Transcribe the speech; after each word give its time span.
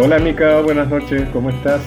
Hola 0.00 0.20
Mica, 0.20 0.60
buenas 0.60 0.88
noches, 0.88 1.28
¿cómo 1.32 1.50
estás? 1.50 1.80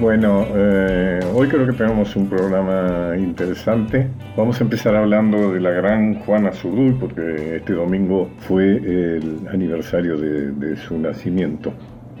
Bueno, 0.00 0.46
eh, 0.54 1.20
hoy 1.34 1.48
creo 1.48 1.66
que 1.66 1.74
tenemos 1.74 2.16
un 2.16 2.26
programa 2.26 3.14
interesante. 3.14 4.08
Vamos 4.38 4.58
a 4.58 4.64
empezar 4.64 4.96
hablando 4.96 5.52
de 5.52 5.60
la 5.60 5.72
gran 5.72 6.14
Juana 6.20 6.50
Zurduy, 6.50 6.92
porque 6.92 7.56
este 7.56 7.74
domingo 7.74 8.30
fue 8.38 8.78
el 8.78 9.46
aniversario 9.52 10.16
de 10.16 10.76
su 10.76 10.98
nacimiento. 10.98 11.74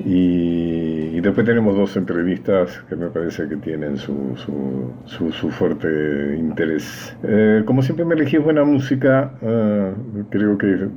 Y, 0.04 1.20
después 1.20 1.44
tenemos 1.44 1.76
dos 1.76 1.96
entrevistas 1.96 2.80
que 2.88 2.94
me 2.94 3.08
parece 3.08 3.48
que 3.48 3.56
tienen 3.56 3.96
su, 3.96 4.34
su, 5.06 5.50
fuerte 5.50 6.36
interés. 6.38 7.16
Eh, 7.24 7.62
como 7.64 7.82
siempre 7.82 8.04
me 8.04 8.14
elegí 8.14 8.36
buena 8.38 8.64
música, 8.64 9.32
eh, 9.42 9.92
creo 10.30 10.56
que 10.56 10.88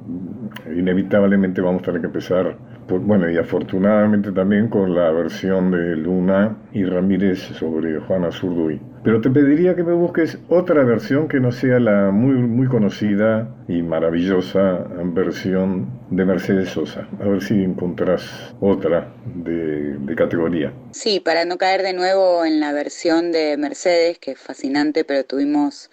inevitablemente 0.76 1.62
vamos 1.62 1.82
a 1.82 1.86
tener 1.86 2.02
que 2.02 2.08
empezar, 2.08 2.56
bueno, 3.00 3.30
y 3.30 3.38
afortunadamente 3.38 4.32
también 4.32 4.68
con 4.68 4.94
la 4.94 5.12
versión 5.12 5.72
de 5.72 5.96
Luna 5.96 6.58
y 6.74 6.84
Ramírez 6.84 7.40
sobre 7.40 8.00
Juana 8.00 8.32
Zurduy. 8.32 8.82
Pero 9.04 9.22
te 9.22 9.30
pediría 9.30 9.76
que 9.76 9.84
me 9.84 9.94
busques 9.94 10.38
otra 10.50 10.84
versión 10.84 11.28
que 11.28 11.40
no 11.40 11.52
sea 11.52 11.80
la 11.80 12.12
muy, 12.12 12.34
muy 12.34 12.68
conocida 12.68 13.50
y 13.68 13.82
maravillosa 13.82 14.86
versión 15.06 15.90
de 16.10 16.26
Mercedes 16.26 16.70
Sosa. 16.70 17.08
A 17.20 17.28
ver 17.28 17.42
si 17.42 17.64
encontrás 17.64 18.56
otra 18.60 19.14
de, 19.26 19.98
de 19.98 20.16
categoría. 20.16 20.74
Sí, 20.92 21.20
para 21.20 21.46
no 21.46 21.58
caer 21.58 21.82
de 21.82 21.94
nuevo 21.94 22.46
en 22.46 22.60
la 22.60 22.74
versión 22.74 23.32
de 23.32 23.58
Mercedes, 23.58 24.20
que 24.20 24.32
es 24.32 24.40
fascinante, 24.40 25.04
pero 25.04 25.24
tuvimos 25.24 25.90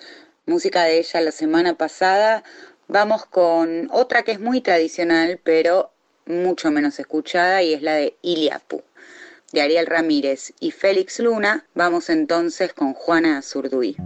música 0.49 0.85
de 0.85 0.99
ella 0.99 1.21
la 1.21 1.31
semana 1.31 1.75
pasada, 1.75 2.43
vamos 2.89 3.27
con 3.27 3.89
otra 3.93 4.23
que 4.23 4.33
es 4.33 4.41
muy 4.41 4.61
tradicional, 4.61 5.39
pero 5.45 5.93
mucho 6.29 6.71
menos 6.71 6.99
escuchada, 6.99 7.63
y 7.63 7.75
es 7.75 7.83
la 7.83 7.95
de 7.95 8.17
Iliapu 8.23 8.83
de 9.53 9.63
Ariel 9.63 9.87
Ramírez 9.87 10.53
y 10.61 10.73
Félix 10.73 11.21
Luna, 11.21 11.65
vamos 11.75 12.11
entonces 12.11 12.73
con 12.75 12.93
Juana 12.93 13.41
Zurduy. 13.43 13.97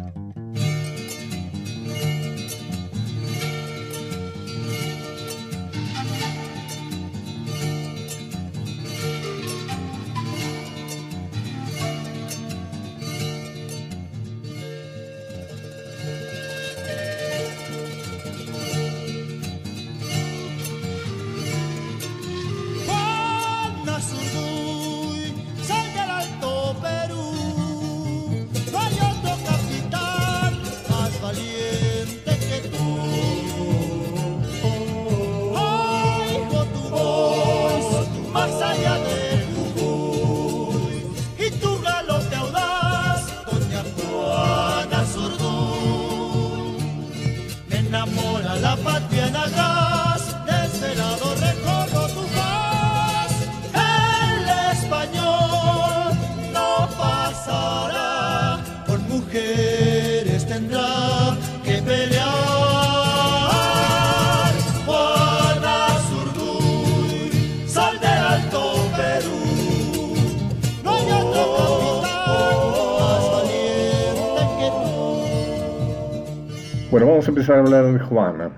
Empezar 77.43 77.59
a 77.59 77.61
hablar 77.63 77.93
de 77.93 77.99
Juana. 77.99 78.51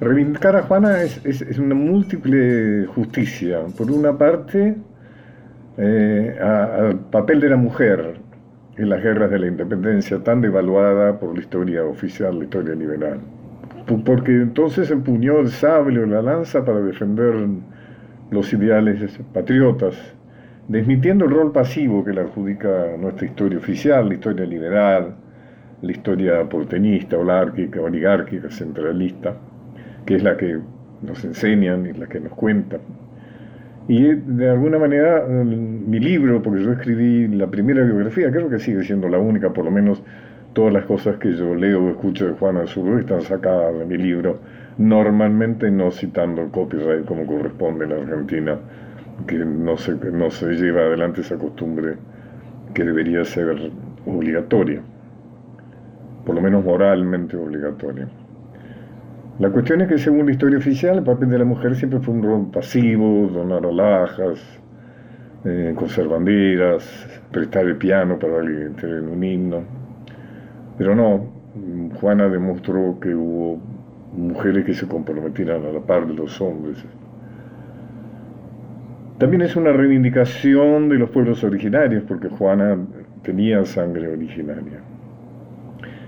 Reivindicar 0.00 0.56
a 0.56 0.62
Juana 0.62 1.02
es, 1.02 1.58
una 1.58 1.74
múltiple 1.74 2.86
justicia. 2.86 3.60
Por 3.76 3.90
una 3.90 4.16
parte, 4.16 4.74
eh, 5.76 6.38
al 6.40 6.98
papel 7.10 7.40
de 7.40 7.50
la 7.50 7.56
mujer 7.56 8.14
en 8.78 8.88
las 8.88 9.02
guerras 9.02 9.30
de 9.30 9.38
la 9.38 9.48
independencia, 9.48 10.18
tan 10.24 10.40
devaluada 10.40 11.20
por 11.20 11.34
la 11.34 11.40
historia 11.40 11.84
oficial, 11.84 12.38
la 12.38 12.44
historia 12.44 12.74
liberal. 12.74 13.20
Porque 14.06 14.32
entonces 14.32 14.90
empuñó 14.90 15.40
el 15.40 15.50
sable 15.50 16.00
o 16.00 16.06
la 16.06 16.22
lanza 16.22 16.64
para 16.64 16.80
defender 16.80 17.34
los 18.30 18.50
ideales 18.54 19.20
patriotas, 19.34 19.94
desmitiendo 20.68 21.26
el 21.26 21.32
rol 21.32 21.52
pasivo 21.52 22.02
que 22.02 22.14
le 22.14 22.22
adjudica 22.22 22.96
nuestra 22.98 23.26
historia 23.26 23.58
oficial, 23.58 24.08
la 24.08 24.14
historia 24.14 24.46
liberal, 24.46 25.16
la 25.82 25.92
historia 25.92 26.48
porteñista, 26.48 27.16
holárquica, 27.16 27.80
oligárquica, 27.80 28.50
centralista, 28.50 29.34
que 30.04 30.16
es 30.16 30.22
la 30.22 30.36
que 30.36 30.58
nos 31.02 31.24
enseñan 31.24 31.86
y 31.86 31.92
la 31.94 32.06
que 32.06 32.20
nos 32.20 32.32
cuentan. 32.32 32.80
Y 33.88 34.14
de 34.14 34.50
alguna 34.50 34.78
manera 34.78 35.24
mi 35.26 35.98
libro, 35.98 36.42
porque 36.42 36.62
yo 36.62 36.72
escribí 36.72 37.28
la 37.28 37.46
primera 37.48 37.82
biografía, 37.82 38.30
creo 38.30 38.48
que 38.48 38.58
sigue 38.58 38.84
siendo 38.84 39.08
la 39.08 39.18
única, 39.18 39.52
por 39.52 39.64
lo 39.64 39.70
menos 39.70 40.02
todas 40.52 40.72
las 40.72 40.84
cosas 40.84 41.16
que 41.16 41.32
yo 41.32 41.54
leo 41.54 41.84
o 41.84 41.90
escucho 41.90 42.26
de 42.26 42.32
Juana 42.34 42.66
Zurdo 42.66 42.98
están 42.98 43.22
sacadas 43.22 43.78
de 43.78 43.84
mi 43.86 43.96
libro, 43.96 44.38
normalmente 44.78 45.70
no 45.70 45.90
citando 45.90 46.42
el 46.42 46.50
copyright 46.50 47.04
como 47.04 47.26
corresponde 47.26 47.84
en 47.84 47.90
la 47.90 47.96
Argentina, 47.96 48.58
que 49.26 49.38
no 49.38 49.76
se, 49.76 49.94
no 49.94 50.30
se 50.30 50.54
lleva 50.54 50.82
adelante 50.82 51.22
esa 51.22 51.36
costumbre 51.36 51.94
que 52.74 52.84
debería 52.84 53.24
ser 53.24 53.70
obligatoria 54.06 54.82
por 56.24 56.34
lo 56.34 56.40
menos 56.40 56.64
moralmente 56.64 57.36
obligatorio. 57.36 58.08
La 59.38 59.48
cuestión 59.48 59.80
es 59.80 59.88
que 59.88 59.96
según 59.96 60.26
la 60.26 60.32
historia 60.32 60.58
oficial, 60.58 60.98
el 60.98 61.04
papel 61.04 61.30
de 61.30 61.38
la 61.38 61.46
mujer 61.46 61.74
siempre 61.74 61.98
fue 62.00 62.12
un 62.12 62.22
rol 62.22 62.50
pasivo, 62.50 63.26
donar 63.32 63.64
alhajas, 63.64 64.38
eh, 65.46 65.74
banderas, 66.06 67.22
prestar 67.32 67.64
el 67.64 67.76
piano 67.76 68.18
para 68.18 68.40
en 68.40 69.08
un 69.08 69.24
himno. 69.24 69.62
Pero 70.76 70.94
no, 70.94 71.26
Juana 71.98 72.28
demostró 72.28 72.98
que 73.00 73.14
hubo 73.14 73.58
mujeres 74.14 74.66
que 74.66 74.74
se 74.74 74.86
comprometieran 74.86 75.64
a 75.64 75.72
la 75.72 75.80
par 75.80 76.06
de 76.06 76.12
los 76.12 76.38
hombres. 76.42 76.84
También 79.16 79.40
es 79.40 79.56
una 79.56 79.72
reivindicación 79.72 80.90
de 80.90 80.96
los 80.96 81.08
pueblos 81.08 81.42
originarios, 81.44 82.04
porque 82.06 82.28
Juana 82.28 82.76
tenía 83.22 83.64
sangre 83.64 84.08
originaria 84.08 84.89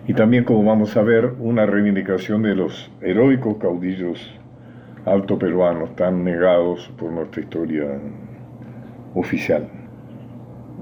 y 0.06 0.14
también, 0.14 0.44
como 0.44 0.64
vamos 0.64 0.96
a 0.96 1.02
ver, 1.02 1.32
una 1.38 1.66
reivindicación 1.66 2.42
de 2.42 2.54
los 2.54 2.90
heroicos 3.00 3.56
caudillos 3.58 4.38
alto 5.04 5.38
peruanos 5.38 5.94
tan 5.96 6.24
negados 6.24 6.90
por 6.96 7.10
nuestra 7.10 7.42
historia 7.42 7.84
oficial. 9.14 9.68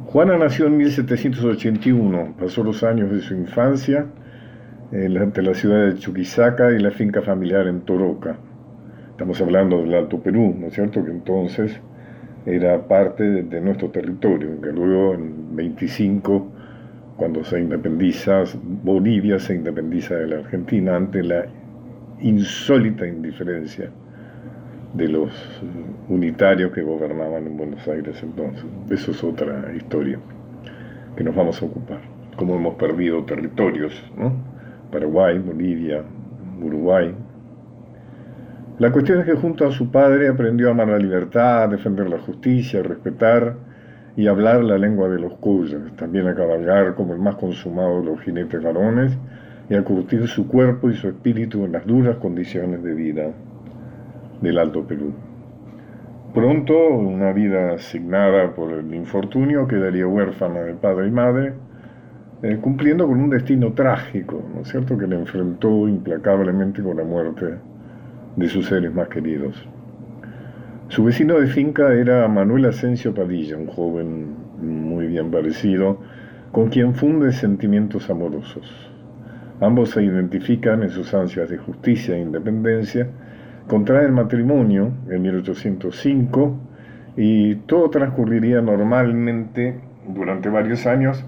Juana 0.07 0.37
nació 0.37 0.67
en 0.67 0.77
1781, 0.77 2.35
pasó 2.39 2.65
los 2.65 2.83
años 2.83 3.11
de 3.11 3.21
su 3.21 3.35
infancia 3.35 4.07
entre 4.93 5.43
la 5.43 5.55
ciudad 5.55 5.87
de 5.87 5.99
Chuquisaca 5.99 6.73
y 6.73 6.81
la 6.81 6.91
finca 6.91 7.23
familiar 7.23 7.67
en 7.69 7.83
Toroca. 7.83 8.37
Estamos 9.11 9.41
hablando 9.41 9.83
del 9.83 9.95
Alto 9.95 10.21
Perú, 10.21 10.55
¿no 10.59 10.67
es 10.67 10.75
cierto? 10.75 11.05
Que 11.05 11.11
entonces 11.11 11.81
era 12.47 12.89
parte 12.89 13.23
de, 13.23 13.61
nuestro 13.61 13.91
territorio, 13.91 14.61
que 14.61 14.73
luego 14.73 15.15
en 15.15 15.55
25 15.55 16.53
cuando 17.21 17.45
se 17.45 17.61
independiza, 17.61 18.45
Bolivia 18.83 19.39
se 19.39 19.55
independiza 19.55 20.15
de 20.15 20.27
la 20.27 20.37
Argentina 20.37 20.97
ante 20.97 21.23
la 21.23 21.45
insólita 22.23 23.07
indiferencia 23.07 23.91
de 24.95 25.07
los 25.07 25.31
unitarios 26.09 26.73
que 26.73 26.81
gobernaban 26.81 27.47
en 27.47 27.59
Buenos 27.59 27.87
Aires 27.87 28.19
entonces. 28.23 28.65
Eso 28.89 29.11
es 29.11 29.23
otra 29.23 29.71
historia 29.77 30.19
que 31.15 31.23
nos 31.23 31.37
vamos 31.37 31.61
a 31.61 31.67
ocupar. 31.67 32.01
Cómo 32.37 32.55
hemos 32.57 32.77
perdido 32.77 33.23
territorios. 33.25 34.03
Paraguay, 34.91 35.39
Bolivia, 35.41 36.03
Uruguay. 36.59 37.15
La 38.79 38.91
cuestión 38.91 39.21
es 39.21 39.27
que 39.27 39.35
junto 39.35 39.67
a 39.67 39.73
su 39.73 39.91
padre 39.91 40.29
aprendió 40.29 40.69
a 40.69 40.71
amar 40.71 40.89
la 40.89 40.97
libertad, 40.97 41.65
a 41.65 41.69
defender 41.69 42.09
la 42.09 42.19
justicia, 42.19 42.81
a 42.81 42.83
respetar 42.83 43.70
y 44.17 44.27
hablar 44.27 44.65
la 44.65 44.79
lengua 44.79 45.09
de 45.09 45.21
los 45.21 45.35
cuyos, 45.35 45.95
también 45.97 46.27
a 46.27 46.35
cabalgar 46.35 46.95
como 46.95 47.15
el 47.15 47.21
más 47.21 47.37
consumado 47.37 48.01
de 48.01 48.07
los 48.07 48.21
jinetes 48.21 48.63
varones 48.63 49.17
y 49.69 49.75
a 49.75 49.83
curtir 49.83 50.27
su 50.27 50.49
cuerpo 50.49 50.91
y 50.91 50.95
su 50.95 51.09
espíritu 51.09 51.65
en 51.65 51.73
las 51.73 51.87
duras 51.87 52.17
condiciones 52.17 52.83
de 52.83 52.95
vida 52.95 53.33
del 54.41 54.59
Alto 54.59 54.85
Perú. 54.85 55.13
Pronto, 56.35 56.75
una 56.91 57.33
vida 57.33 57.75
asignada 57.75 58.55
por 58.55 58.73
el 58.73 58.95
infortunio 58.95 59.67
quedaría 59.67 60.07
huérfana 60.07 60.61
de 60.61 60.75
padre 60.75 61.09
y 61.09 61.11
madre, 61.11 61.55
eh, 62.43 62.57
cumpliendo 62.61 63.07
con 63.07 63.21
un 63.21 63.31
destino 63.31 63.73
trágico, 63.73 64.43
¿no 64.55 64.63
es 64.63 64.69
cierto?, 64.69 64.97
que 64.97 65.07
le 65.07 65.17
enfrentó 65.17 65.89
implacablemente 65.89 66.83
con 66.83 66.97
la 66.97 67.05
muerte 67.05 67.57
de 68.37 68.49
sus 68.49 68.67
seres 68.67 68.95
más 68.95 69.09
queridos. 69.09 69.69
Su 70.91 71.05
vecino 71.05 71.39
de 71.39 71.47
finca 71.47 71.93
era 71.95 72.27
Manuel 72.27 72.65
Asensio 72.65 73.15
Padilla, 73.15 73.57
un 73.57 73.69
joven 73.69 74.35
muy 74.61 75.07
bien 75.07 75.31
parecido, 75.31 75.99
con 76.51 76.69
quien 76.69 76.97
funde 76.97 77.33
sentimientos 77.33 78.11
amorosos. 78.11 78.91
Ambos 79.61 79.91
se 79.91 80.03
identifican 80.03 80.83
en 80.83 80.91
sus 80.91 81.15
ansias 81.15 81.49
de 81.49 81.59
justicia 81.59 82.17
e 82.17 82.21
independencia, 82.21 83.07
contraen 83.69 84.15
matrimonio 84.15 84.91
en 85.09 85.23
1805 85.23 86.59
y 87.17 87.55
todo 87.55 87.89
transcurriría 87.91 88.61
normalmente 88.61 89.77
durante 90.13 90.49
varios 90.49 90.87
años 90.87 91.25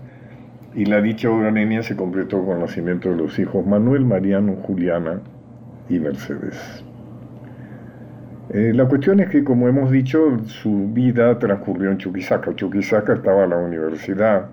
y 0.74 0.86
la 0.86 1.00
dicha 1.00 1.30
obra 1.30 1.52
niña 1.52 1.84
se 1.84 1.94
completó 1.94 2.44
con 2.44 2.56
el 2.56 2.62
nacimiento 2.62 3.10
de 3.10 3.16
los 3.16 3.38
hijos 3.38 3.64
Manuel, 3.64 4.04
Mariano, 4.06 4.56
Juliana 4.56 5.20
y 5.88 6.00
Mercedes. 6.00 6.84
Eh, 8.52 8.72
la 8.74 8.86
cuestión 8.86 9.20
es 9.20 9.30
que, 9.30 9.42
como 9.42 9.66
hemos 9.66 9.90
dicho, 9.90 10.38
su 10.46 10.88
vida 10.92 11.38
transcurrió 11.38 11.90
en 11.90 11.96
Chuquisaca. 11.96 12.54
Chuquisaca 12.54 13.14
estaba 13.14 13.46
la 13.46 13.56
Universidad 13.56 14.50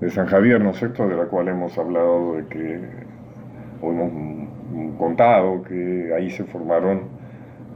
de 0.00 0.10
San 0.10 0.26
Javier, 0.26 0.60
¿no 0.60 0.70
es 0.70 0.78
cierto?, 0.78 1.06
de 1.08 1.16
la 1.16 1.26
cual 1.26 1.46
hemos 1.46 1.78
hablado, 1.78 2.34
de 2.34 2.46
que, 2.46 2.80
o 3.80 3.90
hemos 3.92 4.98
contado 4.98 5.62
que 5.62 6.12
ahí 6.12 6.28
se 6.30 6.42
formaron 6.44 7.02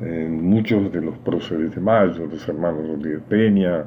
eh, 0.01 0.29
muchos 0.29 0.93
de 0.93 1.01
los 1.01 1.17
próceres 1.19 1.73
de 1.73 1.81
Mayo, 1.81 2.27
los 2.27 2.49
hermanos 2.49 2.89
Rodríguez 2.89 3.23
Peña, 3.29 3.85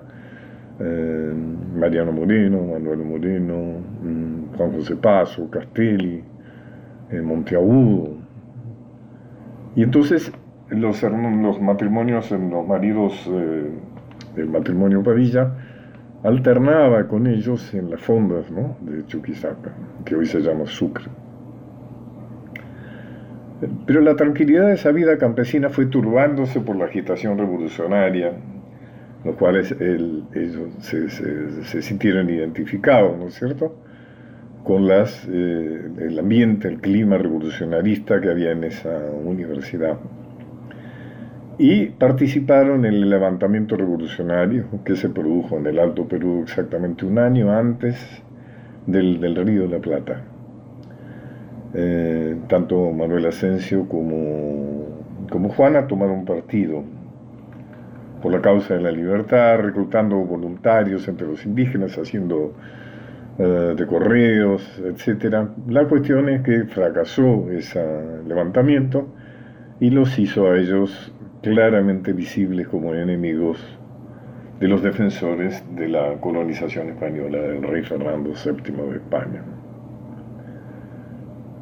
eh, 0.79 1.33
Mariano 1.75 2.13
Moreno, 2.13 2.63
Manuel 2.63 2.99
Moreno, 2.99 3.81
mm, 4.03 4.55
Juan 4.55 4.71
José 4.71 4.95
Paso, 4.95 5.49
Castelli, 5.49 6.23
eh, 7.11 7.21
Monteagudo. 7.21 8.15
Y 9.75 9.83
entonces 9.83 10.31
los, 10.69 11.01
los 11.03 11.61
matrimonios, 11.61 12.31
los 12.31 12.67
maridos 12.67 13.29
del 14.35 14.49
matrimonio 14.49 15.03
Padilla, 15.03 15.51
alternaba 16.23 17.07
con 17.07 17.27
ellos 17.27 17.73
en 17.73 17.89
las 17.89 18.01
fondas 18.01 18.45
de 18.81 19.05
Chuquisaca, 19.05 19.71
que 20.03 20.15
hoy 20.15 20.25
se 20.25 20.41
llama 20.41 20.65
Sucre. 20.65 21.05
Pero 23.85 24.01
la 24.01 24.15
tranquilidad 24.15 24.67
de 24.67 24.73
esa 24.73 24.91
vida 24.91 25.17
campesina 25.17 25.69
fue 25.69 25.87
turbándose 25.87 26.59
por 26.59 26.75
la 26.75 26.85
agitación 26.85 27.37
revolucionaria, 27.37 28.33
los 29.23 29.35
cuales 29.35 29.75
ellos 29.79 30.69
se, 30.79 31.81
sintieron 31.81 32.29
identificados, 32.29 33.17
¿no 33.17 33.27
es 33.27 33.35
cierto?, 33.35 33.75
con 34.63 34.85
eh, 34.91 35.91
el 35.99 36.19
ambiente, 36.19 36.67
el 36.67 36.81
clima 36.81 37.17
revolucionarista 37.17 38.19
que 38.19 38.29
había 38.29 38.51
en 38.51 38.65
esa 38.65 38.99
universidad 39.23 39.97
y 41.59 41.87
participaron 41.87 42.85
en 42.85 42.93
el 42.93 43.09
levantamiento 43.09 43.75
revolucionario 43.75 44.65
que 44.85 44.95
se 44.95 45.09
produjo 45.09 45.57
en 45.57 45.65
el 45.65 45.79
Alto 45.79 46.07
Perú 46.07 46.41
exactamente 46.43 47.05
un 47.05 47.17
año 47.17 47.51
antes 47.51 47.95
del, 48.85 49.35
Río 49.35 49.63
de 49.63 49.69
la 49.69 49.79
Plata. 49.79 50.21
Eh, 51.73 52.37
tanto 52.47 52.91
Manuel 52.91 53.25
Asensio 53.25 53.87
como, 53.87 54.85
como 55.29 55.49
Juana 55.49 55.87
tomaron 55.87 56.25
partido 56.25 56.83
por 58.21 58.31
la 58.31 58.41
causa 58.41 58.75
de 58.75 58.81
la 58.81 58.91
libertad, 58.91 59.59
reclutando 59.59 60.17
voluntarios 60.17 61.07
entre 61.07 61.27
los 61.27 61.45
indígenas, 61.45 61.97
haciendo 61.97 62.53
eh, 63.39 63.73
de 63.75 63.85
correos, 63.87 64.81
etc. 64.83 65.49
La 65.67 65.85
cuestión 65.85 66.29
es 66.29 66.41
que 66.41 66.65
fracasó 66.65 67.49
ese 67.51 67.83
levantamiento 68.27 69.07
y 69.79 69.89
los 69.89 70.17
hizo 70.17 70.49
a 70.49 70.57
ellos 70.57 71.13
claramente 71.41 72.13
visibles 72.13 72.67
como 72.67 72.93
enemigos 72.93 73.57
de 74.59 74.67
los 74.67 74.81
defensores 74.81 75.63
de 75.75 75.87
la 75.87 76.13
colonización 76.19 76.89
española 76.89 77.39
del 77.39 77.61
rey 77.61 77.83
Fernando 77.83 78.31
VII 78.31 78.75
de 78.75 78.95
España. 78.95 79.43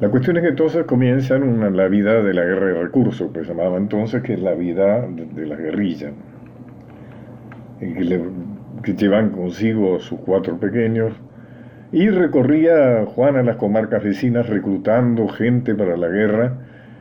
La 0.00 0.10
cuestión 0.10 0.36
es 0.36 0.42
que 0.42 0.48
entonces 0.50 0.84
comienzan 0.84 1.76
la 1.76 1.88
vida 1.88 2.22
de 2.22 2.34
la 2.34 2.44
guerra 2.44 2.66
de 2.66 2.82
recursos, 2.82 3.30
pues 3.32 3.46
se 3.46 3.54
llamaba 3.54 3.76
entonces, 3.76 4.22
que 4.22 4.36
la 4.36 4.54
vida 4.54 5.06
de, 5.06 5.46
la 5.46 5.56
guerrilla, 5.56 6.10
que, 7.80 8.22
que 8.82 8.94
llevan 8.94 9.30
consigo 9.30 9.98
sus 10.00 10.20
cuatro 10.20 10.58
pequeños, 10.58 11.14
y 11.92 12.08
recorría 12.10 13.06
Juan 13.06 13.36
a 13.36 13.42
las 13.42 13.56
comarcas 13.56 14.02
vecinas 14.02 14.48
reclutando 14.48 15.28
gente 15.28 15.74
para 15.74 15.96
la 15.96 16.08
guerra, 16.08 16.58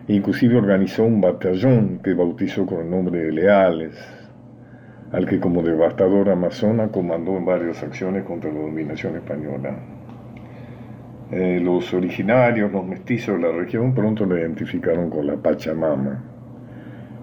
Inclusive 0.07 0.57
organizó 0.57 1.03
un 1.03 1.19
batallón 1.19 1.99
que 2.03 2.13
bautizó 2.13 2.67
con 2.67 2.81
el 2.81 2.91
nombre 2.91 3.23
de 3.23 3.31
Leales, 3.31 3.97
al 5.11 5.25
que 5.25 5.39
como 5.39 5.63
devastador 5.63 6.29
amazona 6.29 6.89
comandó 6.89 7.35
en 7.37 7.45
varias 7.45 7.81
acciones 7.81 8.23
contra 8.23 8.51
la 8.51 8.59
dominación 8.59 9.15
española. 9.15 9.79
Eh, 11.31 11.59
los 11.59 11.91
originarios, 11.91 12.71
los 12.71 12.85
mestizos 12.85 13.35
de 13.37 13.47
la 13.47 13.51
región, 13.51 13.95
pronto 13.95 14.27
le 14.27 14.41
identificaron 14.41 15.09
con 15.09 15.25
la 15.25 15.37
Pachamama 15.37 16.23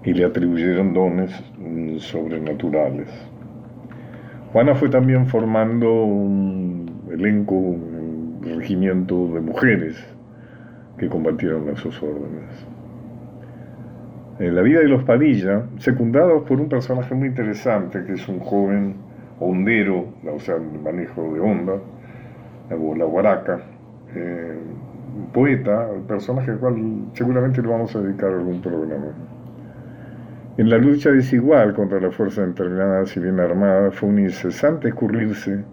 y 0.03 0.13
le 0.13 0.25
atribuyeron 0.25 0.93
dones 0.93 1.31
mm, 1.57 1.99
sobrenaturales. 1.99 3.07
Juana 4.51 4.75
fue 4.75 4.89
también 4.89 5.25
formando 5.27 6.03
un 6.03 6.85
elenco, 7.09 7.55
un 7.55 8.41
regimiento 8.43 9.33
de 9.33 9.39
mujeres 9.39 9.95
que 10.97 11.07
combatieron 11.07 11.69
a 11.69 11.77
sus 11.77 12.03
órdenes 12.03 12.67
en 12.67 12.72
la 14.51 14.61
vida 14.61 14.79
de 14.79 14.87
los 14.87 15.03
Padilla, 15.03 15.63
secundados 15.77 16.43
por 16.43 16.59
un 16.59 16.67
personaje 16.67 17.13
muy 17.13 17.27
interesante, 17.27 18.03
que 18.03 18.13
es 18.13 18.27
un 18.27 18.39
joven 18.39 18.95
hondero, 19.39 20.07
o 20.31 20.39
sea, 20.39 20.55
manejo 20.57 21.33
de 21.33 21.39
onda, 21.39 21.73
la 22.69 23.05
guaraca, 23.05 23.59
eh, 24.15 24.57
un 25.15 25.27
poeta, 25.31 25.89
el 25.95 26.01
personaje 26.01 26.51
al 26.51 26.59
cual 26.59 26.75
seguramente 27.13 27.61
le 27.61 27.67
vamos 27.67 27.95
a 27.95 28.01
dedicar 28.01 28.31
algún 28.31 28.61
programa. 28.61 29.07
En 30.57 30.69
la 30.69 30.77
lucha 30.77 31.11
desigual 31.11 31.73
contra 31.73 31.99
la 31.99 32.11
fuerza 32.11 32.45
determinada 32.45 33.03
y 33.15 33.19
bien 33.19 33.39
armada 33.39 33.91
fue 33.91 34.09
un 34.09 34.19
incesante 34.19 34.89
escurrirse 34.89 35.63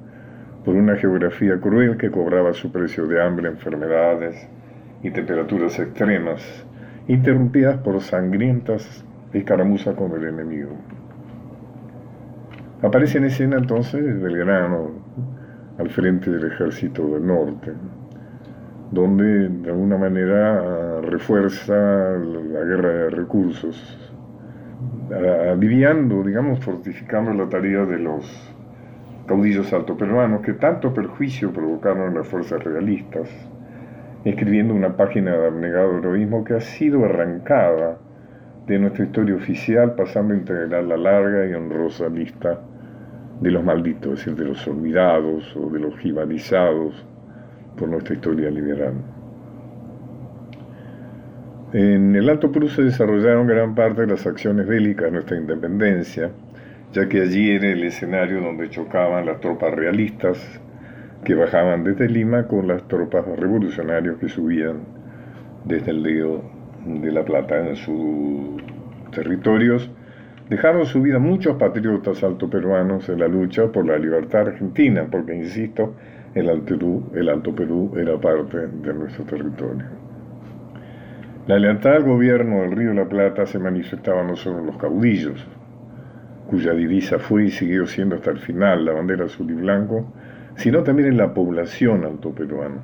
por 0.64 0.74
una 0.74 0.96
geografía 0.96 1.58
cruel 1.58 1.96
que 1.96 2.10
cobraba 2.10 2.52
su 2.52 2.70
precio 2.70 3.06
de 3.06 3.22
hambre, 3.22 3.48
enfermedades 3.48 4.48
y 5.02 5.10
temperaturas 5.10 5.78
extremas 5.78 6.66
interrumpidas 7.08 7.78
por 7.78 8.00
sangrientas 8.00 9.04
escaramuzas 9.32 9.94
con 9.94 10.12
el 10.12 10.24
enemigo. 10.24 10.70
Aparece 12.82 13.18
en 13.18 13.24
escena 13.24 13.56
entonces 13.56 14.20
Belgrano 14.20 14.90
al 15.78 15.90
frente 15.90 16.30
del 16.30 16.52
ejército 16.52 17.06
del 17.08 17.26
norte, 17.26 17.72
donde 18.90 19.48
de 19.48 19.70
alguna 19.70 19.98
manera 19.98 21.00
refuerza 21.00 21.74
la 21.74 22.64
guerra 22.64 22.88
de 22.88 23.10
recursos, 23.10 23.98
aliviando, 25.50 26.22
digamos, 26.22 26.60
fortificando 26.60 27.32
la 27.32 27.48
tarea 27.48 27.84
de 27.84 27.98
los 27.98 28.54
caudillos 29.26 29.72
altoperuanos 29.72 30.40
que 30.40 30.54
tanto 30.54 30.92
perjuicio 30.92 31.52
provocaron 31.52 32.08
en 32.08 32.14
las 32.14 32.26
fuerzas 32.26 32.62
realistas 32.64 33.28
escribiendo 34.24 34.74
una 34.74 34.96
página 34.96 35.36
de 35.36 35.46
abnegado 35.46 35.98
heroísmo 35.98 36.44
que 36.44 36.54
ha 36.54 36.60
sido 36.60 37.04
arrancada 37.04 37.98
de 38.66 38.78
nuestra 38.78 39.04
historia 39.04 39.34
oficial, 39.34 39.94
pasando 39.94 40.34
a 40.34 40.36
integrar 40.36 40.84
la 40.84 40.96
larga 40.96 41.46
y 41.46 41.54
honrosa 41.54 42.08
lista 42.08 42.60
de 43.40 43.50
los 43.50 43.64
malditos, 43.64 44.20
es 44.20 44.26
decir, 44.26 44.34
de 44.34 44.44
los 44.44 44.68
olvidados 44.68 45.56
o 45.56 45.70
de 45.70 45.80
los 45.80 45.98
jibarizados 45.98 47.06
por 47.76 47.88
nuestra 47.88 48.14
historia 48.14 48.50
liberal. 48.50 48.94
En 51.72 52.14
el 52.14 52.28
Alto 52.28 52.52
Perú 52.52 52.68
se 52.68 52.82
desarrollaron 52.82 53.46
gran 53.46 53.74
parte 53.74 54.02
de 54.02 54.08
las 54.08 54.26
acciones 54.26 54.66
bélicas 54.66 55.06
de 55.06 55.12
nuestra 55.12 55.36
independencia, 55.36 56.30
ya 56.92 57.08
que 57.08 57.22
allí 57.22 57.52
era 57.52 57.68
el 57.68 57.84
escenario 57.84 58.40
donde 58.40 58.68
chocaban 58.68 59.26
las 59.26 59.40
tropas 59.40 59.72
realistas 59.72 60.60
que 61.24 61.34
bajaban 61.34 61.84
desde 61.84 62.08
Lima 62.08 62.46
con 62.46 62.66
las 62.66 62.86
tropas 62.88 63.26
revolucionarias 63.26 64.16
que 64.16 64.28
subían 64.28 64.78
desde 65.64 65.90
el 65.90 66.04
río 66.04 66.42
de 66.86 67.12
la 67.12 67.24
Plata 67.24 67.58
en 67.58 67.76
sus 67.76 68.62
territorios. 69.12 69.90
Dejaron 70.48 70.86
su 70.86 71.02
vida 71.02 71.18
muchos 71.18 71.56
patriotas 71.56 72.24
altoperuanos 72.24 73.08
en 73.08 73.20
la 73.20 73.28
lucha 73.28 73.70
por 73.70 73.86
la 73.86 73.98
libertad 73.98 74.48
argentina, 74.48 75.06
porque, 75.10 75.34
insisto, 75.34 75.94
el 76.34 76.48
Alto, 76.48 76.76
el 77.14 77.28
Alto 77.28 77.54
Perú 77.54 77.92
era 77.96 78.18
parte 78.18 78.66
de 78.66 78.94
nuestro 78.94 79.24
territorio. 79.24 79.86
La 81.46 81.58
lealtad 81.58 81.96
al 81.96 82.04
gobierno 82.04 82.62
del 82.62 82.72
Río 82.72 82.90
de 82.90 82.96
la 82.96 83.08
Plata 83.08 83.46
se 83.46 83.58
manifestaba 83.58 84.22
no 84.22 84.36
solo 84.36 84.60
en 84.60 84.66
los 84.66 84.76
caudillos, 84.76 85.46
cuya 86.48 86.72
divisa 86.72 87.18
fue 87.18 87.44
y 87.44 87.50
siguió 87.50 87.86
siendo 87.86 88.16
hasta 88.16 88.30
el 88.30 88.38
final 88.38 88.84
la 88.84 88.92
bandera 88.92 89.26
azul 89.26 89.50
y 89.50 89.54
blanco, 89.54 90.12
sino 90.60 90.82
también 90.82 91.08
en 91.08 91.16
la 91.16 91.32
población 91.32 92.04
altoperuana. 92.04 92.82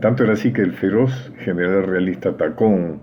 Tanto 0.00 0.22
era 0.22 0.34
así 0.34 0.52
que 0.52 0.62
el 0.62 0.72
feroz 0.72 1.32
general 1.38 1.82
realista 1.82 2.36
Tacón, 2.36 3.00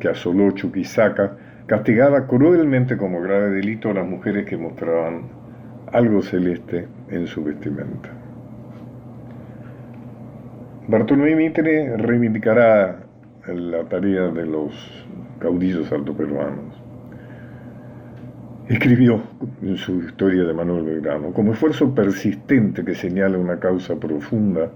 que 0.00 0.08
asoló 0.08 0.50
Chuquisaca, 0.50 1.36
castigaba 1.66 2.26
cruelmente 2.26 2.96
como 2.96 3.20
grave 3.20 3.50
delito 3.50 3.90
a 3.90 3.94
las 3.94 4.06
mujeres 4.06 4.46
que 4.46 4.56
mostraban 4.56 5.28
algo 5.92 6.22
celeste 6.22 6.88
en 7.08 7.28
su 7.28 7.44
vestimenta. 7.44 8.10
Bartolomé 10.88 11.36
Mitre 11.36 11.96
reivindicará 11.98 13.04
la 13.46 13.84
tarea 13.84 14.28
de 14.28 14.44
los 14.44 15.06
caudillos 15.38 15.92
altoperuanos. 15.92 16.85
Escribió 18.68 19.22
en 19.62 19.76
su 19.76 20.02
historia 20.02 20.42
de 20.42 20.52
Manuel 20.52 20.86
Belgrano, 20.86 21.32
como 21.32 21.52
esfuerzo 21.52 21.94
persistente 21.94 22.84
que 22.84 22.96
señala 22.96 23.38
una 23.38 23.60
causa 23.60 23.94
profunda, 23.94 24.72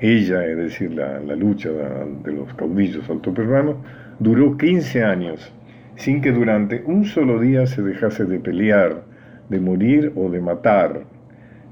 ella, 0.00 0.44
es 0.44 0.56
decir, 0.56 0.90
la, 0.90 1.20
lucha 1.36 1.70
de, 1.70 2.32
los 2.32 2.52
caudillos 2.54 3.08
altoperuanos, 3.08 3.76
duró 4.18 4.56
15 4.56 5.04
años, 5.04 5.52
sin 5.94 6.20
que 6.20 6.32
durante 6.32 6.82
un 6.84 7.04
solo 7.04 7.38
día 7.38 7.64
se 7.68 7.80
dejase 7.80 8.24
de 8.24 8.40
pelear, 8.40 9.04
de 9.48 9.60
morir 9.60 10.12
o 10.16 10.28
de 10.28 10.40
matar 10.40 11.04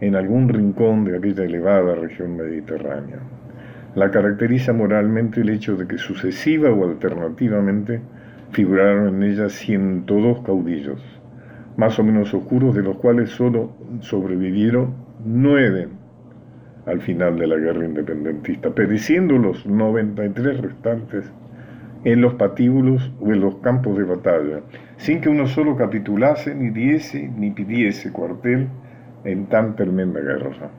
en 0.00 0.14
algún 0.14 0.48
rincón 0.48 1.04
de 1.04 1.18
aquella 1.18 1.42
elevada 1.42 1.96
región 1.96 2.36
mediterránea. 2.36 3.18
La 3.96 4.12
caracteriza 4.12 4.72
moralmente 4.72 5.40
el 5.40 5.50
hecho 5.50 5.76
de 5.76 5.88
que 5.88 5.98
sucesiva 5.98 6.70
o 6.70 6.84
alternativamente 6.84 8.00
figuraron 8.52 9.16
en 9.16 9.22
ella 9.24 9.48
102 9.48 10.42
caudillos, 10.42 11.15
más 11.76 11.98
o 11.98 12.04
menos 12.04 12.32
oscuros, 12.32 12.74
de 12.74 12.82
los 12.82 12.96
cuales 12.96 13.30
solo 13.30 13.70
sobrevivieron 14.00 14.94
nueve 15.24 15.88
al 16.86 17.00
final 17.00 17.38
de 17.38 17.46
la 17.46 17.56
guerra 17.56 17.84
independentista, 17.84 18.70
pereciendo 18.70 19.36
los 19.38 19.66
93 19.66 20.60
restantes 20.60 21.24
en 22.04 22.20
los 22.20 22.34
patíbulos 22.34 23.12
o 23.20 23.32
en 23.32 23.40
los 23.40 23.56
campos 23.56 23.98
de 23.98 24.04
batalla, 24.04 24.60
sin 24.96 25.20
que 25.20 25.28
uno 25.28 25.46
solo 25.48 25.76
capitulase, 25.76 26.54
ni 26.54 26.70
diese, 26.70 27.28
ni 27.28 27.50
pidiese 27.50 28.12
cuartel 28.12 28.68
en 29.24 29.46
tan 29.46 29.74
tremenda 29.74 30.20
guerra. 30.20 30.70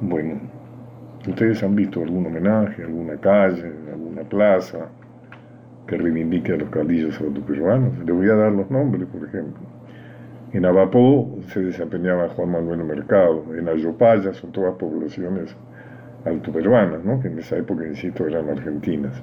Bueno, 0.00 0.40
Ustedes 1.28 1.62
han 1.62 1.76
visto 1.76 2.02
algún 2.02 2.26
homenaje, 2.26 2.82
alguna 2.82 3.16
calle, 3.16 3.72
alguna 3.92 4.22
plaza 4.22 4.88
que 5.92 5.98
reivindique 5.98 6.54
a 6.54 6.56
los 6.56 6.70
caudillos 6.70 7.20
autoperuanos. 7.20 7.98
Les 7.98 8.16
voy 8.16 8.28
a 8.30 8.34
dar 8.34 8.52
los 8.52 8.70
nombres, 8.70 9.06
por 9.08 9.28
ejemplo. 9.28 9.60
En 10.54 10.64
Abapó 10.64 11.38
se 11.48 11.60
desempeñaba 11.60 12.30
Juan 12.30 12.50
Manuel 12.50 12.82
Mercado, 12.84 13.44
en 13.54 13.68
Ayopaya 13.68 14.32
son 14.32 14.52
todas 14.52 14.74
poblaciones 14.76 15.54
altoperuanas, 16.24 17.04
¿no? 17.04 17.20
que 17.20 17.28
en 17.28 17.38
esa 17.38 17.58
época, 17.58 17.86
insisto, 17.86 18.26
eran 18.26 18.48
argentinas. 18.48 19.22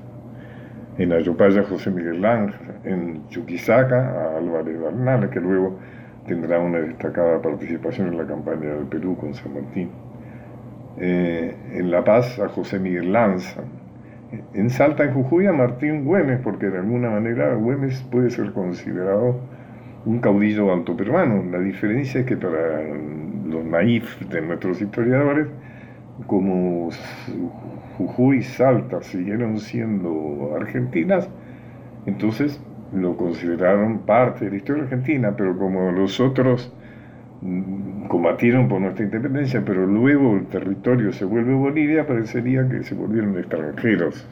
En 0.99 1.11
Ayopaya 1.11 1.63
José 1.63 1.89
Miguel 1.89 2.21
Lange, 2.21 2.55
en 2.83 3.27
Chuquisaca 3.29 4.37
Álvarez 4.37 4.79
Bernal, 4.79 5.27
que 5.31 5.39
luego 5.39 5.79
tendrá 6.27 6.59
una 6.59 6.81
destacada 6.81 7.41
participación 7.41 8.09
en 8.09 8.17
la 8.17 8.27
campaña 8.27 8.75
del 8.75 8.85
Perú 8.85 9.17
con 9.17 9.33
San 9.33 9.55
Martín 9.55 9.89
eh, 10.97 11.55
en 11.73 11.89
La 11.89 12.03
Paz 12.03 12.37
a 12.39 12.49
José 12.49 12.77
Miguel 12.77 13.11
Lanza, 13.11 13.63
en 14.53 14.69
Salta, 14.69 15.03
en 15.03 15.13
Jujuy, 15.13 15.47
a 15.47 15.53
Martín 15.53 16.05
Güemes, 16.05 16.39
porque 16.43 16.69
de 16.69 16.79
alguna 16.79 17.09
manera 17.09 17.55
Güemes 17.55 18.01
puede 18.11 18.29
ser 18.29 18.51
considerado 18.51 19.39
un 20.05 20.19
caudillo 20.19 20.71
alto 20.71 20.95
peruano. 20.95 21.43
La 21.51 21.59
diferencia 21.59 22.21
es 22.21 22.27
que 22.27 22.37
para 22.37 22.83
los 23.47 23.65
naif 23.65 24.19
de 24.27 24.41
nuestros 24.41 24.81
historiadores, 24.81 25.47
como 26.27 26.89
Jujuy 27.97 28.37
y 28.37 28.43
Salta 28.43 29.01
siguieron 29.01 29.59
siendo 29.59 30.53
argentinas, 30.55 31.29
entonces 32.05 32.61
lo 32.93 33.17
consideraron 33.17 33.99
parte 33.99 34.45
de 34.45 34.51
la 34.51 34.57
historia 34.57 34.83
argentina, 34.83 35.33
pero 35.35 35.57
como 35.57 35.91
los 35.91 36.19
otros 36.19 36.73
combatieron 38.09 38.67
por 38.67 38.81
nuestra 38.81 39.05
independencia, 39.05 39.63
pero 39.65 39.85
luego 39.85 40.35
el 40.35 40.47
territorio 40.47 41.13
se 41.13 41.25
vuelve 41.25 41.53
Bolivia, 41.53 42.05
parecería 42.05 42.67
que 42.67 42.83
se 42.83 42.95
volvieron 42.95 43.37
extranjeros. 43.37 44.27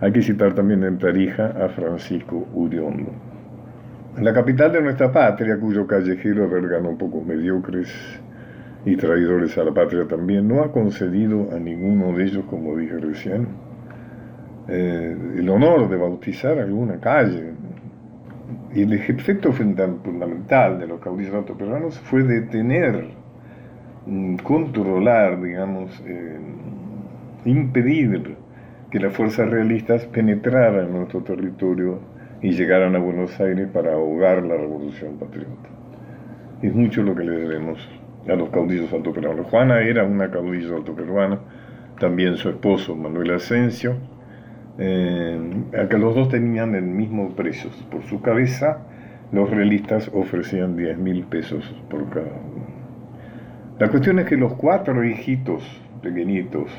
Hay 0.00 0.12
que 0.12 0.22
citar 0.22 0.54
también 0.54 0.82
en 0.84 0.98
Tarija 0.98 1.54
a 1.62 1.68
Francisco 1.68 2.46
Uriondo. 2.54 3.12
La 4.20 4.32
capital 4.32 4.72
de 4.72 4.80
nuestra 4.80 5.12
patria, 5.12 5.58
cuyo 5.58 5.86
callejero 5.86 6.48
un 6.48 6.96
pocos 6.96 7.26
mediocres 7.26 7.92
y 8.86 8.96
traidores 8.96 9.58
a 9.58 9.64
la 9.64 9.74
patria 9.74 10.06
también, 10.06 10.48
no 10.48 10.62
ha 10.62 10.72
concedido 10.72 11.50
a 11.54 11.58
ninguno 11.58 12.16
de 12.16 12.24
ellos, 12.24 12.44
como 12.48 12.76
dije 12.76 12.96
recién, 12.96 13.48
eh, 14.68 15.16
el 15.36 15.48
honor 15.50 15.88
de 15.90 15.96
bautizar 15.96 16.58
alguna 16.58 16.98
calle, 16.98 17.52
y 18.76 18.82
el 18.82 18.92
efecto 18.92 19.52
fundamental 19.54 20.78
de 20.78 20.86
los 20.86 21.00
caudillos 21.00 21.34
autoperuanos 21.34 21.98
fue 21.98 22.22
detener, 22.22 23.06
mm, 24.04 24.36
controlar, 24.36 25.40
digamos, 25.40 25.98
eh, 26.06 26.38
impedir 27.46 28.36
que 28.90 29.00
las 29.00 29.14
fuerzas 29.14 29.48
realistas 29.48 30.04
penetraran 30.04 30.88
en 30.88 30.92
nuestro 30.92 31.22
territorio 31.22 32.00
y 32.42 32.50
llegaran 32.52 32.94
a 32.94 32.98
Buenos 32.98 33.40
Aires 33.40 33.66
para 33.72 33.94
ahogar 33.94 34.42
la 34.42 34.58
revolución 34.58 35.16
patriota. 35.16 35.70
Es 36.60 36.74
mucho 36.74 37.02
lo 37.02 37.14
que 37.16 37.24
le 37.24 37.32
debemos 37.32 37.78
a 38.28 38.34
los 38.34 38.50
caudillos 38.50 38.92
autoperuanos. 38.92 39.46
Juana 39.46 39.80
era 39.80 40.04
una 40.04 40.30
caudillo 40.30 40.76
autoperuana, 40.76 41.38
también 41.98 42.36
su 42.36 42.50
esposo 42.50 42.94
Manuel 42.94 43.30
Asensio, 43.30 43.96
eh, 44.78 45.86
que 45.90 45.98
los 45.98 46.14
dos 46.14 46.28
tenían 46.28 46.74
el 46.74 46.84
mismo 46.84 47.30
precio. 47.30 47.70
Por 47.90 48.02
su 48.04 48.20
cabeza, 48.20 48.78
los 49.32 49.50
realistas 49.50 50.10
ofrecían 50.12 50.76
10 50.76 50.98
mil 50.98 51.24
pesos 51.24 51.64
por 51.90 52.08
cada 52.10 52.26
uno. 52.26 52.66
La 53.78 53.88
cuestión 53.88 54.18
es 54.18 54.26
que 54.26 54.36
los 54.36 54.54
cuatro 54.54 55.04
hijitos 55.04 55.62
pequeñitos 56.02 56.70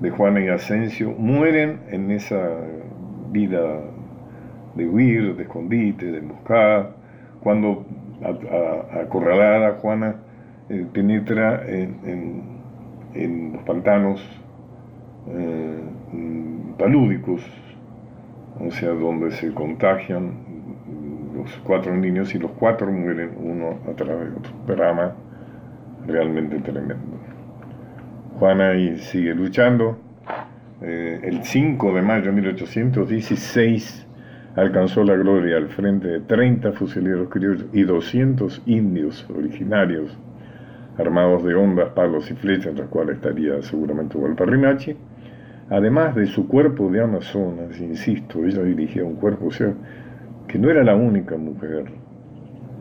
de 0.00 0.10
Juana 0.10 0.40
y 0.40 0.48
Asensio 0.48 1.10
mueren 1.10 1.80
en 1.90 2.10
esa 2.10 2.40
vida 3.30 3.80
de 4.74 4.88
huir, 4.88 5.36
de 5.36 5.42
escondite, 5.42 6.06
de 6.10 6.18
emboscada, 6.18 6.96
cuando 7.40 7.86
acorralada 9.00 9.74
Juana 9.80 10.16
eh, 10.68 10.86
penetra 10.92 11.62
en, 11.66 12.58
los 13.52 13.62
pantanos 13.62 14.20
eh, 15.28 15.80
palúdicos, 16.78 17.42
o 18.60 18.70
sea, 18.70 18.90
donde 18.90 19.30
se 19.32 19.52
contagian 19.52 20.32
los 21.34 21.50
cuatro 21.64 21.96
niños 21.96 22.34
y 22.34 22.38
los 22.38 22.50
cuatro 22.52 22.90
mueren 22.90 23.30
uno 23.38 23.78
a 23.88 23.94
través 23.94 24.30
de 24.30 24.36
otro. 24.36 24.52
Drama 24.66 25.14
realmente 26.06 26.58
tremendo. 26.60 27.18
Juana 28.38 28.70
ahí 28.70 28.98
sigue 28.98 29.34
luchando. 29.34 29.98
Eh, 30.80 31.20
el 31.24 31.42
5 31.42 31.94
de 31.94 32.02
mayo 32.02 32.26
de 32.26 32.32
1816 32.32 34.06
alcanzó 34.54 35.02
la 35.02 35.14
gloria 35.14 35.56
al 35.56 35.68
frente 35.68 36.06
de 36.08 36.20
30 36.20 36.72
fusileros 36.72 37.28
criollos 37.28 37.66
y 37.72 37.82
200 37.82 38.62
indios 38.66 39.28
originarios 39.36 40.16
armados 40.98 41.44
de 41.44 41.54
ondas, 41.54 41.90
palos 41.90 42.30
y 42.30 42.34
flechas, 42.34 42.68
entre 42.68 42.84
los 42.84 42.90
cuales 42.90 43.16
estaría 43.16 43.62
seguramente 43.62 44.16
además 45.70 46.14
de 46.14 46.26
su 46.26 46.48
cuerpo 46.48 46.90
de 46.90 47.02
Amazonas, 47.02 47.78
insisto, 47.80 48.44
ella 48.44 48.62
dirigía 48.62 49.04
un 49.04 49.16
cuerpo, 49.16 49.46
o 49.46 49.50
sea, 49.50 49.72
que 50.46 50.58
no 50.58 50.70
era 50.70 50.82
la 50.82 50.96
única 50.96 51.36
mujer 51.36 51.84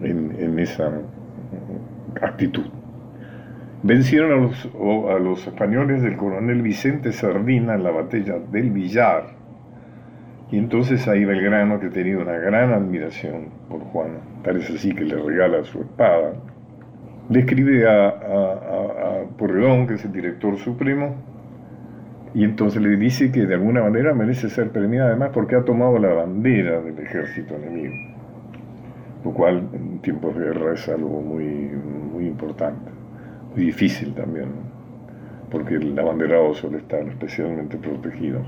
en, 0.02 0.60
esa 0.60 0.92
actitud. 2.22 2.66
Vencieron 3.84 4.32
a 4.32 4.36
los, 4.36 4.70
a 5.10 5.20
los 5.20 5.46
españoles 5.46 6.02
del 6.02 6.18
coronel 6.18 6.62
Vicente 6.62 7.12
Sardina 7.12 7.76
en 7.76 7.84
la 7.84 7.92
batalla 7.92 8.40
del 8.52 8.72
Villar. 8.72 9.36
Y 10.50 10.58
entonces 10.58 11.08
ahí 11.08 11.26
Belgrano, 11.26 11.80
que 11.80 11.90
tenía 11.90 12.18
una 12.18 12.38
gran 12.38 12.72
admiración 12.72 13.50
por 13.70 13.82
Juana, 13.82 14.20
parece 14.44 14.76
así 14.76 14.96
que 14.96 15.04
le 15.04 15.18
regala 15.18 15.64
su 15.66 15.82
espada, 15.82 16.34
le 17.30 17.40
escribe 17.42 17.86
a, 17.86 18.08
a, 18.08 18.12
a 18.12 19.24
Porredón, 19.38 19.88
que 19.88 19.96
es 19.96 20.06
el 20.06 20.14
director 20.14 20.58
supremo, 20.58 21.16
y 22.34 22.44
entonces 22.44 22.82
le 22.82 22.96
dice 22.98 23.32
que 23.32 23.46
de 23.46 23.56
alguna 23.56 23.82
manera 23.82 24.14
merece 24.14 24.50
ser 24.50 24.72
premiada 24.72 25.10
además 25.10 25.32
porque 25.34 25.56
ha 25.56 25.64
tomado 25.64 25.98
la 25.98 26.14
bandera 26.14 26.82
del 26.82 27.00
ejército 27.00 27.56
enemigo, 27.56 27.94
lo 29.24 29.32
cual 29.32 29.70
en 29.74 30.00
tiempos 30.00 30.36
de 30.38 30.46
guerra 30.46 30.74
es 30.74 30.88
algo 30.90 31.22
muy, 31.22 31.46
muy 31.46 32.28
importante, 32.28 32.92
muy 33.56 33.66
difícil 33.66 34.14
también, 34.14 34.50
porque 35.50 35.76
el 35.76 35.98
abanderado 35.98 36.54
suele 36.54 36.78
estar 36.78 37.02
especialmente 37.08 37.78
protegido. 37.78 38.42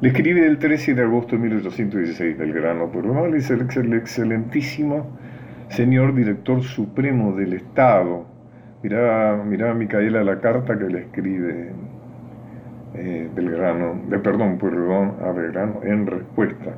Le 0.00 0.10
escribe 0.10 0.46
el 0.46 0.58
13 0.58 0.94
de 0.94 1.02
agosto 1.02 1.36
de 1.36 1.42
1816 1.42 2.38
Belgrano, 2.38 2.90
pero 2.92 3.12
no 3.12 3.26
le 3.26 3.36
dice 3.36 3.54
el 3.54 3.94
excelentísimo 3.94 5.18
señor 5.70 6.14
director 6.14 6.62
supremo 6.62 7.34
del 7.34 7.54
Estado. 7.54 8.26
Mirá, 8.82 9.42
mirá 9.44 9.74
Micaela 9.74 10.22
la 10.22 10.40
carta 10.40 10.78
que 10.78 10.84
le 10.84 11.00
escribe 11.00 11.72
eh, 12.94 13.28
Belgrano, 13.34 14.00
de, 14.08 14.18
perdón, 14.18 14.58
perdón, 14.58 15.14
a 15.22 15.32
Belgrano 15.32 15.80
en 15.82 16.06
respuesta. 16.06 16.76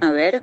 A 0.00 0.10
ver. 0.10 0.42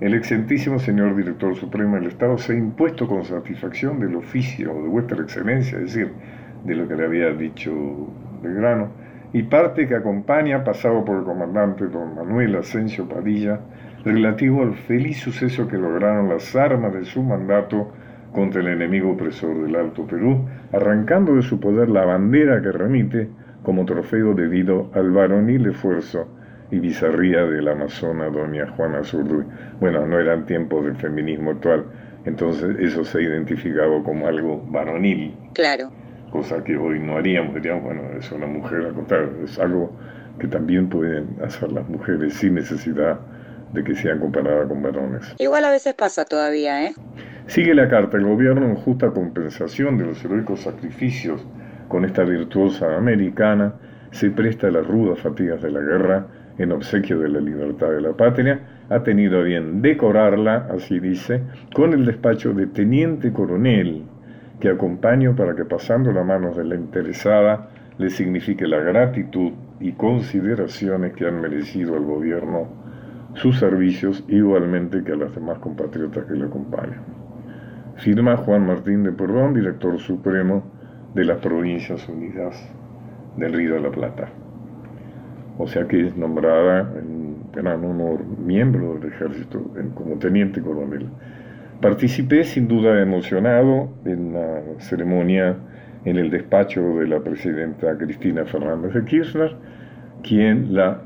El 0.00 0.14
excelentísimo 0.14 0.78
señor 0.78 1.14
director 1.14 1.54
supremo 1.56 1.96
del 1.96 2.06
Estado 2.06 2.38
se 2.38 2.54
ha 2.54 2.56
impuesto 2.56 3.06
con 3.06 3.24
satisfacción 3.24 4.00
del 4.00 4.16
oficio 4.16 4.72
de 4.72 4.88
vuestra 4.88 5.20
excelencia, 5.22 5.78
es 5.78 5.94
decir, 5.94 6.12
de 6.64 6.74
lo 6.74 6.88
que 6.88 6.96
le 6.96 7.04
había 7.04 7.30
dicho 7.32 7.72
Belgrano, 8.42 8.88
y 9.32 9.42
parte 9.42 9.86
que 9.86 9.94
acompaña, 9.94 10.64
pasado 10.64 11.04
por 11.04 11.18
el 11.18 11.24
comandante 11.24 11.86
don 11.86 12.14
Manuel 12.14 12.56
Asensio 12.56 13.08
Padilla, 13.08 13.60
relativo 14.04 14.62
al 14.62 14.74
feliz 14.74 15.18
suceso 15.18 15.68
que 15.68 15.76
lograron 15.76 16.28
las 16.28 16.56
armas 16.56 16.94
de 16.94 17.04
su 17.04 17.22
mandato 17.22 17.92
contra 18.32 18.60
el 18.60 18.68
enemigo 18.68 19.10
opresor 19.10 19.62
del 19.62 19.76
Alto 19.76 20.06
Perú, 20.06 20.48
arrancando 20.72 21.34
de 21.34 21.42
su 21.42 21.60
poder 21.60 21.88
la 21.88 22.04
bandera 22.04 22.62
que 22.62 22.72
remite 22.72 23.28
como 23.62 23.84
trofeo 23.84 24.34
debido 24.34 24.90
al 24.94 25.10
varonil 25.10 25.66
esfuerzo 25.66 26.28
y 26.70 26.78
bizarría 26.78 27.44
de 27.44 27.62
la 27.62 27.72
amazona 27.72 28.26
doña 28.26 28.68
Juana 28.76 29.02
Zurduy. 29.02 29.44
Bueno, 29.80 30.06
no 30.06 30.18
eran 30.18 30.46
tiempos 30.46 30.84
del 30.84 30.96
feminismo 30.96 31.50
actual, 31.50 31.84
entonces 32.24 32.76
eso 32.78 33.04
se 33.04 33.18
ha 33.18 33.22
identificado 33.22 34.02
como 34.02 34.26
algo 34.26 34.62
varonil. 34.68 35.36
Claro. 35.54 35.90
Cosa 36.30 36.62
que 36.62 36.76
hoy 36.76 37.00
no 37.00 37.16
haríamos, 37.16 37.54
diríamos, 37.54 37.84
bueno, 37.84 38.02
es 38.16 38.30
una 38.30 38.46
mujer, 38.46 38.86
a 38.86 39.44
es 39.44 39.58
algo 39.58 39.92
que 40.38 40.46
también 40.46 40.88
pueden 40.88 41.36
hacer 41.44 41.72
las 41.72 41.88
mujeres 41.88 42.34
sin 42.34 42.54
necesidad 42.54 43.18
de 43.72 43.84
que 43.84 43.94
sean 43.94 44.20
comparadas 44.20 44.68
con 44.68 44.82
varones. 44.82 45.34
Igual 45.38 45.64
a 45.64 45.70
veces 45.70 45.94
pasa 45.94 46.24
todavía, 46.24 46.84
¿eh? 46.86 46.94
Sigue 47.46 47.74
la 47.74 47.88
carta, 47.88 48.16
el 48.16 48.24
gobierno 48.24 48.66
en 48.66 48.76
justa 48.76 49.10
compensación 49.10 49.98
de 49.98 50.06
los 50.06 50.24
heroicos 50.24 50.60
sacrificios 50.60 51.44
con 51.90 52.04
esta 52.04 52.22
virtuosa 52.22 52.96
americana, 52.96 53.74
se 54.12 54.30
presta 54.30 54.68
a 54.68 54.70
las 54.70 54.86
rudas 54.86 55.18
fatigas 55.18 55.60
de 55.60 55.72
la 55.72 55.80
guerra 55.80 56.26
en 56.56 56.70
obsequio 56.70 57.18
de 57.18 57.28
la 57.28 57.40
libertad 57.40 57.90
de 57.90 58.00
la 58.00 58.12
patria, 58.12 58.60
ha 58.88 59.02
tenido 59.02 59.42
bien 59.42 59.82
decorarla, 59.82 60.68
así 60.72 61.00
dice, 61.00 61.42
con 61.74 61.92
el 61.92 62.06
despacho 62.06 62.54
de 62.54 62.68
teniente 62.68 63.32
coronel, 63.32 64.04
que 64.60 64.68
acompaño 64.68 65.34
para 65.34 65.56
que 65.56 65.64
pasando 65.64 66.12
las 66.12 66.24
manos 66.24 66.56
de 66.56 66.64
la 66.64 66.76
interesada 66.76 67.70
le 67.98 68.08
signifique 68.08 68.68
la 68.68 68.78
gratitud 68.78 69.50
y 69.80 69.90
consideraciones 69.92 71.12
que 71.14 71.26
han 71.26 71.40
merecido 71.40 71.96
al 71.96 72.04
gobierno 72.04 72.68
sus 73.34 73.58
servicios, 73.58 74.22
igualmente 74.28 75.02
que 75.02 75.12
a 75.12 75.16
las 75.16 75.34
demás 75.34 75.58
compatriotas 75.58 76.24
que 76.26 76.34
le 76.34 76.44
acompañan. 76.44 77.02
Firma 77.96 78.36
Juan 78.36 78.64
Martín 78.64 79.02
de 79.02 79.10
Perdón, 79.10 79.54
director 79.54 79.98
supremo 79.98 80.78
de 81.14 81.24
las 81.24 81.38
Provincias 81.38 82.08
Unidas 82.08 82.56
del 83.36 83.52
Río 83.52 83.74
de 83.74 83.80
la 83.80 83.90
Plata. 83.90 84.28
O 85.58 85.66
sea 85.66 85.86
que 85.86 86.06
es 86.06 86.16
nombrada 86.16 86.80
en 86.98 87.36
gran 87.52 87.84
honor 87.84 88.24
miembro 88.24 88.94
del 88.94 89.12
ejército 89.12 89.60
como 89.94 90.16
teniente 90.16 90.60
coronel. 90.60 91.08
Participé 91.80 92.44
sin 92.44 92.68
duda 92.68 93.00
emocionado 93.00 93.90
en 94.04 94.32
la 94.32 94.60
ceremonia 94.78 95.56
en 96.04 96.16
el 96.16 96.30
despacho 96.30 96.80
de 96.98 97.06
la 97.06 97.20
presidenta 97.20 97.96
Cristina 97.98 98.44
Fernández 98.44 98.94
de 98.94 99.04
Kirchner, 99.04 99.56
quien 100.22 100.74
la 100.74 101.02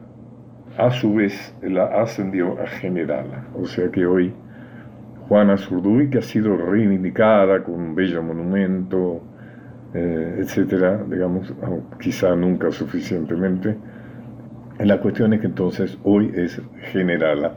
a 0.76 0.90
su 0.90 1.14
vez 1.14 1.54
la 1.62 1.84
ascendió 2.02 2.60
a 2.60 2.66
general. 2.66 3.26
O 3.54 3.66
sea 3.66 3.90
que 3.90 4.06
hoy 4.06 4.32
Juana 5.28 5.56
Zurduy, 5.56 6.10
que 6.10 6.18
ha 6.18 6.22
sido 6.22 6.56
reivindicada 6.56 7.62
con 7.62 7.74
un 7.74 7.94
bello 7.94 8.22
monumento, 8.22 9.22
eh, 9.94 10.38
etcétera, 10.40 11.04
digamos, 11.08 11.54
quizá 12.00 12.34
nunca 12.34 12.70
suficientemente. 12.72 13.76
La 14.80 15.00
cuestión 15.00 15.32
es 15.34 15.40
que 15.40 15.46
entonces 15.46 15.96
hoy 16.02 16.32
es 16.34 16.60
generala. 16.92 17.54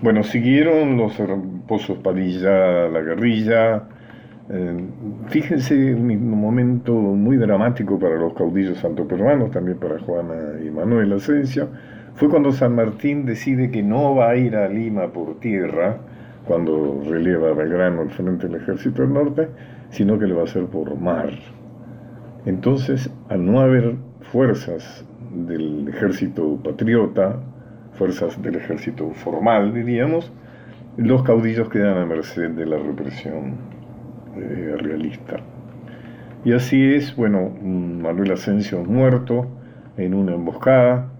Bueno, 0.00 0.22
siguieron 0.22 0.96
los 0.96 1.20
pozos 1.66 1.98
Padilla, 1.98 2.88
la 2.88 3.00
guerrilla. 3.00 3.82
Eh, 4.48 4.76
fíjense 5.26 5.94
un 5.94 6.30
momento 6.30 6.92
muy 6.94 7.36
dramático 7.36 7.98
para 7.98 8.16
los 8.16 8.32
caudillos 8.34 8.78
santoperuanos, 8.78 9.50
también 9.50 9.78
para 9.78 9.98
Juana 9.98 10.34
y 10.64 10.70
Manuel 10.70 11.12
Asensio. 11.14 11.68
Fue 12.14 12.28
cuando 12.28 12.52
San 12.52 12.76
Martín 12.76 13.26
decide 13.26 13.70
que 13.70 13.82
no 13.82 14.14
va 14.14 14.30
a 14.30 14.36
ir 14.36 14.54
a 14.54 14.68
Lima 14.68 15.08
por 15.08 15.40
tierra, 15.40 15.98
cuando 16.46 17.02
relieva 17.08 17.52
Belgrano 17.52 18.02
al 18.02 18.10
frente 18.10 18.46
del 18.46 18.60
ejército 18.60 19.02
del 19.02 19.12
norte, 19.12 19.48
sino 19.90 20.18
que 20.18 20.26
lo 20.26 20.36
va 20.36 20.42
a 20.42 20.44
hacer 20.44 20.66
por 20.66 20.98
mar. 20.98 21.30
Entonces, 22.46 23.10
al 23.28 23.44
no 23.44 23.60
haber 23.60 23.96
fuerzas 24.20 25.04
del 25.32 25.88
ejército 25.88 26.58
patriota, 26.62 27.36
fuerzas 27.92 28.40
del 28.42 28.56
ejército 28.56 29.10
formal, 29.10 29.74
diríamos, 29.74 30.32
los 30.96 31.22
caudillos 31.22 31.68
quedan 31.68 31.98
a 31.98 32.06
merced 32.06 32.50
de 32.50 32.66
la 32.66 32.78
represión 32.78 33.56
eh, 34.36 34.76
realista. 34.78 35.36
Y 36.44 36.52
así 36.52 36.94
es, 36.94 37.14
bueno, 37.16 37.50
Manuel 37.50 38.32
Asensio 38.32 38.84
muerto 38.84 39.46
en 39.96 40.14
una 40.14 40.34
emboscada, 40.34 41.10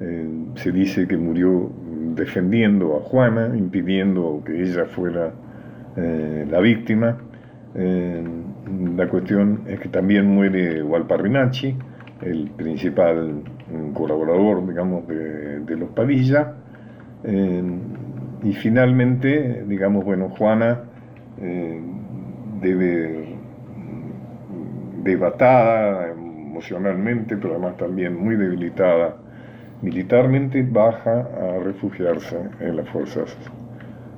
eh, 0.00 0.28
se 0.56 0.72
dice 0.72 1.06
que 1.06 1.16
murió 1.16 1.70
defendiendo 2.14 2.96
a 2.96 3.00
Juana, 3.00 3.56
impidiendo 3.56 4.42
que 4.44 4.62
ella 4.62 4.86
fuera 4.86 5.32
eh, 5.96 6.46
la 6.50 6.60
víctima, 6.60 7.18
eh, 7.78 8.24
la 8.96 9.08
cuestión 9.08 9.62
es 9.66 9.80
que 9.80 9.88
también 9.88 10.26
muere 10.26 10.82
Walparrinacci, 10.82 11.76
el 12.22 12.50
principal 12.56 13.42
colaborador, 13.92 14.66
digamos, 14.66 15.06
de, 15.06 15.76
los 15.76 15.90
Padilla. 15.90 16.54
Eh, 17.24 17.62
y 18.42 18.52
finalmente, 18.54 19.64
digamos, 19.66 20.04
bueno, 20.04 20.30
Juana 20.30 20.80
eh, 21.38 21.80
debe, 22.60 23.36
debatada 25.02 26.12
emocionalmente, 26.12 27.36
pero 27.36 27.54
además 27.54 27.76
también 27.76 28.16
muy 28.16 28.36
debilitada 28.36 29.16
militarmente, 29.82 30.62
baja 30.62 31.20
a 31.20 31.58
refugiarse 31.62 32.38
en 32.60 32.76
las 32.76 32.88
fuerzas 32.88 33.36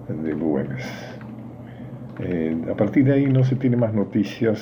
de 0.08 0.32
Güemes. 0.32 1.17
Eh, 2.20 2.56
a 2.68 2.74
partir 2.74 3.04
de 3.04 3.12
ahí 3.12 3.26
no 3.26 3.44
se 3.44 3.54
tiene 3.54 3.76
más 3.76 3.94
noticias, 3.94 4.60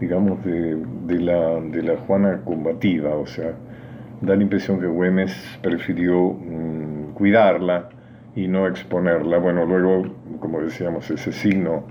digamos, 0.00 0.44
de, 0.44 0.76
la, 1.20 1.60
de 1.60 1.82
la 1.82 1.96
Juana 1.98 2.40
combativa, 2.44 3.14
o 3.14 3.26
sea, 3.26 3.52
da 4.20 4.34
la 4.34 4.42
impresión 4.42 4.80
que 4.80 4.86
Güemes 4.86 5.58
prefirió 5.62 6.32
mm, 6.32 7.12
cuidarla 7.14 7.90
y 8.34 8.48
no 8.48 8.66
exponerla. 8.66 9.38
Bueno, 9.38 9.64
luego, 9.66 10.14
como 10.40 10.60
decíamos, 10.60 11.08
ese 11.10 11.30
signo 11.30 11.84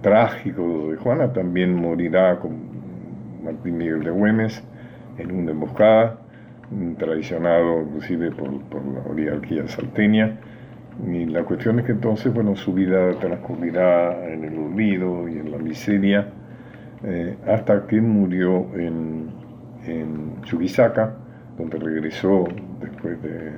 trágico 0.00 0.90
de 0.90 0.96
Juana 0.96 1.32
también 1.32 1.74
morirá 1.74 2.38
con 2.38 2.56
Martín 3.44 3.76
Miguel 3.76 4.04
de 4.04 4.10
Güemes 4.10 4.62
en 5.18 5.32
una 5.32 5.50
emboscada, 5.50 6.18
traicionado 6.98 7.82
inclusive 7.82 8.30
por, 8.30 8.58
por 8.64 8.84
la 8.86 9.00
oligarquía 9.10 9.66
salteña 9.68 10.38
y 11.06 11.26
la 11.26 11.44
cuestión 11.44 11.78
es 11.78 11.86
que 11.86 11.92
entonces, 11.92 12.32
bueno, 12.32 12.56
su 12.56 12.72
vida 12.72 13.12
transcurrirá 13.20 14.28
en 14.28 14.44
el 14.44 14.58
olvido 14.58 15.28
y 15.28 15.38
en 15.38 15.50
la 15.52 15.58
miseria 15.58 16.26
eh, 17.04 17.36
hasta 17.46 17.86
que 17.86 18.00
murió 18.00 18.66
en, 18.74 19.30
en 19.86 20.42
Chuquisaca, 20.42 21.14
donde 21.56 21.78
regresó 21.78 22.48
después 22.80 23.22
de, 23.22 23.52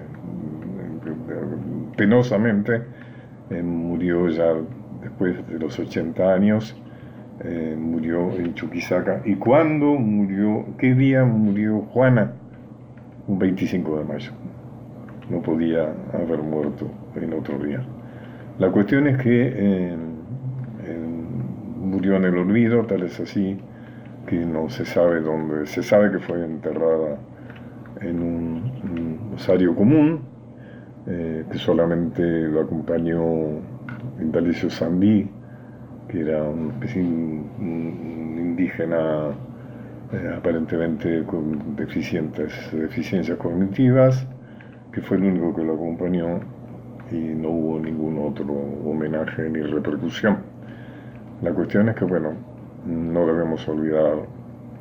penosamente, 1.97 2.83
eh, 3.49 3.63
murió 3.63 4.29
ya 4.29 4.55
después 5.03 5.47
de 5.49 5.59
los 5.59 5.79
80 5.79 6.35
años, 6.35 6.77
eh, 7.43 7.75
murió 7.79 8.33
en 8.37 8.55
Chuquisaca. 8.55 9.23
¿Y 9.25 9.37
cuándo 9.37 9.95
murió? 9.95 10.67
¿Qué 10.77 10.95
día 10.95 11.25
murió 11.25 11.81
Juana? 11.93 12.33
Un 13.27 13.39
25 13.39 13.99
de 13.99 14.05
mayo 14.05 14.33
no 15.31 15.41
podía 15.41 15.93
haber 16.13 16.43
muerto 16.43 16.91
en 17.17 17.33
otro 17.33 17.59
día. 17.59 17.83
La 18.59 18.71
cuestión 18.71 19.07
es 19.07 19.19
que 19.19 19.97
murió 21.91 22.17
en 22.17 22.25
el 22.25 22.37
olvido, 22.37 22.85
tal 22.85 23.03
es 23.03 23.19
así 23.21 23.59
que 24.27 24.37
no 24.37 24.69
se 24.69 24.85
sabe 24.85 25.21
dónde, 25.21 25.67
se 25.67 25.83
sabe 25.83 26.13
que 26.13 26.19
fue 26.21 26.45
enterrada 26.45 27.19
en 28.01 28.23
un, 28.23 29.33
osario 29.35 29.75
común, 29.75 30.21
eh, 31.07 31.45
que 31.51 31.59
solamente 31.59 32.23
lo 32.23 32.61
acompañó 32.61 33.23
Indalecio 34.21 34.71
Sandí, 34.71 35.29
que 36.09 36.21
era 36.21 36.43
un, 36.45 36.75
indígena 38.39 39.31
eh, 40.13 40.35
aparentemente 40.37 41.25
con 41.25 41.75
deficientes, 41.77 42.53
deficiencias 42.73 43.39
cognitivas, 43.39 44.27
que 44.93 45.01
fue 45.01 45.17
el 45.17 45.25
único 45.25 45.55
que 45.55 45.65
lo 45.65 45.75
acompañó 45.75 46.41
y 47.11 47.17
no 47.17 47.51
hubo 47.51 47.79
ningún 47.81 48.19
otro 48.19 48.53
homenaje 48.89 49.43
ni 49.43 49.63
repercusión. 49.63 50.43
La 51.43 51.53
cuestión 51.53 51.89
es 51.89 51.97
que, 51.97 52.05
bueno, 52.05 52.35
no 52.85 53.27
debemos 53.27 53.67
olvidar 53.69 54.27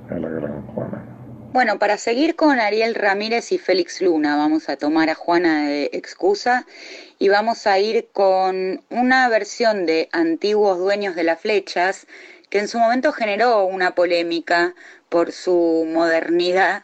a 0.09 0.19
la 0.19 0.29
gran 0.29 0.61
Juana. 0.67 1.03
Bueno, 1.51 1.79
para 1.79 1.97
seguir 1.97 2.35
con 2.35 2.59
Ariel 2.59 2.93
Ramírez 2.93 3.51
y 3.51 3.57
Félix 3.57 4.01
Luna, 4.01 4.37
vamos 4.37 4.69
a 4.69 4.77
tomar 4.77 5.09
a 5.09 5.15
Juana 5.15 5.65
de 5.65 5.89
excusa 5.93 6.67
y 7.17 7.29
vamos 7.29 7.65
a 7.65 7.79
ir 7.79 8.09
con 8.13 8.83
una 8.91 9.27
versión 9.29 9.87
de 9.87 10.09
Antiguos 10.11 10.77
Dueños 10.77 11.15
de 11.15 11.23
las 11.23 11.39
Flechas 11.41 12.05
que 12.51 12.59
en 12.59 12.67
su 12.67 12.77
momento 12.77 13.11
generó 13.11 13.65
una 13.65 13.95
polémica 13.95 14.75
por 15.09 15.31
su 15.31 15.87
modernidad, 15.91 16.83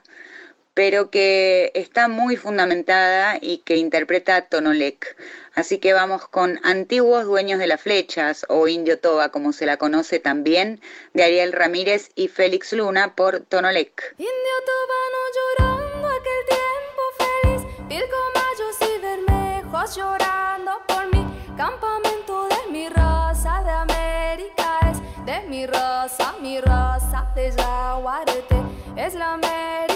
pero 0.76 1.10
que 1.10 1.72
está 1.74 2.10
muy 2.10 2.36
fundamentada 2.36 3.38
y 3.42 3.60
que 3.60 3.78
interpreta 3.78 4.42
Tonolek. 4.42 5.16
Así 5.56 5.80
que 5.80 5.94
vamos 5.94 6.28
con 6.28 6.60
Antiguos 6.64 7.24
Dueños 7.26 7.60
de 7.60 7.68
las 7.68 7.82
Flechas 7.82 8.46
o 8.50 8.68
Indio 8.68 9.00
Toba, 9.00 9.30
como 9.30 9.54
se 9.54 9.66
la 9.66 9.78
conoce 9.78 10.20
también, 10.20 10.82
de 11.14 11.24
Ariel 11.24 11.54
Ramírez 11.54 12.12
y 12.14 12.28
Félix 12.28 12.74
Luna 12.74 13.16
por 13.16 13.40
Tonolek. 13.40 14.16
Indio 14.18 14.58
Toba 14.66 15.00
no 15.16 15.22
llorando 15.38 16.08
aquel 16.10 16.42
tiempo 16.50 17.04
feliz, 17.18 17.88
Pilco 17.88 18.18
Mayos 18.36 18.78
y 18.82 19.02
Bermejos 19.02 19.96
llorando 19.96 20.72
por 20.90 21.08
mi 21.14 21.26
campamento 21.56 22.50
de 22.50 22.72
mi 22.72 22.90
raza 22.90 23.64
de 23.64 23.72
América 23.72 24.80
es 24.92 25.26
de 25.26 25.40
mi 25.48 25.66
raza, 25.68 26.36
mi 26.42 26.60
raza 26.60 27.32
de 27.34 27.52
Yaguarete, 27.52 28.58
es 28.98 29.14
la 29.14 29.36
América 29.36 29.95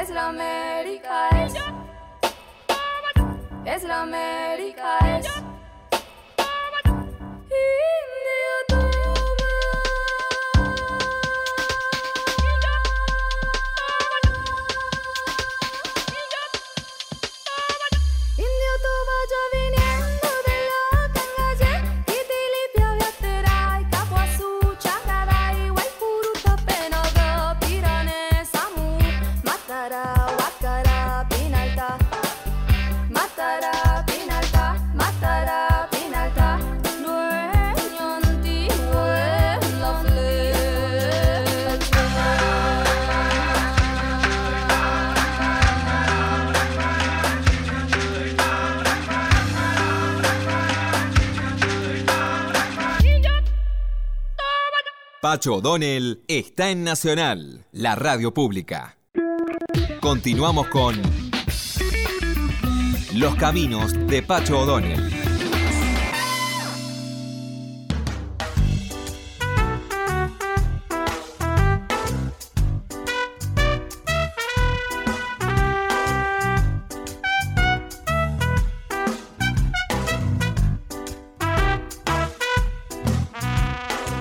es, 0.00 0.10
la 0.10 0.28
América 0.28 1.28
es 1.44 1.54
es 3.66 3.82
la 3.82 4.02
América, 4.02 4.98
es. 5.18 5.26
Pacho 55.36 55.56
O'Donnell 55.56 56.22
está 56.28 56.70
en 56.70 56.82
Nacional, 56.82 57.66
la 57.70 57.94
radio 57.94 58.32
pública. 58.32 58.96
Continuamos 60.00 60.68
con 60.68 60.96
Los 63.12 63.34
Caminos 63.34 63.92
de 64.06 64.22
Pacho 64.22 64.60
O'Donnell. 64.60 65.12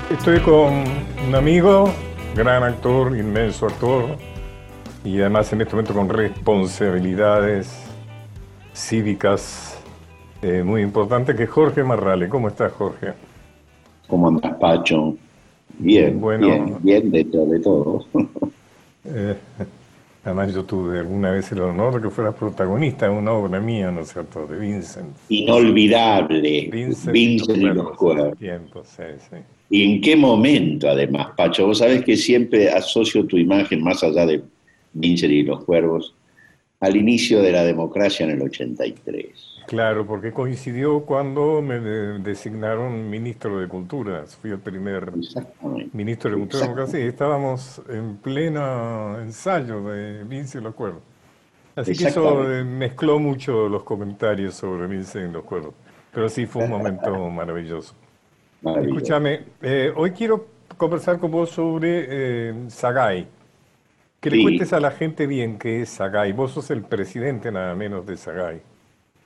Estoy 0.10 0.42
con 0.42 0.95
un 1.28 1.34
amigo, 1.34 1.90
gran 2.36 2.64
actor, 2.64 3.18
inmenso 3.18 3.66
actor, 3.66 4.18
y 5.04 5.20
además 5.20 5.52
en 5.54 5.62
este 5.62 5.76
momento 5.76 5.94
con 5.94 6.10
responsabilidades 6.10 7.84
cívicas 8.74 9.80
eh, 10.42 10.62
muy 10.64 10.82
importantes, 10.82 11.36
que 11.36 11.44
es 11.44 11.50
Jorge 11.50 11.84
Marrale. 11.84 12.30
¿Cómo 12.30 12.48
estás, 12.48 12.72
Jorge? 12.74 13.14
¿Cómo 14.08 14.28
andas, 14.28 14.56
Pacho? 14.60 15.16
Bien, 15.80 16.20
bueno, 16.20 16.48
bien, 16.48 16.78
bien 16.82 17.12
de, 17.12 17.26
todo, 17.26 17.46
de 17.48 17.60
todo. 17.60 18.06
Eh, 19.06 19.36
además 20.26 20.54
yo 20.54 20.64
tuve 20.64 21.00
alguna 21.00 21.32
vez 21.32 21.52
el 21.52 21.62
honor 21.62 21.96
de 21.96 22.02
que 22.02 22.10
fueras 22.10 22.36
protagonista 22.36 23.08
de 23.08 23.16
una 23.16 23.32
obra 23.32 23.60
mía, 23.60 23.92
¿no 23.92 24.02
es 24.02 24.12
cierto?, 24.12 24.46
de 24.48 24.58
Vincent. 24.58 25.16
Inolvidable. 25.30 26.70
Vincent, 26.72 27.16
y 27.16 27.62
los 27.62 27.96
cuervos. 27.96 28.38
Tiempo, 28.38 28.84
sí, 28.84 29.04
sí. 29.30 29.38
¿Y 29.70 29.84
en 29.84 30.02
qué 30.02 30.16
momento, 30.16 30.90
además, 30.90 31.28
Pacho? 31.38 31.68
Vos 31.68 31.78
sabés 31.78 32.04
que 32.04 32.18
siempre 32.18 32.70
asocio 32.70 33.26
tu 33.26 33.38
imagen, 33.38 33.84
más 33.84 34.04
allá 34.04 34.26
de 34.26 34.42
Vincent 34.94 35.32
y 35.32 35.44
los 35.44 35.64
cuervos, 35.64 36.14
al 36.86 36.96
inicio 36.96 37.42
de 37.42 37.52
la 37.52 37.64
democracia 37.64 38.26
en 38.26 38.32
el 38.32 38.42
83. 38.44 39.26
Claro, 39.66 40.06
porque 40.06 40.32
coincidió 40.32 41.02
cuando 41.02 41.62
me 41.64 41.80
designaron 42.20 43.10
ministro 43.10 43.60
de 43.60 43.68
Cultura. 43.68 44.24
Fui 44.28 44.52
el 44.52 44.60
primer 44.60 45.12
ministro 45.92 46.30
de 46.30 46.38
Cultura. 46.38 46.86
Sí, 46.86 46.98
estábamos 46.98 47.82
en 47.90 48.18
pleno 48.18 49.20
ensayo 49.20 49.82
de 49.90 50.24
Vincent 50.26 50.62
y 50.62 50.66
los 50.66 50.76
cuervos. 50.76 51.02
Así 51.76 51.98
que 51.98 52.06
eso 52.06 52.52
eh, 52.52 52.64
mezcló 52.64 53.20
mucho 53.20 53.68
los 53.68 53.84
comentarios 53.84 54.54
sobre 54.54 54.86
Vincent 54.86 55.32
y 55.32 55.34
los 55.34 55.44
cuervos. 55.44 55.74
Pero 56.14 56.30
sí 56.30 56.46
fue 56.46 56.66
un 56.66 56.70
momento 56.70 57.30
maravilloso. 57.32 57.96
Escúchame, 58.64 59.42
eh, 59.62 59.92
hoy 59.96 60.12
quiero 60.12 60.48
conversar 60.78 61.18
con 61.18 61.32
vos 61.32 61.50
sobre 61.50 62.06
eh, 62.08 62.54
Sagay. 62.68 63.28
Que 64.30 64.36
le 64.36 64.42
cuentes 64.42 64.74
a 64.74 64.80
la 64.80 64.90
gente 64.90 65.28
bien 65.28 65.60
qué 65.60 65.84
es 65.84 65.90
Sagay. 65.90 66.32
Vos 66.34 66.52
sos 66.52 66.72
el 66.72 66.82
presidente 66.82 67.52
nada 67.52 67.76
menos 67.76 68.08
de 68.08 68.18
Sagay. 68.18 68.60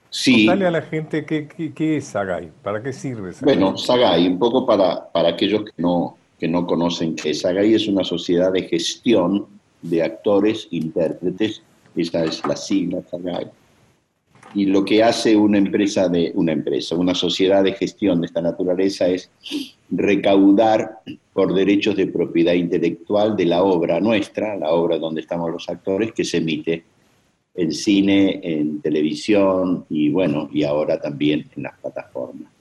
Sí. 0.09 0.45
Contale 0.45 0.67
a 0.67 0.71
la 0.71 0.81
gente 0.81 1.25
qué, 1.25 1.47
qué, 1.47 1.97
es 1.97 2.05
Sagay, 2.05 2.51
para 2.61 2.83
qué 2.83 2.91
sirve 2.91 3.31
Sagay. 3.31 3.55
Bueno, 3.55 3.77
Sagay, 3.77 4.27
un 4.27 4.37
poco 4.37 4.65
para, 4.65 5.09
para 5.11 5.29
aquellos 5.29 5.63
que 5.63 5.71
no, 5.77 6.17
que 6.37 6.49
no 6.49 6.67
conocen 6.67 7.15
qué 7.15 7.29
es 7.29 7.41
Sagay, 7.41 7.75
es 7.75 7.87
una 7.87 8.03
sociedad 8.03 8.51
de 8.51 8.63
gestión 8.63 9.47
de 9.81 10.03
actores, 10.03 10.67
intérpretes, 10.71 11.61
esa 11.95 12.25
es 12.25 12.45
la 12.45 12.57
sigla 12.57 13.01
Sagay 13.09 13.49
y 14.55 14.65
lo 14.65 14.83
que 14.83 15.03
hace 15.03 15.35
una 15.35 15.57
empresa 15.57 16.09
de 16.09 16.31
una 16.35 16.51
empresa, 16.51 16.95
una 16.95 17.13
sociedad 17.13 17.63
de 17.63 17.73
gestión 17.73 18.21
de 18.21 18.27
esta 18.27 18.41
naturaleza 18.41 19.07
es 19.07 19.29
recaudar 19.91 20.99
por 21.33 21.53
derechos 21.53 21.95
de 21.95 22.07
propiedad 22.07 22.53
intelectual 22.53 23.35
de 23.35 23.45
la 23.45 23.63
obra 23.63 23.99
nuestra, 23.99 24.55
la 24.55 24.71
obra 24.71 24.97
donde 24.97 25.21
estamos 25.21 25.51
los 25.51 25.69
actores, 25.69 26.11
que 26.11 26.23
se 26.23 26.37
emite 26.37 26.83
en 27.55 27.71
cine, 27.71 28.39
en 28.43 28.81
televisión 28.81 29.85
y 29.89 30.09
bueno, 30.09 30.49
y 30.51 30.63
ahora 30.63 30.99
también 30.99 31.45
en 31.55 31.63
las 31.63 31.77
plataformas. 31.79 32.51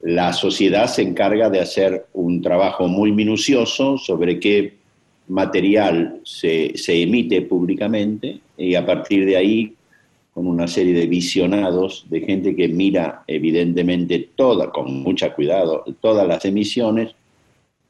La 0.00 0.32
sociedad 0.32 0.86
se 0.86 1.02
encarga 1.02 1.48
de 1.48 1.60
hacer 1.60 2.06
un 2.12 2.42
trabajo 2.42 2.88
muy 2.88 3.12
minucioso 3.12 3.98
sobre 3.98 4.40
qué 4.40 4.74
material 5.28 6.20
se, 6.24 6.76
se 6.76 7.02
emite 7.02 7.42
públicamente 7.42 8.40
y 8.56 8.74
a 8.74 8.84
partir 8.84 9.24
de 9.24 9.36
ahí 9.36 9.74
con 10.32 10.46
una 10.46 10.66
serie 10.66 10.94
de 10.94 11.06
visionados, 11.06 12.06
de 12.08 12.20
gente 12.20 12.56
que 12.56 12.68
mira 12.68 13.22
evidentemente 13.26 14.30
toda, 14.34 14.70
con 14.70 15.02
mucho 15.02 15.32
cuidado, 15.34 15.84
todas 16.00 16.26
las 16.26 16.44
emisiones 16.44 17.14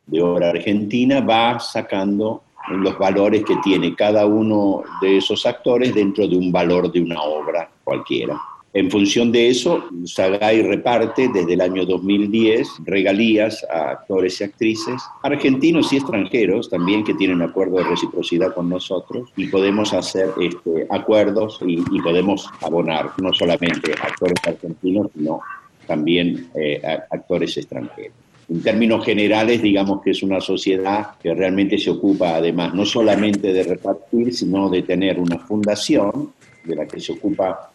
de 0.07 0.21
obra 0.21 0.51
argentina, 0.51 1.21
va 1.21 1.61
sacando 1.61 2.43
los 2.71 2.99
valores 2.99 3.45
que 3.45 3.57
tiene 3.63 3.95
cada 3.95 4.27
uno 4.27 4.83
de 5.01 5.19
esos 5.19 5.47
actores 5.47 5.95
dentro 5.95 6.27
de 6.27 6.37
un 6.37 6.51
valor 6.51 6.91
de 6.91 7.01
una 7.01 7.23
obra 7.23 7.71
cualquiera. 7.85 8.41
En 8.75 8.91
función 8.91 9.31
de 9.33 9.51
eso, 9.51 9.85
Sagay 10.07 10.63
reparte 10.63 11.29
desde 11.29 11.53
el 11.53 11.61
año 11.61 11.85
2010 11.85 12.69
regalías 12.87 13.63
a 13.71 13.91
actores 13.91 14.41
y 14.41 14.45
actrices, 14.45 15.03
argentinos 15.23 15.93
y 15.93 15.97
extranjeros 15.97 16.71
también 16.71 17.05
que 17.05 17.13
tienen 17.13 17.43
acuerdo 17.43 17.77
de 17.77 17.85
reciprocidad 17.85 18.55
con 18.55 18.71
nosotros 18.71 19.29
y 19.37 19.49
podemos 19.49 19.93
hacer 19.93 20.31
este, 20.41 20.87
acuerdos 20.89 21.61
y, 21.67 21.83
podemos 22.03 22.49
abonar 22.63 23.11
no 23.19 23.33
solamente 23.35 23.93
actores 23.93 24.39
argentinos, 24.45 25.09
sino 25.15 25.41
también 25.87 26.49
eh, 26.55 26.81
actores 27.11 27.57
extranjeros. 27.59 28.17
En 28.49 28.63
términos 28.63 29.05
generales, 29.05 29.63
digamos 29.63 30.03
que 30.03 30.11
es 30.11 30.23
una 30.23 30.41
sociedad 30.41 31.11
que 31.23 31.33
realmente 31.35 31.79
se 31.79 31.91
ocupa 31.91 32.37
además 32.37 32.75
no 32.75 32.87
solamente 32.87 33.53
de 33.53 33.63
repartir, 33.63 34.35
sino 34.35 34.71
de 34.71 34.83
tener 34.83 35.21
una 35.21 35.39
fundación 35.39 36.33
de 36.65 36.75
la 36.75 36.87
que 36.87 37.01
se 37.01 37.13
ocupa 37.13 37.71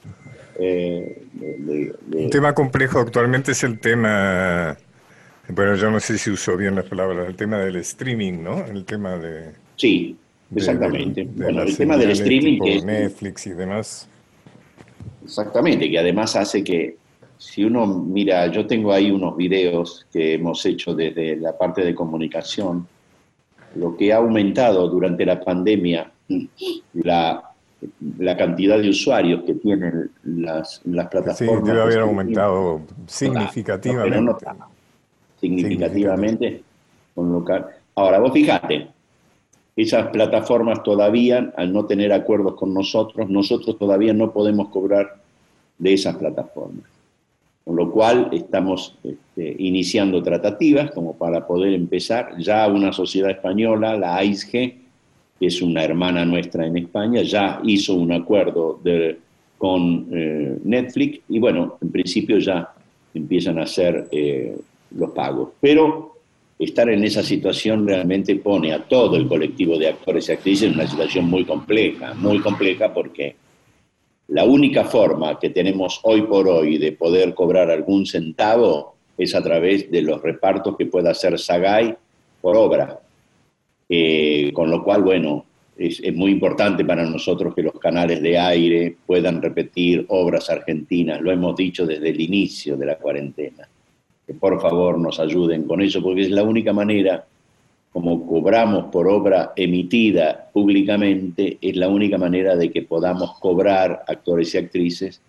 eh, 0.59 1.23
Un 2.13 2.29
tema 2.29 2.53
complejo 2.53 2.99
actualmente 2.99 3.51
es 3.51 3.63
el 3.63 3.79
tema, 3.79 4.77
bueno, 5.49 5.75
yo 5.75 5.91
no 5.91 5.99
sé 5.99 6.17
si 6.17 6.29
uso 6.31 6.57
bien 6.57 6.75
las 6.75 6.85
palabras, 6.85 7.27
el 7.27 7.35
tema 7.35 7.57
del 7.57 7.77
streaming, 7.77 8.43
¿no? 8.43 8.65
El 8.65 8.85
tema 8.85 9.17
de... 9.17 9.51
Sí, 9.75 10.15
exactamente. 10.55 11.27
bueno, 11.35 11.63
el 11.63 11.77
tema 11.77 11.97
del 11.97 12.11
streaming... 12.11 12.59
Que 12.59 12.81
Netflix 12.81 13.47
y 13.47 13.51
demás. 13.51 14.07
Exactamente, 15.23 15.89
que 15.89 15.99
además 15.99 16.35
hace 16.35 16.63
que 16.63 16.97
si 17.37 17.63
uno 17.63 17.85
mira, 17.85 18.47
yo 18.47 18.65
tengo 18.65 18.91
ahí 18.91 19.11
unos 19.11 19.37
videos 19.37 20.05
que 20.11 20.33
hemos 20.33 20.65
hecho 20.65 20.95
desde 20.95 21.35
la 21.35 21.57
parte 21.57 21.83
de 21.83 21.93
comunicación, 21.93 22.87
lo 23.75 23.95
que 23.95 24.11
ha 24.11 24.17
aumentado 24.17 24.87
durante 24.87 25.25
la 25.25 25.39
pandemia 25.39 26.11
la, 26.93 27.46
la 28.17 28.35
cantidad 28.35 28.79
de 28.79 28.89
usuarios 28.89 29.43
que 29.43 29.53
tienen 29.53 30.09
las, 30.23 30.81
las 30.85 31.07
plataformas. 31.07 31.63
Sí, 31.63 31.67
debe 31.67 31.81
haber 31.81 31.99
aumentado 31.99 32.81
significativamente. 33.05 34.45
significativamente. 35.39 36.63
Con 37.13 37.31
local. 37.31 37.67
Ahora, 37.95 38.19
vos 38.19 38.31
fíjate, 38.31 38.87
esas 39.75 40.07
plataformas 40.07 40.81
todavía, 40.83 41.53
al 41.55 41.71
no 41.71 41.85
tener 41.85 42.11
acuerdos 42.11 42.55
con 42.55 42.73
nosotros, 42.73 43.29
nosotros 43.29 43.77
todavía 43.77 44.13
no 44.13 44.31
podemos 44.31 44.69
cobrar 44.69 45.17
de 45.77 45.93
esas 45.93 46.15
plataformas. 46.15 46.85
Con 47.63 47.75
lo 47.75 47.91
cual 47.91 48.29
estamos 48.31 48.97
este, 49.03 49.55
iniciando 49.59 50.23
tratativas 50.23 50.91
como 50.91 51.13
para 51.15 51.45
poder 51.45 51.73
empezar. 51.73 52.37
Ya 52.39 52.67
una 52.67 52.91
sociedad 52.93 53.29
española, 53.29 53.97
la 53.97 54.15
AISG, 54.15 54.86
es 55.39 55.61
una 55.61 55.83
hermana 55.83 56.25
nuestra 56.25 56.65
en 56.65 56.77
España, 56.77 57.21
ya 57.21 57.59
hizo 57.63 57.93
un 57.93 58.11
acuerdo 58.11 58.79
con 59.57 60.07
eh, 60.11 60.57
Netflix 60.63 61.19
y 61.29 61.39
bueno, 61.39 61.77
en 61.81 61.91
principio 61.91 62.37
ya 62.39 62.73
empiezan 63.13 63.59
a 63.59 63.63
hacer 63.63 64.07
eh, 64.11 64.55
los 64.95 65.11
pagos. 65.11 65.49
Pero 65.59 66.17
estar 66.59 66.89
en 66.89 67.03
esa 67.03 67.23
situación 67.23 67.87
realmente 67.87 68.35
pone 68.35 68.73
a 68.73 68.83
todo 68.83 69.15
el 69.15 69.27
colectivo 69.27 69.77
de 69.77 69.89
actores 69.89 70.29
y 70.29 70.31
actrices 70.31 70.69
en 70.69 70.75
una 70.75 70.87
situación 70.87 71.25
muy 71.25 71.45
compleja, 71.45 72.13
muy 72.15 72.39
compleja 72.39 72.93
porque 72.93 73.35
la 74.29 74.43
única 74.43 74.83
forma 74.83 75.39
que 75.39 75.51
tenemos 75.51 75.99
hoy 76.03 76.23
por 76.23 76.47
hoy 76.47 76.77
de 76.77 76.91
poder 76.91 77.33
cobrar 77.33 77.71
algún 77.71 78.05
centavo 78.05 78.95
es 79.17 79.33
a 79.33 79.41
través 79.41 79.89
de 79.89 80.01
los 80.01 80.21
repartos 80.21 80.75
que 80.77 80.85
pueda 80.85 81.11
hacer 81.11 81.39
Sagay 81.39 81.95
por 82.41 82.57
obra. 82.57 82.99
Eh, 83.89 84.51
con 84.53 84.69
lo 84.69 84.83
cual, 84.83 85.03
bueno, 85.03 85.45
es, 85.77 85.99
es, 86.03 86.13
muy 86.13 86.31
importante 86.31 86.83
para 86.83 87.05
nosotros 87.05 87.53
que 87.55 87.63
los 87.63 87.79
canales 87.79 88.21
de 88.21 88.37
aire 88.37 88.97
puedan 89.05 89.41
repetir 89.41 90.05
obras 90.09 90.49
argentinas. 90.49 91.21
Lo 91.21 91.31
hemos 91.31 91.55
dicho 91.55 91.85
desde 91.85 92.09
el 92.09 92.19
inicio 92.19 92.75
de 92.75 92.85
la 92.85 92.97
cuarentena. 92.97 93.67
Que 94.25 94.33
por 94.33 94.59
favor 94.59 94.97
nos 94.97 95.19
ayuden 95.19 95.63
con 95.63 95.81
eso, 95.81 96.01
porque 96.01 96.23
es 96.23 96.31
la 96.31 96.43
única 96.43 96.73
manera 96.73 97.25
como 97.97 98.27
cobramos 98.27 98.91
por 98.91 99.07
obra 99.07 99.53
emitida 99.55 100.49
públicamente, 100.53 101.57
es 101.59 101.75
la 101.75 101.87
única 101.87 102.19
manera 102.19 102.55
de 102.55 102.71
que 102.71 102.83
podamos 102.83 103.39
cobrar 103.39 104.03
actores 104.07 104.53
y 104.53 104.59
actrices 104.59 105.19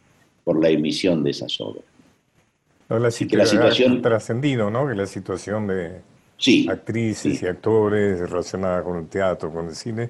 por 0.45 0.61
la 0.63 0.69
emisión 0.69 1.25
de 1.25 1.31
esas 1.31 1.59
obras. 1.63 1.85
la, 2.91 3.11
situación 3.11 4.03
trascendido, 4.03 4.71
¿no? 4.71 4.87
Que 4.87 4.95
la 4.95 5.07
situación 5.07 5.67
de 5.67 6.01
actrices 6.69 7.43
y 7.43 7.47
actores 7.47 8.19
relacionada 8.19 8.83
con 8.83 8.99
el 8.99 9.09
teatro, 9.09 9.53
con 9.53 9.69
el 9.69 9.75
cine, 9.75 10.05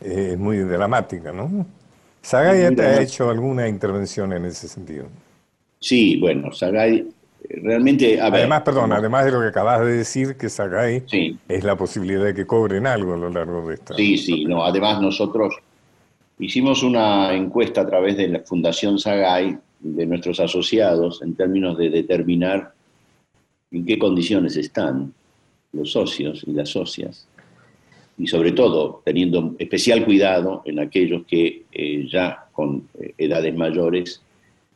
eh, 0.00 0.30
es 0.32 0.38
muy 0.38 0.58
dramática, 0.58 1.32
¿no? 1.32 1.66
Sagay 2.22 2.62
ya 2.62 2.70
te 2.74 2.82
ha 2.82 3.02
hecho 3.02 3.28
alguna 3.28 3.68
intervención 3.68 4.32
en 4.32 4.46
ese 4.46 4.66
sentido. 4.66 5.06
Sí, 5.78 6.16
bueno, 6.18 6.52
Sagay 6.52 7.06
realmente... 7.62 8.20
además, 8.20 8.62
perdón, 8.62 8.92
además 8.92 9.26
de 9.26 9.32
lo 9.32 9.40
que 9.40 9.48
acabas 9.48 9.80
de 9.80 9.98
decir, 9.98 10.36
que 10.36 10.48
Sagay 10.48 11.04
es 11.48 11.64
la 11.64 11.76
posibilidad 11.76 12.24
de 12.24 12.34
que 12.34 12.46
cobren 12.46 12.86
algo 12.86 13.14
a 13.14 13.18
lo 13.18 13.28
largo 13.28 13.68
de 13.68 13.74
esta... 13.74 13.94
Sí, 13.94 14.16
sí, 14.16 14.44
no, 14.46 14.64
además 14.64 15.00
nosotros 15.00 15.56
hicimos 16.38 16.82
una 16.82 17.34
encuesta 17.34 17.82
a 17.82 17.86
través 17.86 18.16
de 18.16 18.28
la 18.28 18.40
Fundación 18.40 18.98
Sagay, 18.98 19.58
de 19.80 20.06
nuestros 20.06 20.40
asociados, 20.40 21.20
en 21.22 21.34
términos 21.34 21.76
de 21.76 21.90
determinar 21.90 22.72
en 23.70 23.84
qué 23.84 23.98
condiciones 23.98 24.56
están 24.56 25.12
los 25.74 25.92
socios 25.92 26.44
y 26.46 26.52
las 26.52 26.70
socias, 26.70 27.26
y 28.16 28.26
sobre 28.26 28.52
todo 28.52 29.02
teniendo 29.04 29.54
especial 29.58 30.04
cuidado 30.04 30.62
en 30.64 30.78
aquellos 30.78 31.26
que 31.26 31.64
eh, 31.72 32.06
ya 32.10 32.46
con 32.52 32.88
eh, 33.00 33.14
edades 33.18 33.54
mayores 33.54 34.20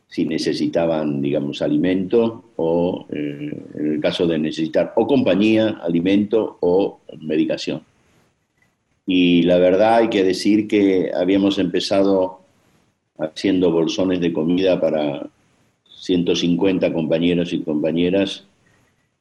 si 0.09 0.25
necesitaban, 0.25 1.21
digamos, 1.21 1.61
alimento 1.61 2.45
o, 2.55 3.05
eh, 3.11 3.51
en 3.75 3.93
el 3.93 3.99
caso 4.01 4.25
de 4.25 4.39
necesitar 4.39 4.91
o 4.95 5.05
compañía, 5.05 5.79
alimento 5.83 6.57
o 6.61 6.99
medicación. 7.21 7.83
Y 9.05 9.43
la 9.43 9.57
verdad 9.57 9.97
hay 9.97 10.09
que 10.09 10.23
decir 10.23 10.67
que 10.67 11.11
habíamos 11.13 11.59
empezado 11.59 12.41
haciendo 13.19 13.71
bolsones 13.71 14.19
de 14.19 14.33
comida 14.33 14.81
para 14.81 15.27
150 15.99 16.91
compañeros 16.91 17.53
y 17.53 17.59
compañeras 17.59 18.45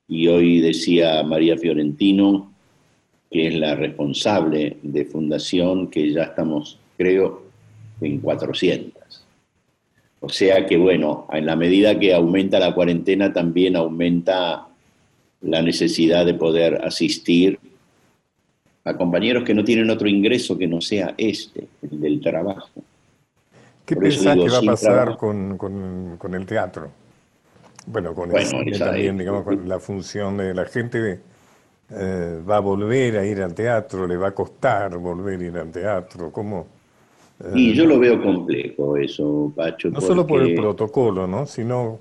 y 0.09 0.27
hoy 0.29 0.61
decía 0.61 1.23
María 1.23 1.57
Fiorentino, 1.57 2.51
que 3.31 3.49
es 3.49 3.55
la 3.55 3.75
responsable 3.75 4.79
de 4.83 5.05
fundación, 5.05 5.88
que 5.88 6.11
ya 6.11 6.25
estamos, 6.25 6.79
creo, 6.97 7.42
en 8.01 8.18
400. 8.21 9.25
O 10.21 10.29
sea 10.29 10.66
que, 10.66 10.77
bueno, 10.77 11.29
en 11.31 11.47
la 11.47 11.55
medida 11.55 11.99
que 11.99 12.14
aumenta 12.14 12.59
la 12.59 12.75
cuarentena, 12.75 13.33
también 13.33 13.77
aumenta 13.77 14.66
la 15.42 15.62
necesidad 15.62 16.27
de 16.27 16.35
poder 16.35 16.85
asistir 16.85 17.59
a 18.85 18.97
compañeros 18.97 19.44
que 19.44 19.55
no 19.55 19.62
tienen 19.62 19.90
otro 19.90 20.09
ingreso 20.09 20.57
que 20.57 20.66
no 20.66 20.81
sea 20.81 21.14
este, 21.18 21.68
el 21.83 22.01
del 22.01 22.21
trabajo. 22.21 22.71
¿Qué 23.85 23.94
pensás 23.94 24.37
que 24.37 24.49
va 24.49 24.59
a 24.59 24.62
pasar 24.62 25.16
con, 25.16 26.18
el 26.35 26.47
teatro? 26.47 26.90
Bueno, 27.90 28.14
con 28.14 28.31
también, 28.79 29.16
digamos, 29.16 29.44
con 29.44 29.68
la 29.68 29.79
función 29.81 30.37
de 30.37 30.55
la 30.55 30.66
gente 30.66 31.20
eh, 31.90 32.42
va 32.48 32.57
a 32.57 32.61
volver 32.61 33.16
a 33.16 33.24
ir 33.24 33.40
al 33.40 33.55
teatro, 33.55 34.07
le 34.07 34.16
va 34.16 34.29
a 34.29 34.35
costar 34.35 34.96
volver 34.98 35.40
a 35.40 35.44
ir 35.44 35.57
al 35.57 35.70
teatro, 35.70 36.31
¿cómo? 36.31 36.66
Y 37.55 37.72
yo 37.72 37.87
lo 37.87 37.98
veo 37.98 38.20
complejo 38.20 38.96
eso, 38.96 39.53
Pacho. 39.55 39.90
No 39.90 40.01
solo 40.01 40.27
por 40.27 40.42
el 40.42 40.55
protocolo, 40.55 41.27
¿no? 41.27 41.46
Sino 41.46 42.01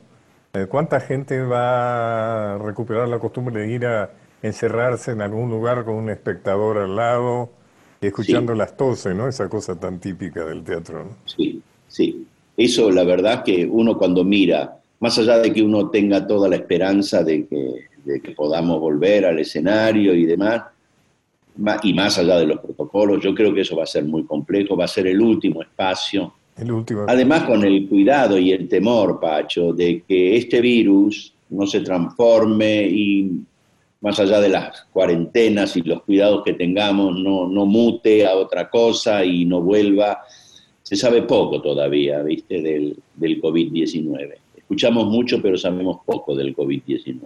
eh, 0.54 0.66
cuánta 0.68 1.00
gente 1.00 1.42
va 1.42 2.56
a 2.56 2.58
recuperar 2.58 3.08
la 3.08 3.20
costumbre 3.20 3.62
de 3.62 3.72
ir 3.72 3.86
a 3.86 4.10
encerrarse 4.42 5.12
en 5.12 5.22
algún 5.22 5.50
lugar 5.50 5.86
con 5.86 5.96
un 5.96 6.10
espectador 6.10 6.80
al 6.80 6.96
lado 6.96 7.50
y 8.02 8.08
escuchando 8.08 8.56
las 8.56 8.76
toses, 8.76 9.16
¿no? 9.16 9.28
Esa 9.28 9.48
cosa 9.48 9.80
tan 9.80 10.00
típica 10.00 10.44
del 10.44 10.64
teatro, 10.64 11.06
¿no? 11.06 11.10
Sí, 11.26 11.62
sí. 11.88 12.26
Eso, 12.58 12.90
la 12.90 13.04
verdad, 13.04 13.44
que 13.44 13.68
uno 13.70 13.98
cuando 13.98 14.24
mira, 14.24 14.77
más 15.00 15.18
allá 15.18 15.40
de 15.40 15.54
que 15.54 15.62
uno 15.62 15.90
tenga 15.90 16.26
toda 16.26 16.50
la 16.50 16.56
esperanza 16.56 17.24
de 17.24 17.46
que, 17.46 17.76
de 18.04 18.22
que 18.22 18.32
podamos 18.32 18.80
volver 18.80 19.26
al 19.26 19.40
escenario 19.40 20.14
y 20.14 20.26
demás, 20.26 20.64
y 21.84 21.94
más 21.94 22.18
allá 22.18 22.38
de 22.38 22.48
los 22.48 22.60
protocolos, 22.60 23.24
yo 23.24 23.34
creo 23.34 23.54
que 23.54 23.62
eso 23.62 23.76
va 23.76 23.84
a 23.84 23.88
ser 23.88 24.06
muy 24.06 24.24
complejo, 24.24 24.78
va 24.78 24.86
a 24.86 24.88
ser 24.88 25.08
el 25.08 25.22
último 25.22 25.62
espacio. 25.62 26.34
El 26.56 26.72
último. 26.72 27.06
Además, 27.08 27.44
con 27.44 27.64
el 27.64 27.88
cuidado 27.88 28.38
y 28.38 28.52
el 28.52 28.68
temor, 28.68 29.20
Pacho, 29.20 29.74
de 29.74 30.04
que 30.08 30.38
este 30.38 30.62
virus 30.62 31.34
no 31.50 31.66
se 31.66 31.82
transforme 31.82 32.84
y 32.84 33.42
más 34.02 34.20
allá 34.20 34.40
de 34.40 34.50
las 34.50 34.86
cuarentenas 34.92 35.76
y 35.78 35.82
los 35.82 36.04
cuidados 36.04 36.44
que 36.44 36.54
tengamos, 36.54 37.18
no, 37.18 37.48
no 37.48 37.66
mute 37.66 38.26
a 38.26 38.36
otra 38.36 38.70
cosa 38.70 39.24
y 39.26 39.46
no 39.46 39.62
vuelva. 39.62 40.22
Se 40.84 40.96
sabe 40.96 41.24
poco 41.24 41.62
todavía, 41.62 42.22
¿viste?, 42.22 42.62
del, 42.62 42.98
del 43.16 43.42
COVID-19. 43.42 44.36
Escuchamos 44.68 45.08
mucho, 45.08 45.42
pero 45.42 45.58
sabemos 45.58 46.00
poco 46.06 46.36
del 46.36 46.54
COVID-19. 46.54 47.22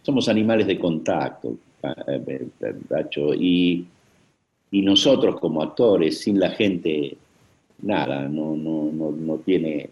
Somos 0.00 0.26
animales 0.26 0.66
de 0.66 0.78
contacto, 0.78 1.58
y, 3.38 3.84
y 4.70 4.80
nosotros 4.80 5.38
como 5.38 5.62
actores, 5.62 6.18
sin 6.18 6.40
la 6.40 6.48
gente, 6.48 7.14
nada, 7.82 8.26
no, 8.26 8.56
no, 8.56 8.90
no, 8.90 9.10
no 9.10 9.36
tiene... 9.36 9.90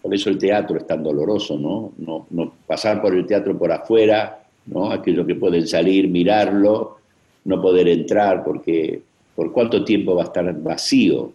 Por 0.00 0.14
eso 0.14 0.30
el 0.30 0.38
teatro 0.38 0.76
es 0.78 0.86
tan 0.86 1.02
doloroso, 1.02 1.58
¿no? 1.58 1.94
No, 1.98 2.28
no 2.30 2.52
pasar 2.64 3.02
por 3.02 3.12
el 3.12 3.26
teatro 3.26 3.58
por 3.58 3.72
afuera, 3.72 4.44
¿no? 4.66 4.92
Aquellos 4.92 5.26
que 5.26 5.34
pueden 5.34 5.66
salir, 5.66 6.06
mirarlo, 6.06 6.98
no 7.44 7.60
poder 7.60 7.88
entrar, 7.88 8.44
porque 8.44 9.02
¿por 9.34 9.50
cuánto 9.50 9.84
tiempo 9.84 10.14
va 10.14 10.22
a 10.22 10.26
estar 10.26 10.62
vacío? 10.62 11.32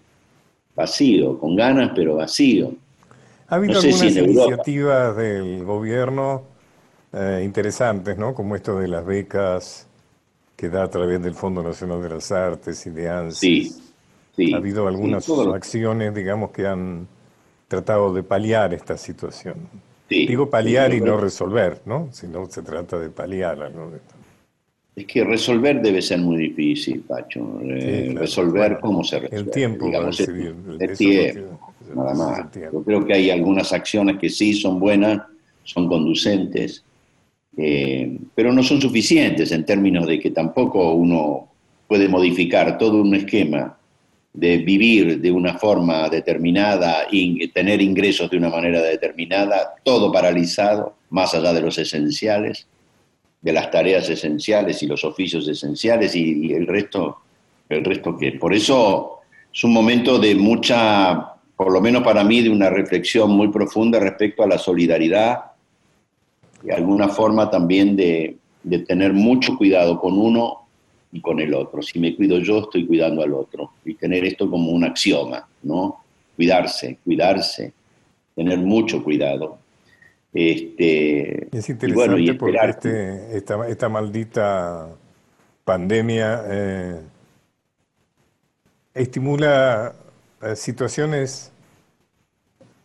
Vacío, 0.73 1.38
con 1.38 1.54
ganas, 1.58 1.91
pero 1.93 2.15
vacío. 2.15 2.75
¿Ha 3.47 3.55
habido 3.55 3.79
algunas 3.79 4.15
iniciativas 4.15 5.15
del 5.15 5.63
gobierno 5.63 6.43
eh, 7.13 7.41
interesantes, 7.43 8.17
¿no? 8.17 8.34
Como 8.34 8.55
esto 8.55 8.79
de 8.79 8.88
las 8.88 9.05
becas 9.05 9.88
que 10.55 10.69
da 10.69 10.84
a 10.84 10.89
través 10.89 11.21
del 11.21 11.34
Fondo 11.34 11.62
Nacional 11.62 12.01
de 12.01 12.10
las 12.10 12.31
Artes 12.31 12.86
y 12.88 12.89
de 12.89 13.10
ANSI. 13.10 13.71
Sí, 14.36 14.53
Ha 14.53 14.58
habido 14.58 14.88
algunas 14.88 15.29
acciones, 15.29 16.13
digamos, 16.13 16.51
que 16.51 16.67
han 16.67 17.08
tratado 17.67 18.13
de 18.13 18.23
paliar 18.23 18.73
esta 18.73 18.97
situación. 18.97 19.55
Digo 20.10 20.49
paliar 20.49 20.93
y 20.93 21.01
no 21.01 21.17
resolver, 21.17 21.81
¿no? 21.86 22.10
Si 22.12 22.27
no 22.27 22.45
se 22.47 22.62
trata 22.62 22.99
de 22.99 23.10
paliar 23.10 23.62
algo 23.62 23.91
de 23.91 23.97
esto. 23.97 24.15
Es 24.95 25.05
que 25.05 25.23
resolver 25.23 25.81
debe 25.81 26.01
ser 26.01 26.19
muy 26.19 26.38
difícil, 26.38 27.01
Pacho. 27.01 27.60
Eh, 27.62 28.13
resolver, 28.15 28.79
¿cómo 28.79 29.03
se 29.03 29.19
resuelve? 29.19 29.45
El 29.45 29.51
tiempo 29.51 29.86
Digamos, 29.86 30.19
El, 30.19 30.97
tiempo, 30.97 31.60
nada 31.93 32.13
más. 32.13 32.48
Yo 32.54 32.84
creo 32.84 33.06
que 33.06 33.13
hay 33.13 33.30
algunas 33.30 33.74
acciones 33.74 34.17
que 34.17 34.30
sí 34.30 34.54
son 34.54 34.80
buenas, 34.80 35.21
son 35.63 35.88
conducentes, 35.88 36.84
eh, 37.58 38.17
pero 38.34 38.54
no 38.54 38.63
son 38.63 38.82
suficientes 38.82 39.52
en 39.52 39.65
términos 39.65 40.08
de 40.08 40.19
que 40.19 40.32
tampoco 40.32 40.93
uno 40.93 41.50
puede 41.88 42.08
modificar 42.08 42.78
todo 42.78 43.02
un 43.02 43.15
esquema 43.15 43.78
de 44.34 44.58
vivir 44.58 45.21
de 45.21 45.32
una 45.32 45.58
forma 45.58 46.10
determinada 46.10 47.08
y 47.10 47.48
tener 47.50 47.82
ingresos 47.82 48.30
de 48.30 48.38
una 48.38 48.50
manera 48.50 48.82
determinada, 48.82 49.76
todo 49.84 50.12
paralizado, 50.12 50.95
más 51.10 51.34
allá 51.34 51.54
de 51.54 51.62
los 51.62 51.78
esenciales 51.78 52.67
de 53.45 53.54
las 53.54 53.69
tareas 53.69 54.10
esenciales 54.10 54.82
y 54.82 54.88
los 54.88 55.04
oficios 55.04 55.48
esenciales 55.48 56.15
y, 56.15 56.52
el 56.52 56.65
resto, 56.65 57.17
el 57.69 57.86
resto 57.86 58.17
que. 58.17 58.32
Por 58.32 58.56
eso 58.56 59.19
es 59.54 59.63
un 59.63 59.71
momento 59.71 60.17
de 60.17 60.34
mucha, 60.34 61.35
por 61.56 61.72
lo 61.72 61.82
menos 61.82 62.04
para 62.04 62.24
mí, 62.24 62.41
de 62.41 62.50
una 62.50 62.70
reflexión 62.70 63.32
muy 63.32 63.50
profunda 63.50 64.00
respecto 64.00 64.44
a 64.44 64.48
la 64.48 64.58
solidaridad 64.58 65.52
y 66.63 66.72
alguna 66.72 67.08
forma 67.10 67.50
también 67.50 67.96
de, 67.96 68.38
de 68.63 68.80
tener 68.80 69.13
mucho 69.13 69.58
cuidado 69.58 70.00
con 70.00 70.18
uno 70.18 70.65
y 71.12 71.22
con 71.22 71.39
el 71.39 71.54
otro. 71.54 71.82
Si 71.82 71.98
me 72.00 72.15
cuido 72.15 72.39
yo, 72.39 72.60
estoy 72.60 72.86
cuidando 72.86 73.24
al 73.24 73.34
otro. 73.34 73.72
Y 73.86 73.94
tener 73.94 74.26
esto 74.26 74.50
como 74.50 74.72
un 74.72 74.84
axioma, 74.84 75.48
¿no? 75.63 76.04
Cuidarse, 76.36 76.98
cuidarse, 77.06 77.72
tener 78.36 78.58
mucho 78.58 79.02
cuidado. 79.02 79.58
Este, 80.34 81.48
es 81.58 81.70
interesante 81.70 82.34
porque 82.34 82.58
este, 82.68 83.38
esta, 83.38 83.88
maldita 83.88 84.89
pandemia 85.63 86.44
eh, 86.50 87.00
estimula 88.94 89.96
situaciones 90.55 91.51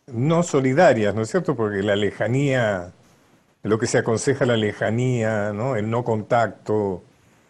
no 0.07 0.43
solidarias, 0.43 1.15
¿no 1.15 1.23
es 1.23 1.31
cierto? 1.31 1.55
Porque 1.55 1.83
la 1.83 1.97
lejanía, 1.97 2.93
lo 3.63 3.79
que 3.79 3.87
se 3.87 3.99
aconseja 3.99 4.47
la 4.47 4.57
lejanía, 4.57 5.53
¿no? 5.53 5.77
el 5.77 5.91
no 5.91 6.05
contacto, 6.05 7.03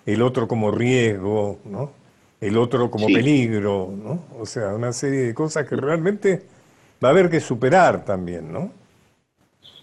el 0.06 0.22
otro 0.22 0.48
como 0.48 0.70
riesgo, 0.70 1.58
¿no? 1.64 1.92
el 2.40 2.56
otro 2.56 2.90
como 2.90 3.06
peligro, 3.06 3.92
¿no? 3.96 4.24
o 4.38 4.46
sea, 4.46 4.74
una 4.74 4.92
serie 4.92 5.20
de 5.20 5.34
cosas 5.34 5.66
que 5.66 5.76
realmente 5.76 6.42
va 7.02 7.08
a 7.08 7.10
haber 7.12 7.30
que 7.30 7.40
superar 7.40 8.04
también, 8.04 8.52
¿no? 8.52 8.72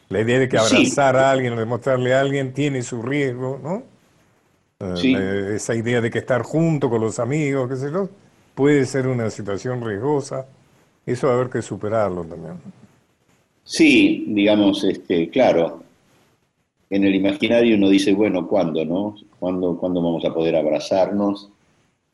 La 0.09 0.21
idea 0.21 0.39
de 0.39 0.47
que 0.47 0.57
abrazar 0.57 1.17
a 1.17 1.31
alguien 1.31 1.53
o 1.53 1.59
demostrarle 1.59 2.13
a 2.13 2.21
alguien 2.21 2.53
tiene 2.53 2.81
su 2.81 3.01
riesgo, 3.01 3.59
¿no? 3.61 3.83
Eh, 4.79 5.53
esa 5.55 5.75
idea 5.75 5.99
de 6.01 6.09
que 6.09 6.19
estar 6.19 6.43
junto 6.43 6.89
con 6.89 7.01
los 7.01 7.19
amigos, 7.19 7.67
qué 7.69 7.75
sé 7.75 7.91
yo, 7.91 8.09
puede 8.57 8.87
ser 8.87 9.07
una 9.07 9.29
situación 9.29 9.85
riesgosa. 9.85 10.47
Eso 11.05 11.27
va 11.27 11.33
a 11.33 11.35
haber 11.35 11.49
que 11.51 11.61
superarlo 11.61 12.23
también. 12.23 12.55
Sí, 13.63 14.25
digamos, 14.29 14.83
este, 14.83 15.29
claro. 15.29 15.83
En 16.89 17.03
el 17.03 17.13
imaginario 17.13 17.77
uno 17.77 17.87
dice, 17.87 18.13
bueno, 18.13 18.47
¿cuándo, 18.47 18.83
no? 18.83 19.15
¿Cuándo, 19.39 19.77
¿cuándo 19.77 20.01
vamos 20.01 20.25
a 20.25 20.33
poder 20.33 20.55
abrazarnos? 20.55 21.51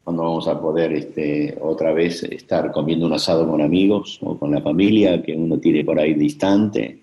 ¿Cuándo 0.04 0.24
vamos 0.24 0.48
a 0.50 0.60
poder 0.60 0.92
este, 0.92 1.58
otra 1.62 1.94
vez 1.94 2.24
estar 2.24 2.74
comiendo 2.74 3.06
un 3.06 3.14
asado 3.14 3.50
con 3.50 3.62
amigos 3.62 4.20
o 4.22 4.38
con 4.38 4.52
la 4.52 4.62
familia 4.62 5.24
que 5.24 5.34
uno 5.34 5.58
tiene 5.60 5.86
por 5.86 5.98
ahí 5.98 6.14
distante? 6.14 7.03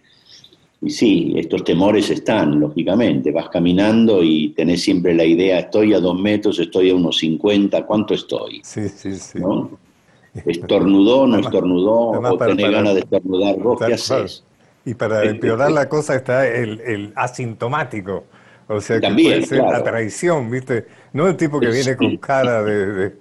Y 0.82 0.90
sí, 0.90 1.34
estos 1.36 1.62
temores 1.64 2.08
están, 2.08 2.58
lógicamente. 2.58 3.30
Vas 3.32 3.50
caminando 3.50 4.22
y 4.22 4.50
tenés 4.50 4.82
siempre 4.82 5.14
la 5.14 5.24
idea, 5.24 5.58
estoy 5.58 5.92
a 5.92 6.00
dos 6.00 6.18
metros, 6.18 6.58
estoy 6.58 6.90
a 6.90 6.94
unos 6.94 7.18
50, 7.18 7.84
¿cuánto 7.84 8.14
estoy? 8.14 8.60
Sí, 8.64 8.88
sí, 8.88 9.14
sí. 9.14 9.38
¿No? 9.38 9.78
¿Estornudó, 10.46 11.26
no 11.26 11.38
estornudó? 11.38 12.10
¿O 12.10 12.38
tenés 12.38 12.70
ganas 12.70 12.94
de 12.94 13.00
estornudar 13.00 13.56
vos? 13.58 13.78
¿Qué 13.84 13.94
haces? 13.94 14.44
Y 14.84 14.94
para 14.94 15.24
empeorar 15.24 15.70
la 15.72 15.88
cosa 15.88 16.14
está 16.14 16.46
el, 16.46 17.12
asintomático. 17.14 18.24
O 18.68 18.80
sea, 18.80 18.96
que 18.96 19.08
También, 19.08 19.32
puede 19.32 19.46
ser 19.46 19.58
la 19.58 19.82
traición, 19.82 20.50
¿viste? 20.50 20.86
No 21.12 21.26
el 21.26 21.36
tipo 21.36 21.58
que 21.58 21.70
viene 21.70 21.96
con 21.96 22.16
cara 22.16 22.62
de 22.62 22.86
de, 22.86 23.16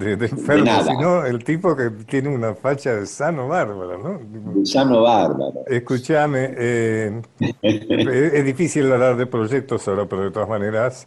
enfermo, 0.00 0.82
sino 0.84 1.24
el 1.24 1.44
tipo 1.44 1.76
que 1.76 1.90
tiene 2.06 2.28
una 2.28 2.54
facha 2.54 2.94
de 2.94 3.06
sano 3.06 3.48
bárbaro, 3.48 3.98
¿no? 3.98 4.54
De 4.60 4.66
sano 4.66 5.02
bárbaro. 5.02 5.64
Escúchame, 5.66 6.54
eh, 6.56 7.22
es 7.62 8.44
difícil 8.44 8.90
hablar 8.90 9.16
de 9.16 9.26
proyectos 9.26 9.86
ahora, 9.86 10.06
pero 10.06 10.24
de 10.24 10.30
todas 10.32 10.48
maneras, 10.48 11.06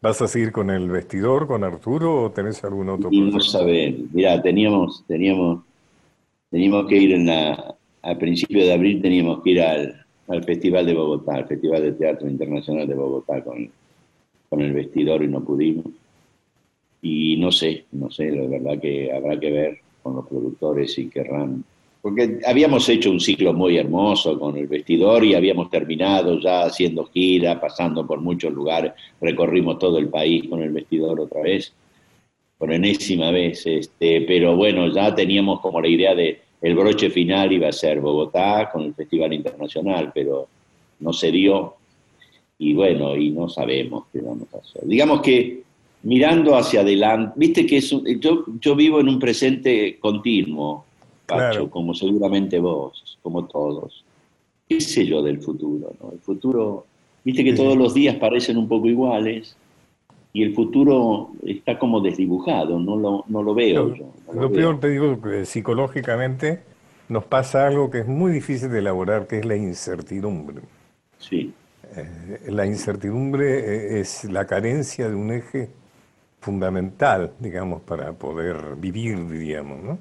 ¿vas 0.00 0.22
a 0.22 0.28
seguir 0.28 0.50
con 0.50 0.70
el 0.70 0.88
vestidor, 0.88 1.46
con 1.46 1.62
Arturo, 1.62 2.24
o 2.24 2.30
tenés 2.30 2.64
algún 2.64 2.88
otro 2.88 3.10
proyecto? 3.10 3.36
No 3.36 3.40
saber, 3.40 3.96
mira, 4.12 4.40
teníamos, 4.40 5.04
teníamos, 5.06 5.62
teníamos 6.50 6.86
que 6.86 6.96
ir 6.96 7.12
en 7.12 7.26
la, 7.26 7.74
a 8.02 8.14
principios 8.18 8.64
de 8.64 8.72
abril, 8.72 9.02
teníamos 9.02 9.42
que 9.42 9.50
ir 9.50 9.60
al, 9.60 10.06
al 10.28 10.42
Festival 10.44 10.86
de 10.86 10.94
Bogotá, 10.94 11.34
al 11.34 11.46
Festival 11.46 11.82
de 11.82 11.92
Teatro 11.92 12.28
Internacional 12.28 12.88
de 12.88 12.94
Bogotá 12.94 13.44
con, 13.44 13.70
con 14.48 14.60
el 14.62 14.72
vestidor 14.72 15.22
y 15.22 15.28
no 15.28 15.44
pudimos 15.44 15.84
y 17.02 17.36
no 17.36 17.50
sé, 17.50 17.86
no 17.92 18.10
sé, 18.10 18.30
la 18.30 18.46
verdad 18.46 18.80
que 18.80 19.12
habrá 19.12 19.38
que 19.38 19.50
ver 19.50 19.78
con 20.02 20.14
los 20.16 20.26
productores 20.26 20.94
si 20.94 21.10
querrán. 21.10 21.64
Porque 22.00 22.38
habíamos 22.46 22.88
hecho 22.88 23.10
un 23.10 23.20
ciclo 23.20 23.52
muy 23.52 23.76
hermoso 23.76 24.38
con 24.38 24.56
el 24.56 24.66
vestidor 24.66 25.24
y 25.24 25.34
habíamos 25.34 25.68
terminado 25.68 26.38
ya 26.40 26.62
haciendo 26.62 27.04
gira, 27.06 27.60
pasando 27.60 28.06
por 28.06 28.20
muchos 28.20 28.52
lugares, 28.52 28.92
recorrimos 29.20 29.78
todo 29.78 29.98
el 29.98 30.08
país 30.08 30.48
con 30.48 30.62
el 30.62 30.70
vestidor 30.70 31.20
otra 31.20 31.42
vez, 31.42 31.72
por 32.58 32.72
enésima 32.72 33.30
vez, 33.32 33.66
este, 33.66 34.20
pero 34.22 34.56
bueno, 34.56 34.88
ya 34.92 35.14
teníamos 35.14 35.60
como 35.60 35.80
la 35.80 35.88
idea 35.88 36.14
de 36.14 36.40
el 36.60 36.76
broche 36.76 37.10
final 37.10 37.52
iba 37.52 37.68
a 37.68 37.72
ser 37.72 38.00
Bogotá 38.00 38.70
con 38.72 38.82
el 38.82 38.94
Festival 38.94 39.32
Internacional, 39.32 40.12
pero 40.14 40.46
no 41.00 41.12
se 41.12 41.32
dio 41.32 41.74
y 42.58 42.74
bueno, 42.74 43.16
y 43.16 43.30
no 43.30 43.48
sabemos 43.48 44.04
qué 44.12 44.20
vamos 44.20 44.46
a 44.54 44.58
hacer. 44.58 44.86
Digamos 44.86 45.20
que 45.20 45.62
mirando 46.02 46.56
hacia 46.56 46.80
adelante. 46.80 47.32
Viste 47.36 47.66
que 47.66 47.80
yo, 47.80 48.44
yo 48.60 48.76
vivo 48.76 49.00
en 49.00 49.08
un 49.08 49.18
presente 49.18 49.98
continuo, 50.00 50.84
Pacho, 51.26 51.70
como 51.70 51.94
seguramente 51.94 52.58
vos, 52.58 53.18
como 53.22 53.46
todos. 53.46 54.04
¿Qué 54.68 54.80
sé 54.80 55.06
yo 55.06 55.22
del 55.22 55.40
futuro? 55.40 55.92
El 56.12 56.18
futuro, 56.18 56.86
viste 57.24 57.44
que 57.44 57.52
todos 57.52 57.76
los 57.76 57.94
días 57.94 58.16
parecen 58.16 58.56
un 58.56 58.68
poco 58.68 58.86
iguales 58.86 59.56
y 60.32 60.42
el 60.42 60.54
futuro 60.54 61.30
está 61.44 61.78
como 61.78 62.00
desdibujado, 62.00 62.78
no 62.78 62.96
lo, 62.96 63.24
no 63.28 63.42
lo 63.42 63.54
veo 63.54 63.94
yo. 63.94 64.12
lo, 64.32 64.50
peor, 64.50 64.80
te 64.80 64.88
digo, 64.88 65.20
que 65.20 65.44
psicológicamente 65.44 66.60
nos 67.08 67.24
pasa 67.24 67.66
algo 67.66 67.90
que 67.90 68.00
es 68.00 68.06
muy 68.06 68.32
difícil 68.32 68.70
de 68.70 68.78
elaborar, 68.78 69.26
que 69.26 69.38
es 69.38 69.44
la 69.44 69.56
incertidumbre. 69.56 70.62
Sí. 71.18 71.52
Eh, 71.94 72.40
la 72.48 72.64
incertidumbre 72.64 73.58
eh, 73.58 74.00
es 74.00 74.24
la 74.24 74.46
carencia 74.46 75.08
de 75.10 75.14
un 75.14 75.32
eje 75.32 75.68
fundamental, 76.42 77.32
digamos, 77.38 77.82
para 77.82 78.12
poder 78.12 78.74
vivir, 78.76 79.28
diríamos, 79.28 79.80
¿no? 79.82 79.98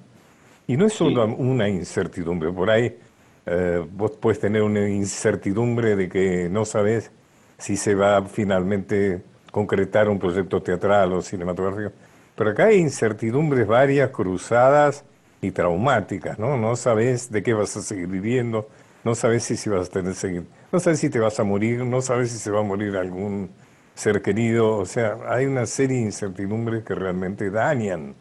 Y 0.65 0.75
no 0.75 0.87
es 0.87 0.93
solo 0.93 1.23
una 1.25 1.69
incertidumbre, 1.69 2.51
por 2.51 2.69
ahí 2.71 2.97
eh, 3.45 3.85
vos 3.91 4.13
puedes 4.19 4.39
tener 4.39 4.63
una 4.63 4.89
incertidumbre 4.89 5.95
de 5.95 6.09
que 6.09 6.49
no 6.49 6.65
sabes 6.65 7.11
si 7.59 7.77
se 7.77 7.93
va 7.93 8.17
a 8.17 8.21
finalmente 8.23 9.21
concretar 9.51 10.09
un 10.09 10.17
proyecto 10.17 10.63
teatral 10.63 11.13
o 11.13 11.21
cinematográfico, 11.21 11.91
pero 12.35 12.49
acá 12.49 12.65
hay 12.65 12.77
incertidumbres 12.77 13.67
varias, 13.67 14.09
cruzadas 14.09 15.03
y 15.41 15.51
traumáticas, 15.51 16.39
¿no? 16.39 16.57
No 16.57 16.75
sabes 16.75 17.31
de 17.31 17.43
qué 17.43 17.53
vas 17.53 17.77
a 17.77 17.83
seguir 17.83 18.07
viviendo, 18.07 18.67
no 19.03 19.13
sabes 19.13 19.43
si, 19.43 19.57
si 19.57 19.69
vas 19.69 19.89
a 19.89 19.91
tener 19.91 20.15
seguir, 20.15 20.45
no 20.71 20.79
sabes 20.79 20.99
si 20.99 21.09
te 21.11 21.19
vas 21.19 21.39
a 21.39 21.43
morir, 21.43 21.85
no 21.85 22.01
sabes 22.01 22.31
si 22.31 22.39
se 22.39 22.49
va 22.49 22.61
a 22.61 22.63
morir 22.63 22.97
algún 22.97 23.51
ser 23.95 24.21
querido, 24.21 24.77
o 24.77 24.85
sea, 24.85 25.17
hay 25.27 25.45
una 25.45 25.65
serie 25.65 25.97
de 25.97 26.03
incertidumbres 26.03 26.83
que 26.83 26.95
realmente 26.95 27.49
dañan. 27.49 28.15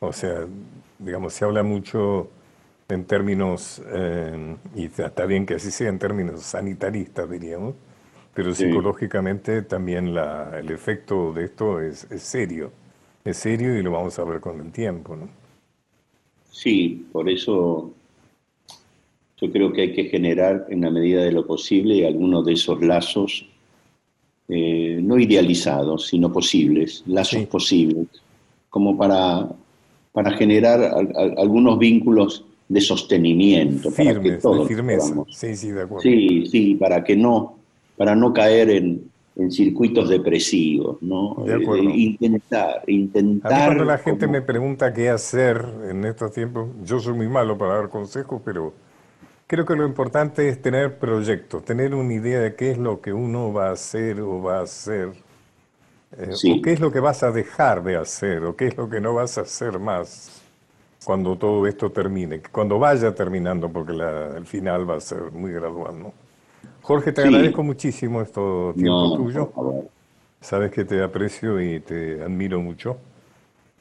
O 0.00 0.12
sea, 0.12 0.46
digamos, 0.98 1.34
se 1.34 1.44
habla 1.44 1.62
mucho 1.62 2.28
en 2.88 3.04
términos, 3.04 3.82
eh, 3.86 4.56
y 4.74 4.86
está 4.86 5.26
bien 5.26 5.46
que 5.46 5.54
así 5.54 5.70
sea, 5.70 5.88
en 5.88 5.98
términos 5.98 6.42
sanitaristas, 6.42 7.30
diríamos, 7.30 7.74
pero 8.34 8.54
psicológicamente 8.54 9.62
también 9.62 10.14
la, 10.14 10.58
el 10.58 10.70
efecto 10.70 11.32
de 11.32 11.44
esto 11.44 11.80
es, 11.80 12.10
es, 12.10 12.22
serio, 12.22 12.72
es 13.24 13.36
serio 13.36 13.78
y 13.78 13.82
lo 13.82 13.92
vamos 13.92 14.18
a 14.18 14.24
ver 14.24 14.40
con 14.40 14.60
el 14.60 14.72
tiempo, 14.72 15.16
¿no? 15.16 15.28
Sí, 16.50 17.06
por 17.12 17.28
eso 17.28 17.92
yo 19.40 19.50
creo 19.50 19.72
que 19.72 19.82
hay 19.82 19.92
que 19.92 20.04
generar 20.04 20.66
en 20.68 20.82
la 20.82 20.90
medida 20.90 21.22
de 21.22 21.32
lo 21.32 21.46
posible 21.46 22.06
algunos 22.06 22.44
de 22.44 22.52
esos 22.52 22.82
lazos 22.82 23.46
eh, 24.48 25.00
no 25.02 25.18
idealizados, 25.18 26.06
sino 26.08 26.32
posibles, 26.32 27.02
lazos 27.06 27.46
posibles, 27.46 28.06
como 28.70 28.96
para, 28.96 29.48
para 30.12 30.32
generar 30.32 30.80
algunos 31.36 31.78
vínculos 31.78 32.44
de 32.68 32.80
sostenimiento, 32.80 33.90
para 33.90 34.04
que 34.04 34.14
Firmes, 34.14 34.32
de 34.32 34.38
todos 34.38 34.68
firmeza. 34.68 35.08
podamos- 35.08 35.36
Sí, 35.36 35.56
sí, 35.56 35.70
de 35.70 35.82
acuerdo. 35.82 36.02
Sí, 36.02 36.46
sí, 36.46 36.74
para 36.74 37.04
que 37.04 37.16
no, 37.16 37.56
para 37.96 38.14
no 38.14 38.32
caer 38.32 38.70
en, 38.70 39.02
en 39.36 39.50
circuitos 39.50 40.08
depresivos, 40.08 40.98
¿no? 41.02 41.36
De 41.46 41.54
acuerdo. 41.54 41.88
Eh, 41.90 41.96
intentar, 41.96 42.78
A 42.78 42.82
mí 42.86 42.94
intentar. 42.94 43.64
cuando 43.66 43.84
la 43.84 43.98
gente 43.98 44.26
como- 44.26 44.32
me 44.32 44.42
pregunta 44.42 44.92
qué 44.92 45.08
hacer 45.08 45.64
en 45.90 46.04
estos 46.04 46.32
tiempos, 46.32 46.68
yo 46.84 47.00
soy 47.00 47.14
muy 47.14 47.28
malo 47.28 47.56
para 47.58 47.74
dar 47.76 47.88
consejos, 47.88 48.40
pero 48.44 48.72
creo 49.46 49.64
que 49.64 49.76
lo 49.76 49.86
importante 49.86 50.48
es 50.48 50.60
tener 50.60 50.98
proyectos, 50.98 51.64
tener 51.64 51.94
una 51.94 52.12
idea 52.12 52.40
de 52.40 52.54
qué 52.54 52.70
es 52.72 52.78
lo 52.78 53.00
que 53.00 53.12
uno 53.12 53.52
va 53.52 53.68
a 53.68 53.72
hacer 53.72 54.20
o 54.20 54.42
va 54.42 54.58
a 54.58 54.62
hacer, 54.62 55.10
eh, 56.18 56.30
Sí. 56.32 56.58
o 56.58 56.62
qué 56.62 56.72
es 56.72 56.80
lo 56.80 56.90
que 56.90 57.00
vas 57.00 57.22
a 57.22 57.30
dejar 57.30 57.82
de 57.82 57.96
hacer, 57.96 58.44
o 58.44 58.56
qué 58.56 58.68
es 58.68 58.76
lo 58.76 58.88
que 58.88 59.00
no 59.00 59.14
vas 59.14 59.36
a 59.38 59.42
hacer 59.42 59.78
más 59.78 60.40
cuando 61.04 61.36
todo 61.36 61.66
esto 61.66 61.90
termine, 61.90 62.40
cuando 62.50 62.78
vaya 62.78 63.14
terminando, 63.14 63.68
porque 63.68 63.92
la- 63.92 64.36
el 64.36 64.46
final 64.46 64.88
va 64.88 64.96
a 64.96 65.00
ser 65.00 65.30
muy 65.32 65.52
gradual, 65.52 65.98
¿no? 66.02 66.12
Jorge, 66.82 67.12
te 67.12 67.22
Sí. 67.22 67.28
agradezco 67.28 67.62
muchísimo 67.62 68.22
esto 68.22 68.72
tiempo 68.74 69.08
No, 69.10 69.16
tuyo. 69.16 69.52
Sabes 70.40 70.70
que 70.70 70.84
te 70.84 71.02
aprecio 71.02 71.58
y 71.60 71.80
te 71.80 72.22
admiro 72.22 72.60
mucho. 72.60 72.98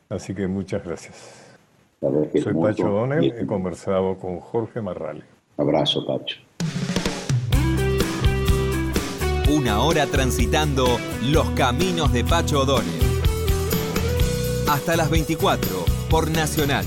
Así 0.09 0.34
que 0.34 0.47
muchas 0.47 0.84
gracias. 0.86 1.39
Soy. 1.99 2.53
Pacho 2.53 2.88
Donel, 2.89 3.24
Y- 3.26 3.30
he 3.32 3.45
conversado 3.45 4.18
con 4.18 4.39
Jorge 4.39 4.82
Marrale. 4.82 5.24
Abrazo, 5.58 6.06
Pacho. 6.06 6.38
Una 9.49 9.82
hora 9.82 10.08
transitando 10.08 10.99
los 11.22 11.49
caminos 11.51 12.12
de 12.12 12.24
Pacho 12.24 12.62
O'Donnell. 12.62 13.01
Hasta 14.68 14.95
las 14.95 15.10
24 15.10 15.86
por 16.10 16.32
Nacional. 16.32 16.86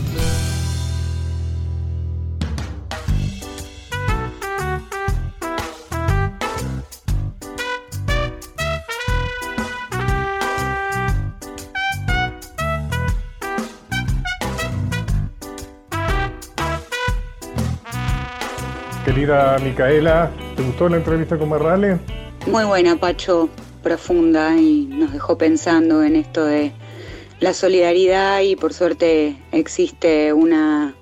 Querida 19.17 19.57
Micaela, 19.61 20.31
¿te 20.57 20.63
gustó 20.63 20.91
la 20.91 20.99
entrevista 20.99 21.39
con 21.39 21.49
Marrale? 21.49 21.99
Muy 22.49 22.65
buena, 22.65 22.97
Pacho, 22.97 23.49
profunda 23.83 24.55
y 24.59 24.85
nos 24.85 25.11
dejó 25.11 25.39
pensando 25.39 26.03
en 26.03 26.17
esto 26.17 26.45
de 26.45 26.73
la 27.41 27.55
solidaridad 27.55 28.41
y 28.41 28.57
por 28.57 28.75
suerte 28.75 29.43
existe 29.53 30.35
una 30.35 30.95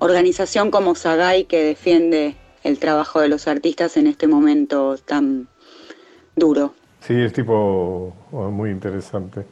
organización 0.00 0.70
como 0.70 0.94
Sagay 0.94 1.44
que 1.44 1.64
defiende 1.64 2.36
el 2.62 2.78
trabajo 2.78 3.22
de 3.22 3.28
los 3.28 3.48
artistas 3.48 3.96
en 3.96 4.06
este 4.06 4.26
momento 4.26 4.98
tan 4.98 5.48
duro. 6.36 6.74
Sí, 7.00 7.14
es 7.14 7.32
tipo 7.32 8.14
oh, 8.32 8.50
muy 8.50 8.68
interesante. 8.68 9.46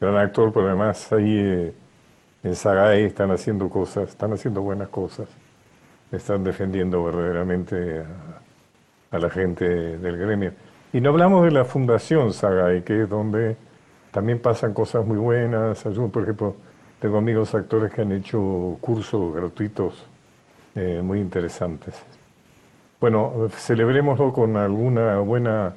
Gran 0.00 0.16
actor, 0.18 0.52
pero 0.52 0.68
además 0.68 1.12
ahí 1.12 1.36
eh, 1.36 1.74
en 2.44 2.54
Sagay 2.54 3.02
están 3.02 3.32
haciendo 3.32 3.68
cosas, 3.68 4.10
están 4.10 4.32
haciendo 4.32 4.62
buenas 4.62 4.88
cosas. 4.88 5.26
Están 6.14 6.44
defendiendo 6.44 7.02
verdaderamente 7.02 8.04
a, 9.10 9.18
la 9.18 9.30
gente 9.30 9.64
del 9.98 10.16
gremio. 10.16 10.52
Y 10.92 11.00
no 11.00 11.10
hablamos 11.10 11.44
de 11.44 11.50
la 11.50 11.64
Fundación 11.64 12.32
Sagay, 12.32 12.82
que 12.82 13.02
es 13.02 13.08
donde 13.08 13.56
también 14.10 14.38
pasan 14.38 14.74
cosas 14.74 15.04
muy 15.04 15.18
buenas. 15.18 15.84
Yo, 15.84 16.08
por 16.08 16.22
ejemplo, 16.22 16.54
tengo 17.00 17.18
amigos 17.18 17.54
actores 17.54 17.92
que 17.92 18.02
han 18.02 18.12
hecho 18.12 18.76
cursos 18.80 19.34
gratuitos 19.34 20.06
eh, 20.74 21.00
muy 21.02 21.20
interesantes. 21.20 21.94
Bueno, 23.00 23.48
celebrémoslo 23.50 24.32
con 24.32 24.56
alguna 24.56 25.18
buena 25.18 25.74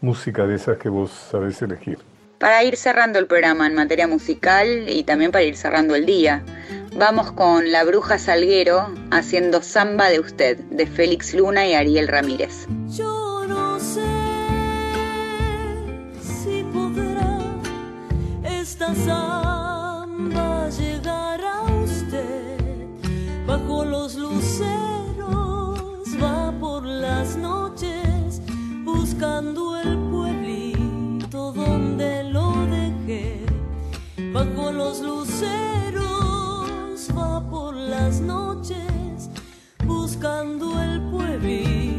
música 0.00 0.46
de 0.46 0.54
esas 0.54 0.78
que 0.78 0.88
vos 0.88 1.10
sabés 1.10 1.60
elegir. 1.62 1.98
Para 2.40 2.64
ir 2.64 2.76
cerrando 2.78 3.18
el 3.18 3.26
programa 3.26 3.66
en 3.66 3.74
materia 3.74 4.08
musical 4.08 4.88
y 4.88 5.04
también 5.04 5.30
para 5.30 5.44
ir 5.44 5.58
cerrando 5.58 5.94
el 5.94 6.06
día, 6.06 6.42
vamos 6.96 7.32
con 7.32 7.70
La 7.70 7.84
Bruja 7.84 8.18
Salguero 8.18 8.94
haciendo 9.10 9.60
Samba 9.62 10.08
de 10.08 10.20
Usted, 10.20 10.56
de 10.70 10.86
Félix 10.86 11.34
Luna 11.34 11.66
y 11.66 11.74
Ariel 11.74 12.08
Ramírez. 12.08 12.66
Yo 12.96 13.44
no 13.46 13.78
sé 13.78 14.00
si 16.18 16.64
podrá 16.72 17.40
esta 18.42 18.94
samba 18.94 20.70
llegar 20.70 21.42
a 21.44 21.60
usted. 21.84 22.56
Bajo 23.46 23.84
los 23.84 24.14
luceros 24.14 24.78
va 26.18 26.58
por 26.58 26.86
las 26.86 27.36
noches 27.36 28.40
buscando 28.82 29.78
el 29.78 29.99
Bajo 34.32 34.70
los 34.70 35.00
luceros 35.00 36.00
va 37.16 37.40
por 37.50 37.74
las 37.74 38.20
noches 38.20 39.28
buscando 39.84 40.80
el 40.80 41.00
pueblito 41.10 41.89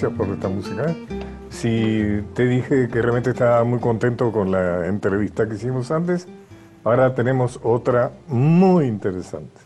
gracias 0.00 0.16
por 0.16 0.28
esta 0.28 0.48
música. 0.48 0.94
Si 1.50 2.22
te 2.34 2.46
dije 2.46 2.88
que 2.88 3.02
realmente 3.02 3.30
estaba 3.30 3.64
muy 3.64 3.80
contento 3.80 4.30
con 4.30 4.52
la 4.52 4.86
entrevista 4.86 5.48
que 5.48 5.56
hicimos 5.56 5.90
antes, 5.90 6.28
ahora 6.84 7.12
tenemos 7.14 7.58
otra 7.64 8.12
muy 8.28 8.86
interesante, 8.86 9.60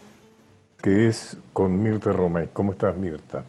que 0.80 1.09
es 1.09 1.37
con 1.53 1.83
Mirta 1.83 2.12
Romay. 2.12 2.49
¿Cómo 2.55 2.72
estás, 2.72 2.97
Mirta? 2.97 3.45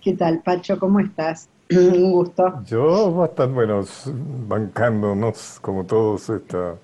¿Qué 0.00 0.14
tal, 0.14 0.40
Pacho? 0.40 0.80
¿Cómo 0.80 0.98
estás? 0.98 1.48
Un 1.70 2.10
gusto. 2.10 2.60
Yo 2.64 3.14
bastante, 3.14 3.54
bueno, 3.54 3.84
bancándonos 4.48 5.60
como 5.60 5.84
todos 5.84 6.28
esta, 6.28 6.74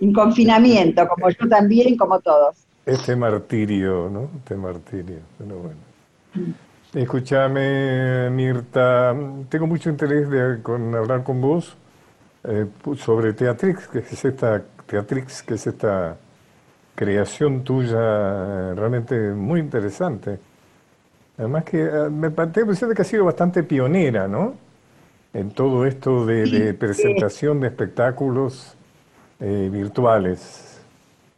En 0.00 0.12
confinamiento, 0.12 1.08
como 1.08 1.28
yo 1.28 1.48
también, 1.48 1.96
como 1.96 2.20
todos. 2.20 2.54
este 2.86 3.16
martirio, 3.16 4.08
¿no? 4.08 4.28
Este 4.38 4.54
martirio, 4.54 5.18
pero 5.38 5.56
bueno. 5.58 6.54
Escúchame, 6.94 8.30
Mirta, 8.30 9.14
tengo 9.48 9.66
mucho 9.66 9.90
interés 9.90 10.30
de 10.30 10.62
con, 10.62 10.94
hablar 10.94 11.24
con 11.24 11.40
vos 11.40 11.76
eh, 12.44 12.66
sobre 12.98 13.32
Teatrix, 13.34 13.88
que 13.88 13.98
es 14.00 14.24
esta 14.24 14.62
Teatrix, 14.86 15.42
que 15.42 15.54
es 15.54 15.66
esta 15.66 16.16
creación 16.96 17.64
tuya 17.64 17.98
eh, 17.98 18.74
realmente 18.76 19.18
muy 19.32 19.60
interesante. 19.60 20.38
Además 21.38 21.64
que 21.64 21.82
eh, 21.84 22.10
me 22.10 22.30
pa- 22.30 22.46
tengo 22.52 22.58
la 22.68 22.72
impresión 22.72 22.90
de 22.90 22.96
que 22.96 23.02
ha 23.02 23.04
sido 23.04 23.24
bastante 23.26 23.62
pionera, 23.64 24.28
¿no? 24.28 24.54
En 25.34 25.50
todo 25.52 25.86
esto 25.86 26.26
de, 26.26 26.46
de 26.48 26.74
presentación 26.74 27.60
de 27.60 27.68
espectáculos 27.68 28.76
eh, 29.40 29.70
virtuales. 29.72 30.73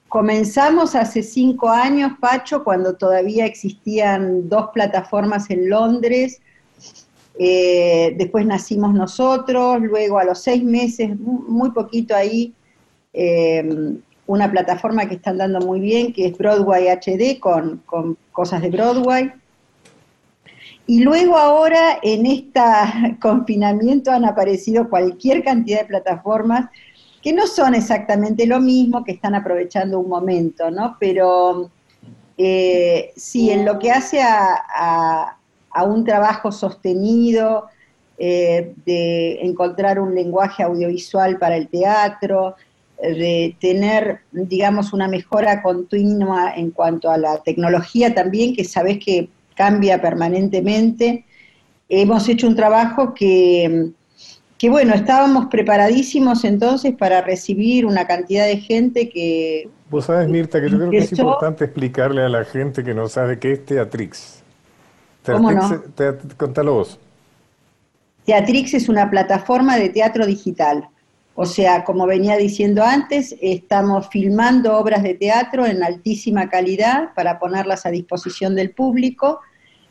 Comenzamos 0.09 0.95
hace 0.95 1.23
cinco 1.23 1.69
años, 1.69 2.13
Pacho, 2.21 2.63
cuando 2.63 2.95
todavía 2.95 3.45
existían 3.45 4.49
dos 4.49 4.69
plataformas 4.73 5.51
en 5.51 5.69
Londres 5.69 6.41
Eh, 7.39 8.15
después 8.17 8.47
nacimos 8.47 8.95
nosotros, 8.95 9.83
luego 9.83 10.19
a 10.19 10.25
los 10.25 10.43
seis 10.43 10.63
meses, 10.65 11.19
muy 11.21 11.71
poquito 11.71 12.17
ahí, 12.17 12.55
eh, 13.13 13.63
una 14.27 14.51
plataforma 14.51 15.07
que 15.07 15.17
están 15.17 15.37
dando 15.37 15.61
muy 15.61 15.81
bien, 15.81 16.15
que 16.15 16.27
es 16.29 16.39
Broadway 16.39 16.89
HD, 16.89 17.39
con 17.39 18.17
cosas 18.33 18.63
de 18.63 18.71
Broadway. 18.71 19.33
Y 20.87 21.03
luego 21.03 21.37
ahora 21.37 21.99
en 22.03 22.27
este 22.27 22.61
confinamiento 23.21 24.11
han 24.13 24.25
aparecido 24.25 24.89
cualquier 24.89 25.43
cantidad 25.45 25.81
de 25.81 25.87
plataformas 25.87 26.71
que 27.27 27.33
no 27.33 27.49
son 27.49 27.75
exactamente 27.75 28.47
lo 28.47 28.61
mismo, 28.61 29.03
que 29.03 29.11
están 29.11 29.35
aprovechando 29.35 29.99
un 29.99 30.09
momento, 30.09 30.71
¿no? 30.71 30.97
Pero 31.01 31.73
eh, 32.39 33.11
sí, 33.17 33.51
en 33.51 33.65
lo 33.65 33.81
que 33.81 33.91
hace 33.91 34.21
a, 34.23 35.37
un 35.89 36.05
trabajo 36.05 36.53
sostenido, 36.53 37.67
eh, 38.17 38.75
de 38.87 39.41
encontrar 39.41 39.99
un 39.99 40.15
lenguaje 40.15 40.63
audiovisual 40.63 41.37
para 41.37 41.57
el 41.57 41.67
teatro, 41.67 42.55
de 43.03 43.57
tener, 43.61 44.21
digamos, 44.31 44.93
una 44.93 45.09
mejora 45.09 45.65
continua 45.65 46.55
en 46.55 46.71
cuanto 46.71 47.11
a 47.11 47.19
la 47.19 47.43
tecnología 47.43 48.15
también, 48.15 48.55
que 48.55 48.63
sabes 48.63 49.01
que 49.05 49.31
cambia 49.57 50.01
permanentemente. 50.01 51.25
Hemos 51.89 52.29
hecho 52.29 52.47
un 52.47 52.55
trabajo 52.55 53.15
que, 53.15 53.91
que, 54.59 54.71
bueno, 54.71 54.95
estábamos 54.95 55.47
preparadísimos 55.47 56.45
entonces 56.45 56.95
para 56.97 57.21
recibir 57.21 57.85
una 57.85 58.07
cantidad 58.07 58.47
de 58.47 58.59
gente 58.59 59.09
que... 59.11 59.69
Vos 59.91 60.07
sabes, 60.07 60.29
Mirta, 60.29 60.61
que 60.61 60.71
yo 60.71 60.79
creo 60.79 60.91
que 60.91 60.99
es 60.99 61.13
importante 61.13 61.65
explicarle 61.65 62.23
a 62.23 62.29
la 62.29 62.45
gente 62.45 62.83
que 62.83 62.95
no 62.95 63.09
sabe 63.09 63.39
qué 63.39 63.53
es 63.53 63.65
Teatrix. 63.67 64.43
¿Cómo 65.25 65.53
no? 65.53 65.83
contalo 66.37 66.75
vos. 66.75 66.99
Teatrix 68.25 68.75
es 68.75 68.89
una 68.89 69.11
plataforma 69.11 69.77
de 69.77 69.89
teatro 69.89 70.27
digital. 70.27 70.89
O 71.35 71.45
sea, 71.45 71.85
como 71.85 72.07
venía 72.07 72.37
diciendo 72.37 72.83
antes, 72.83 73.37
estamos 73.43 74.09
filmando 74.09 74.77
obras 74.79 75.03
de 75.03 75.15
teatro 75.15 75.67
en 75.67 75.83
altísima 75.83 76.49
calidad 76.49 77.13
para 77.15 77.39
ponerlas 77.39 77.85
a 77.85 77.91
disposición 77.91 78.55
del 78.55 78.71
público 78.71 79.41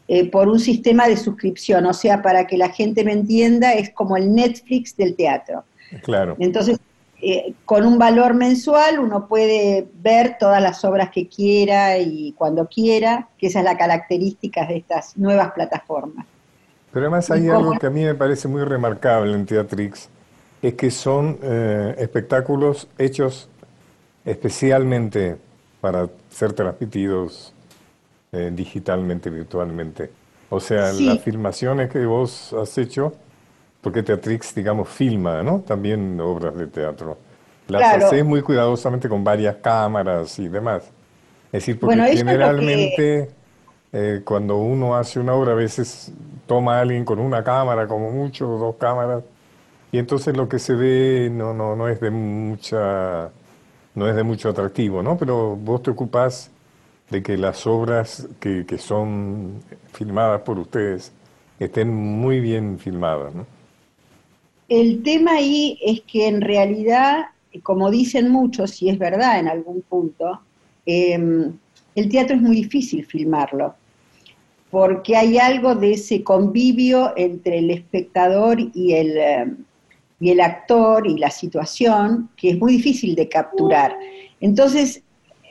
eh, 0.08 0.30
por 0.30 0.48
un 0.48 0.60
sistema 0.60 1.08
de 1.08 1.18
suscripción. 1.18 1.86
O 1.86 1.94
sea, 1.94 2.22
para 2.22 2.46
que 2.48 2.58
la 2.58 2.70
gente 2.70 3.04
me 3.04 3.14
entienda, 3.14 3.74
es 3.74 3.90
como 3.92 4.18
el 4.18 4.34
Netflix 4.34 4.96
del 4.96 5.16
teatro. 5.16 5.64
Claro. 6.04 6.36
Entonces, 6.40 6.80
eh, 7.28 7.56
con 7.66 7.88
un 7.88 7.98
valor 7.98 8.36
mensual 8.36 9.00
uno 9.00 9.28
puede 9.28 9.88
ver 9.96 10.36
todas 10.38 10.62
las 10.62 10.86
obras 10.86 11.10
que 11.10 11.28
quiera 11.28 11.98
y 11.98 12.34
cuando 12.34 12.68
quiera, 12.68 13.30
que 13.40 13.48
esa 13.48 13.60
es 13.60 13.66
la 13.66 13.78
característica 13.78 14.68
de 14.68 14.78
estas 14.78 15.18
nuevas 15.18 15.52
plataformas. 15.54 16.28
Pero 16.92 17.08
además 17.08 17.32
hay 17.32 17.50
algo 17.50 17.72
que 17.80 17.88
a 17.88 17.90
mí 17.90 18.04
me 18.04 18.14
parece 18.14 18.48
muy 18.48 18.64
remarcable 18.64 19.34
en 19.34 19.48
Teatrix, 19.48 20.08
es 20.62 20.76
que 20.76 20.92
son 20.92 21.40
eh, 21.42 21.96
espectáculos 21.98 22.88
hechos 23.00 23.50
especialmente 24.24 25.38
para 25.82 26.08
ser 26.30 26.54
transmitidos 26.54 27.55
eh, 28.36 28.52
digitalmente, 28.54 29.30
virtualmente. 29.30 30.12
O 30.50 30.60
sea, 30.60 30.92
las 30.92 31.22
filmaciones 31.22 31.90
que 31.90 32.06
vos 32.06 32.54
has 32.54 32.78
hecho, 32.78 33.14
porque 33.82 34.04
Teatrix, 34.04 34.54
digamos, 34.54 34.90
filma, 34.90 35.42
¿no? 35.42 35.62
También 35.62 36.20
obras 36.20 36.56
de 36.56 36.68
teatro. 36.68 37.18
Las 37.68 38.04
haces 38.04 38.26
muy 38.26 38.42
cuidadosamente 38.42 39.08
con 39.08 39.24
varias 39.24 39.56
cámaras 39.56 40.38
y 40.38 40.50
demás. 40.50 40.84
Es 41.48 41.62
decir, 41.62 41.80
porque 41.80 41.96
generalmente 42.18 43.30
eh, 43.94 44.22
cuando 44.26 44.58
uno 44.58 44.98
hace 44.98 45.20
una 45.20 45.34
obra, 45.34 45.54
a 45.54 45.56
veces 45.56 46.12
toma 46.46 46.78
a 46.78 46.82
alguien 46.82 47.06
con 47.06 47.20
una 47.20 47.42
cámara, 47.42 47.88
como 47.88 48.12
mucho, 48.12 48.46
dos 48.46 48.76
cámaras, 48.76 49.24
y 49.94 49.98
entonces 49.98 50.36
lo 50.36 50.50
que 50.50 50.60
se 50.60 50.76
ve 50.76 51.30
no, 51.32 51.54
no, 51.54 51.76
no 51.76 51.88
es 51.88 52.02
de 52.02 52.12
mucha 52.12 53.32
no 53.96 54.10
es 54.10 54.16
de 54.16 54.24
mucho 54.24 54.50
atractivo, 54.50 55.02
¿no? 55.02 55.18
Pero 55.18 55.56
vos 55.56 55.82
te 55.82 55.90
ocupás 55.90 56.52
de 57.10 57.22
que 57.22 57.38
las 57.38 57.68
obras 57.68 58.28
que, 58.40 58.66
que 58.66 58.78
son 58.78 59.62
filmadas 59.94 60.42
por 60.42 60.60
ustedes 60.60 61.12
estén 61.60 61.94
muy 61.94 62.40
bien 62.40 62.80
filmadas. 62.80 63.34
El 64.68 65.04
tema 65.04 65.34
ahí 65.34 65.78
es 65.82 66.02
que 66.02 66.28
en 66.28 66.42
realidad, 66.42 67.26
como 67.62 67.92
dicen 67.92 68.30
muchos, 68.30 68.82
y 68.82 68.90
es 68.90 68.98
verdad 68.98 69.40
en 69.40 69.48
algún 69.48 69.82
punto, 69.82 70.42
em, 70.86 71.54
el 71.94 72.10
teatro 72.10 72.36
es 72.36 72.42
muy 72.42 72.56
difícil 72.56 73.06
filmarlo, 73.06 73.76
porque 74.72 75.16
hay 75.16 75.38
algo 75.38 75.76
de 75.76 75.94
ese 75.94 76.24
convivio 76.24 77.14
entre 77.16 77.60
el 77.60 77.70
espectador 77.70 78.58
y 78.74 78.94
el, 78.94 79.18
em, 79.18 79.58
y 80.20 80.32
el 80.32 80.42
actor 80.42 81.06
y 81.06 81.18
la 81.18 81.30
situación 81.30 82.30
que 82.36 82.50
es 82.52 82.58
muy 82.58 82.74
difícil 82.74 83.16
de 83.16 83.30
capturar. 83.30 83.96
Entonces, 84.42 85.04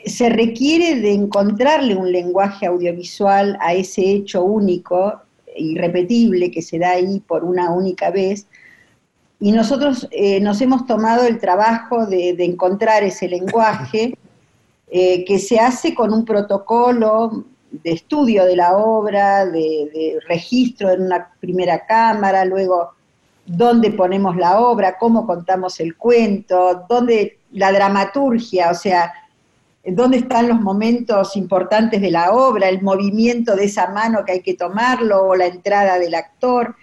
se 0.06 0.28
requiere 0.28 1.00
de 1.00 1.12
encontrarle 1.12 1.94
un 1.94 2.12
lenguaje 2.12 2.66
audiovisual 2.66 3.56
a 3.60 3.74
ese 3.74 4.02
hecho 4.02 4.44
único, 4.44 5.20
irrepetible, 5.56 6.50
que 6.50 6.62
se 6.62 6.78
da 6.78 6.90
ahí 6.90 7.20
por 7.20 7.44
una 7.44 7.70
única 7.70 8.10
vez. 8.10 8.46
Y 9.40 9.52
nosotros 9.52 10.08
eh, 10.10 10.40
nos 10.40 10.60
hemos 10.60 10.86
tomado 10.86 11.26
el 11.26 11.38
trabajo 11.38 12.06
de, 12.06 12.30
encontrar 12.38 13.02
ese 13.02 13.28
lenguaje 13.28 14.16
eh, 14.90 15.24
que 15.24 15.38
se 15.38 15.58
hace 15.58 15.94
con 15.94 16.12
un 16.12 16.24
protocolo 16.24 17.44
de 17.70 17.92
estudio 17.92 18.44
de 18.44 18.56
la 18.56 18.76
obra, 18.76 19.46
de, 19.46 19.90
de 19.92 20.18
registro 20.28 20.90
en 20.90 21.02
una 21.02 21.32
primera 21.40 21.84
cámara, 21.86 22.44
luego 22.44 22.90
dónde 23.46 23.90
ponemos 23.90 24.36
la 24.36 24.60
obra, 24.60 24.96
cómo 24.98 25.26
contamos 25.26 25.80
el 25.80 25.96
cuento, 25.96 26.84
dónde 26.88 27.38
la 27.52 27.72
dramaturgia, 27.72 28.70
o 28.70 28.74
sea, 28.74 29.12
dónde 29.86 30.18
están 30.18 30.48
los 30.48 30.60
momentos 30.60 31.36
importantes 31.36 32.00
de 32.00 32.10
la 32.10 32.32
obra, 32.32 32.68
el 32.68 32.82
movimiento 32.82 33.54
de 33.54 33.64
esa 33.64 33.88
mano 33.88 34.24
que 34.24 34.32
hay 34.32 34.40
que 34.40 34.54
tomarlo 34.54 35.26
o 35.26 35.36
la 35.36 35.46
entrada 35.46 35.98
del 35.98 36.14
actor. 36.14 36.74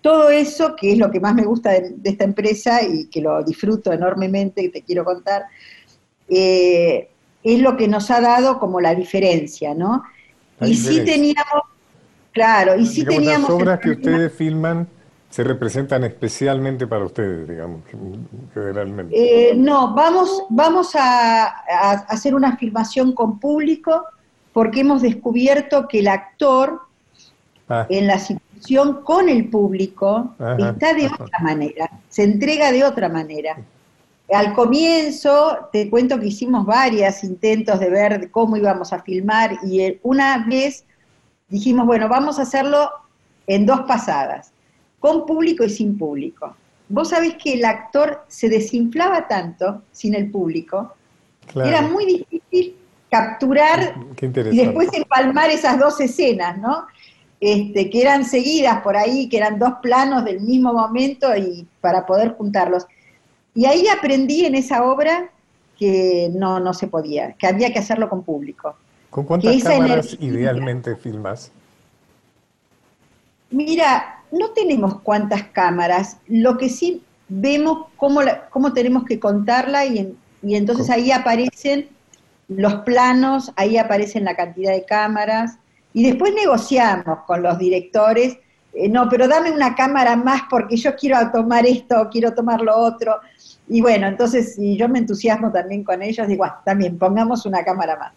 Todo 0.00 0.30
eso, 0.30 0.74
que 0.74 0.92
es 0.92 0.98
lo 0.98 1.10
que 1.10 1.20
más 1.20 1.34
me 1.34 1.44
gusta 1.44 1.70
de, 1.70 1.94
esta 2.04 2.24
empresa 2.24 2.82
y 2.82 3.06
que 3.06 3.20
lo 3.20 3.42
disfruto 3.44 3.92
enormemente, 3.92 4.62
que 4.62 4.70
te 4.70 4.82
quiero 4.82 5.04
contar, 5.04 5.44
eh, 6.28 7.08
es 7.42 7.60
lo 7.60 7.76
que 7.76 7.86
nos 7.86 8.10
ha 8.10 8.20
dado 8.20 8.58
como 8.58 8.80
la 8.80 8.94
diferencia, 8.94 9.74
¿no? 9.74 10.02
y 10.62 10.74
sí 10.74 11.02
teníamos, 11.04 11.62
claro, 12.32 12.76
y 12.76 12.84
sí 12.84 13.04
teníamos... 13.04 13.48
Las 13.48 13.58
obras 13.58 13.80
que 13.80 13.90
ustedes 13.90 14.32
filman 14.32 14.86
se 15.30 15.44
representan 15.44 16.02
especialmente 16.02 16.88
para 16.88 17.04
ustedes, 17.04 17.48
digamos, 17.48 17.82
generalmente? 18.52 19.14
Eh, 19.14 19.54
no, 19.54 19.94
vamos, 19.94 20.42
vamos 20.50 20.96
a, 20.96 21.46
hacer 22.08 22.34
una 22.34 22.56
filmación 22.56 23.14
con 23.14 23.38
público 23.38 24.06
porque 24.52 24.80
hemos 24.80 25.02
descubierto 25.02 25.86
que 25.86 26.00
el 26.00 26.08
actor 26.08 26.80
ah. 27.68 27.86
en 27.88 28.08
la 28.08 28.18
situación 28.18 29.04
con 29.04 29.28
el 29.28 29.48
público 29.48 30.34
está 30.58 30.94
de 30.94 31.06
otra 31.06 31.38
manera, 31.40 31.88
se 32.08 32.24
entrega 32.24 32.72
de 32.72 32.82
otra 32.82 33.08
manera. 33.08 33.56
Al 34.32 34.52
comienzo, 34.52 35.68
te 35.72 35.88
cuento 35.88 36.18
que 36.18 36.26
hicimos 36.26 36.66
varios 36.66 37.22
intentos 37.22 37.78
de 37.78 37.88
ver 37.88 38.30
cómo 38.32 38.56
íbamos 38.56 38.92
a 38.92 39.00
filmar 39.00 39.58
y 39.62 39.80
eh, 39.80 40.00
una 40.02 40.44
vez 40.46 40.84
dijimos, 41.48 41.86
bueno, 41.86 42.08
vamos 42.08 42.38
a 42.40 42.42
hacerlo 42.42 42.90
en 43.46 43.64
dos 43.66 43.82
pasadas 43.82 44.52
con 45.00 45.26
público 45.26 45.64
y 45.64 45.70
sin 45.70 45.98
público. 45.98 46.54
Vos 46.88 47.08
sabés 47.08 47.34
que 47.34 47.54
el 47.54 47.64
actor 47.64 48.24
se 48.28 48.48
desinflaba 48.48 49.26
tanto 49.26 49.82
sin 49.90 50.14
el 50.14 50.30
público, 50.30 50.94
era 51.54 51.82
muy 51.82 52.06
difícil 52.06 52.76
capturar 53.10 53.94
y 54.20 54.56
después 54.56 54.88
empalmar 54.92 55.50
esas 55.50 55.78
dos 55.78 56.00
escenas, 56.00 56.58
¿no? 56.58 56.86
Este, 57.40 57.88
que 57.90 58.02
eran 58.02 58.24
seguidas 58.24 58.82
por 58.82 58.96
ahí, 58.96 59.28
que 59.28 59.38
eran 59.38 59.58
dos 59.58 59.74
planos 59.82 60.24
del 60.24 60.40
mismo 60.40 60.72
momento 60.72 61.34
y 61.34 61.66
para 61.80 62.06
poder 62.06 62.34
juntarlos. 62.34 62.86
Y 63.54 63.64
ahí 63.64 63.88
aprendí 63.88 64.44
en 64.44 64.54
esa 64.54 64.84
obra 64.84 65.30
que 65.78 66.30
no, 66.34 66.60
no 66.60 66.74
se 66.74 66.86
podía, 66.86 67.32
que 67.32 67.46
había 67.46 67.72
que 67.72 67.78
hacerlo 67.78 68.08
con 68.08 68.22
público. 68.22 68.76
¿Con 69.08 69.24
cuántas 69.24 69.62
cámaras 69.64 70.16
idealmente 70.20 70.94
filmas? 70.94 71.50
Mira, 73.50 74.19
no 74.32 74.50
tenemos 74.50 75.00
cuántas 75.00 75.44
cámaras, 75.44 76.18
lo 76.26 76.56
que 76.58 76.68
sí 76.68 77.02
vemos 77.28 77.86
cómo, 77.96 78.20
cómo 78.50 78.72
tenemos 78.72 79.04
que 79.04 79.20
contarla 79.20 79.86
y, 79.86 80.16
y 80.42 80.54
entonces 80.56 80.90
ahí 80.90 81.12
aparecen 81.12 81.88
los 82.48 82.74
planos, 82.82 83.52
ahí 83.56 83.76
aparecen 83.76 84.24
la 84.24 84.36
cantidad 84.36 84.72
de 84.72 84.84
cámaras 84.84 85.58
y 85.92 86.04
después 86.04 86.34
negociamos 86.34 87.20
con 87.26 87.42
los 87.42 87.58
directores, 87.58 88.38
eh, 88.72 88.88
no, 88.88 89.08
pero 89.08 89.26
dame 89.26 89.50
una 89.50 89.74
cámara 89.74 90.16
más 90.16 90.42
porque 90.48 90.76
yo 90.76 90.94
quiero 90.94 91.18
tomar 91.32 91.66
esto, 91.66 92.08
quiero 92.10 92.32
tomar 92.34 92.60
lo 92.60 92.76
otro. 92.76 93.16
Y 93.68 93.80
bueno, 93.80 94.06
entonces 94.06 94.54
si 94.54 94.76
yo 94.76 94.88
me 94.88 94.98
entusiasmo 94.98 95.50
también 95.50 95.84
con 95.84 96.02
ellos, 96.02 96.26
digo, 96.28 96.44
ah, 96.44 96.60
también 96.64 96.98
pongamos 96.98 97.46
una 97.46 97.64
cámara 97.64 97.96
más. 97.96 98.12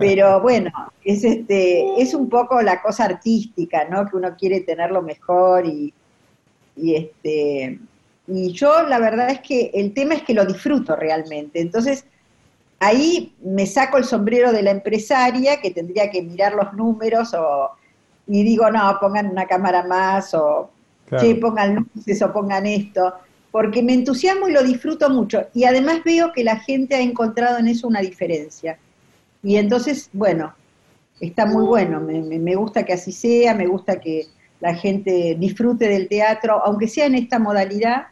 Pero 0.00 0.40
bueno, 0.40 0.72
es 1.04 1.22
este, 1.22 2.00
es 2.00 2.14
un 2.14 2.28
poco 2.28 2.60
la 2.62 2.82
cosa 2.82 3.04
artística, 3.04 3.84
¿no? 3.84 4.06
Que 4.08 4.16
uno 4.16 4.34
quiere 4.36 4.60
tenerlo 4.62 5.02
mejor 5.02 5.66
y, 5.66 5.92
y 6.76 6.94
este 6.94 7.78
y 8.26 8.52
yo 8.52 8.82
la 8.84 8.98
verdad 8.98 9.30
es 9.30 9.40
que 9.40 9.70
el 9.74 9.92
tema 9.92 10.14
es 10.14 10.22
que 10.22 10.34
lo 10.34 10.44
disfruto 10.46 10.96
realmente. 10.96 11.60
Entonces, 11.60 12.04
ahí 12.78 13.34
me 13.42 13.66
saco 13.66 13.98
el 13.98 14.04
sombrero 14.04 14.52
de 14.52 14.62
la 14.62 14.70
empresaria 14.70 15.60
que 15.60 15.70
tendría 15.70 16.10
que 16.10 16.22
mirar 16.22 16.54
los 16.54 16.72
números 16.72 17.34
o, 17.34 17.70
y 18.26 18.44
digo, 18.44 18.70
no, 18.70 18.96
pongan 19.00 19.26
una 19.26 19.46
cámara 19.46 19.84
más 19.84 20.32
o 20.34 20.70
que 21.20 21.34
pongan 21.34 21.74
luces 21.74 22.22
o 22.22 22.32
pongan 22.32 22.66
esto, 22.66 23.12
porque 23.50 23.82
me 23.82 23.94
entusiasmo 23.94 24.48
y 24.48 24.52
lo 24.52 24.62
disfruto 24.62 25.10
mucho. 25.10 25.48
Y 25.52 25.64
además 25.64 26.02
veo 26.04 26.32
que 26.32 26.44
la 26.44 26.60
gente 26.60 26.94
ha 26.94 27.00
encontrado 27.00 27.58
en 27.58 27.66
eso 27.66 27.88
una 27.88 28.00
diferencia. 28.00 28.78
Y 29.42 29.56
entonces, 29.56 30.10
bueno, 30.12 30.54
está 31.20 31.46
muy 31.46 31.64
bueno, 31.64 32.00
me, 32.00 32.54
gusta 32.54 32.84
que 32.84 32.94
así 32.94 33.12
sea, 33.12 33.54
me 33.54 33.66
gusta 33.66 34.00
que 34.00 34.26
la 34.60 34.74
gente 34.74 35.36
disfrute 35.38 35.88
del 35.88 36.08
teatro, 36.08 36.62
aunque 36.64 36.88
sea 36.88 37.06
en 37.06 37.14
esta 37.14 37.38
modalidad, 37.38 38.08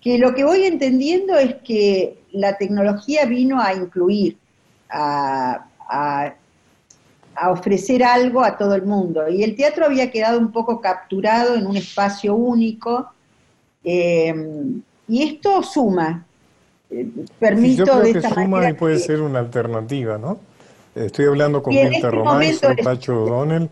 que 0.00 0.18
lo 0.18 0.34
que 0.34 0.44
voy 0.44 0.64
entendiendo 0.64 1.36
es 1.36 1.56
que 1.64 2.22
la 2.32 2.56
tecnología 2.56 3.24
vino 3.26 3.60
a 3.60 3.74
incluir, 3.74 4.36
a, 4.88 5.66
ofrecer 7.50 8.04
algo 8.04 8.42
a 8.42 8.56
todo 8.56 8.74
el 8.74 8.82
mundo. 8.82 9.28
Y 9.28 9.42
el 9.42 9.56
teatro 9.56 9.86
había 9.86 10.10
quedado 10.10 10.38
un 10.38 10.52
poco 10.52 10.80
capturado 10.80 11.54
en 11.56 11.66
un 11.66 11.76
espacio 11.76 12.34
único. 12.34 13.10
Eh, 13.84 14.34
y 15.08 15.22
esto 15.22 15.62
suma. 15.62 16.26
Eh, 16.92 17.08
permito 17.38 17.84
yo 17.84 18.00
creo 18.00 18.12
que 18.12 18.28
suma 18.28 18.68
y 18.68 18.74
puede 18.74 18.98
ser 18.98 19.20
una 19.20 19.38
alternativa, 19.38 20.18
¿no? 20.18 20.38
Estoy 20.94 21.24
hablando 21.24 21.62
con 21.62 21.74
Mirta 21.74 21.96
este 21.96 22.10
Román 22.10 22.42
y 22.42 22.82
Pacho 22.82 23.24
O'Donnell 23.24 23.70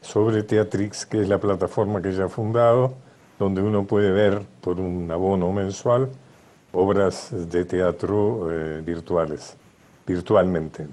sobre 0.00 0.42
Teatrix, 0.42 1.04
que 1.04 1.20
es 1.20 1.28
la 1.28 1.38
plataforma 1.38 2.00
que 2.00 2.08
ella 2.08 2.24
ha 2.24 2.28
fundado 2.28 2.94
donde 3.38 3.60
uno 3.60 3.84
puede 3.84 4.10
ver 4.10 4.42
por 4.60 4.80
un 4.80 5.10
abono 5.10 5.52
mensual 5.52 6.08
obras 6.72 7.30
de 7.50 7.64
teatro 7.64 8.48
eh, 8.50 8.82
virtuales, 8.82 9.56
virtualmente. 10.06 10.86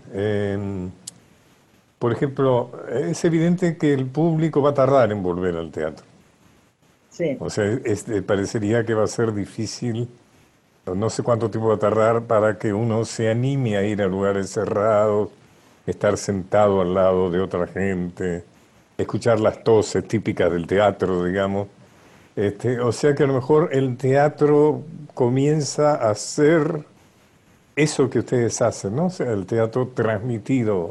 por 1.98 2.12
ejemplo, 2.12 2.72
es 2.90 3.24
evidente 3.24 3.78
que 3.78 3.94
el 3.94 4.06
público 4.06 4.62
va 4.62 4.72
a 4.72 4.74
tardar 4.74 5.12
en 5.12 5.24
volver 5.24 5.56
al 5.56 5.72
teatro. 5.72 6.06
Sí. 7.10 7.38
O 7.40 7.50
sea, 7.50 7.66
este, 7.86 8.22
parecería 8.22 8.86
que 8.86 8.94
va 8.94 9.04
a 9.04 9.08
ser 9.08 9.34
difícil, 9.34 10.10
no 10.86 11.10
sé 11.10 11.24
cuánto 11.24 11.50
tiempo 11.50 11.70
va 11.70 11.76
a 11.76 11.80
tardar 11.80 12.24
para 12.24 12.58
que 12.58 12.74
uno 12.74 13.06
se 13.06 13.30
anime 13.30 13.78
a 13.78 13.84
ir 13.84 14.02
a 14.02 14.08
lugares 14.08 14.50
cerrados, 14.50 15.30
estar 15.86 16.18
sentado 16.18 16.82
al 16.82 16.94
lado 16.94 17.30
de 17.30 17.40
otra 17.40 17.68
gente, 17.68 18.44
escuchar 18.98 19.40
las 19.40 19.64
toses 19.64 20.08
típicas 20.08 20.52
del 20.52 20.68
teatro, 20.68 21.24
digamos 21.24 21.68
este, 22.40 22.80
o 22.80 22.94
sea 22.94 23.14
que 23.16 23.24
a 23.24 23.28
lo 23.28 23.34
mejor 23.34 23.70
el 23.74 23.98
teatro 23.98 24.84
comienza 25.14 25.96
a 25.96 26.16
ser 26.16 26.86
eso 27.76 28.10
que 28.10 28.20
ustedes 28.20 28.62
hacen, 28.62 28.96
¿no? 28.96 29.08
O 29.08 29.10
sea, 29.10 29.34
el 29.34 29.46
teatro 29.46 29.90
transmitido. 29.90 30.90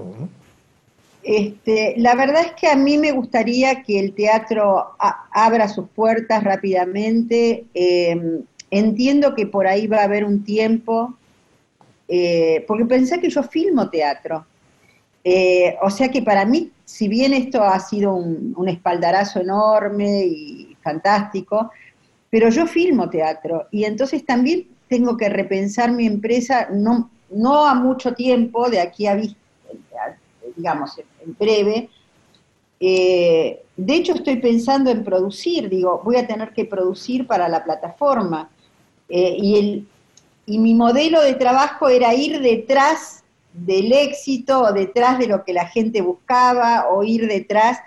Este, 1.23 1.95
la 1.97 2.15
verdad 2.15 2.43
es 2.45 2.53
que 2.53 2.69
a 2.69 2.77
mí 2.77 2.99
me 2.99 3.13
gustaría 3.13 3.83
que 3.83 3.99
el 3.99 4.13
teatro 4.13 4.89
abra 4.99 5.69
sus 5.69 5.89
puertas 5.89 6.45
rápidamente. 6.45 7.65
Em, 7.73 8.43
entiendo 8.71 9.35
que 9.35 9.47
por 9.47 9.67
ahí 9.67 9.87
va 9.87 9.99
a 9.99 10.05
haber 10.05 10.25
un 10.25 10.45
tiempo, 10.45 11.17
eh, 12.09 12.65
porque 12.67 12.85
pensé 12.85 13.21
que 13.21 13.31
yo 13.31 13.43
filmo 13.43 13.91
teatro. 13.91 14.47
Eh, 15.25 15.77
o 15.83 15.91
sea 15.91 16.09
que 16.11 16.23
para 16.23 16.45
mí, 16.45 16.73
si 16.85 17.09
bien 17.09 17.35
esto 17.35 17.63
ha 17.63 17.79
sido 17.81 18.15
un, 18.15 18.69
espaldarazo 18.69 19.41
enorme 19.41 20.25
y 20.25 20.77
fantástico, 20.83 21.71
pero 22.31 22.49
yo 22.51 22.67
filmo 22.67 23.11
teatro 23.11 23.67
y 23.71 23.85
entonces 23.85 24.25
también 24.25 24.69
tengo 24.89 25.17
que 25.17 25.29
repensar 25.29 25.93
mi 25.93 26.07
empresa, 26.07 26.69
no, 26.73 27.11
no 27.31 27.67
a 27.67 27.75
mucho 27.75 28.15
tiempo, 28.15 28.71
de 28.71 28.81
aquí 28.81 29.07
a, 29.07 29.21
digamos, 30.57 30.99
en 30.99 31.37
breve. 31.39 31.91
Eh, 32.81 33.63
de 33.77 33.95
hecho, 33.95 34.15
estoy 34.15 34.37
pensando 34.37 34.91
en 34.91 35.05
producir, 35.05 35.69
digo, 35.69 36.01
voy 36.05 36.17
a 36.17 36.27
tener 36.27 36.53
que 36.53 36.65
producir 36.65 37.27
para 37.27 37.49
la 37.49 37.65
plataforma. 37.65 38.51
Eh, 39.09 39.37
y, 39.39 39.59
el, 39.59 39.89
y 40.47 40.59
mi 40.59 40.75
modelo 40.75 41.21
de 41.23 41.35
trabajo 41.35 41.89
era 41.89 42.15
ir 42.15 42.41
detrás 42.41 43.25
del 43.53 43.93
éxito 43.93 44.61
o 44.63 44.73
detrás 44.73 45.19
de 45.19 45.27
lo 45.27 45.45
que 45.45 45.53
la 45.53 45.67
gente 45.67 46.01
buscaba 46.01 46.89
o 46.91 47.03
ir 47.03 47.27
detrás, 47.27 47.79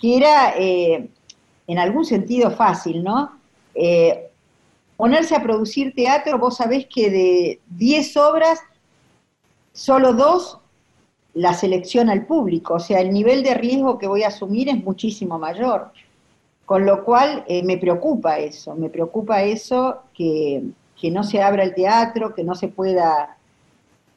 que 0.00 0.16
era 0.16 0.54
eh, 0.56 1.08
en 1.66 1.78
algún 1.78 2.04
sentido 2.04 2.50
fácil, 2.50 3.02
¿no? 3.02 3.38
Eh, 3.74 4.28
ponerse 4.96 5.34
a 5.34 5.42
producir 5.42 5.94
teatro, 5.94 6.38
vos 6.38 6.56
sabés 6.56 6.86
que 6.86 7.10
de 7.10 7.60
10 7.70 8.16
obras, 8.18 8.60
solo 9.72 10.12
dos 10.12 10.58
la 11.34 11.52
selecciona 11.52 12.12
el 12.12 12.26
público, 12.26 12.74
o 12.74 12.80
sea, 12.80 13.00
el 13.00 13.12
nivel 13.12 13.42
de 13.42 13.54
riesgo 13.54 13.98
que 13.98 14.06
voy 14.06 14.22
a 14.22 14.28
asumir 14.28 14.68
es 14.68 14.82
muchísimo 14.82 15.38
mayor. 15.38 15.90
Con 16.64 16.86
lo 16.86 17.04
cual 17.04 17.44
eh, 17.46 17.62
me 17.62 17.76
preocupa 17.76 18.38
eso, 18.38 18.74
me 18.74 18.88
preocupa 18.88 19.42
eso 19.42 20.02
que, 20.14 20.62
no 21.12 21.22
se 21.22 21.42
abra 21.42 21.64
el 21.64 21.74
teatro, 21.74 22.34
que 22.34 22.42
no 22.42 22.54
se 22.54 22.68
pueda 22.68 23.36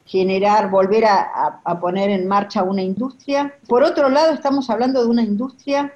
generar, 0.06 0.70
volver 0.70 1.04
a, 1.04 1.60
a, 1.62 1.78
poner 1.78 2.08
en 2.08 2.26
marcha 2.26 2.62
una 2.62 2.80
industria. 2.80 3.54
Por 3.68 3.82
otro 3.82 4.08
lado, 4.08 4.32
estamos 4.32 4.70
hablando 4.70 5.02
de 5.02 5.08
una 5.10 5.22
industria 5.22 5.92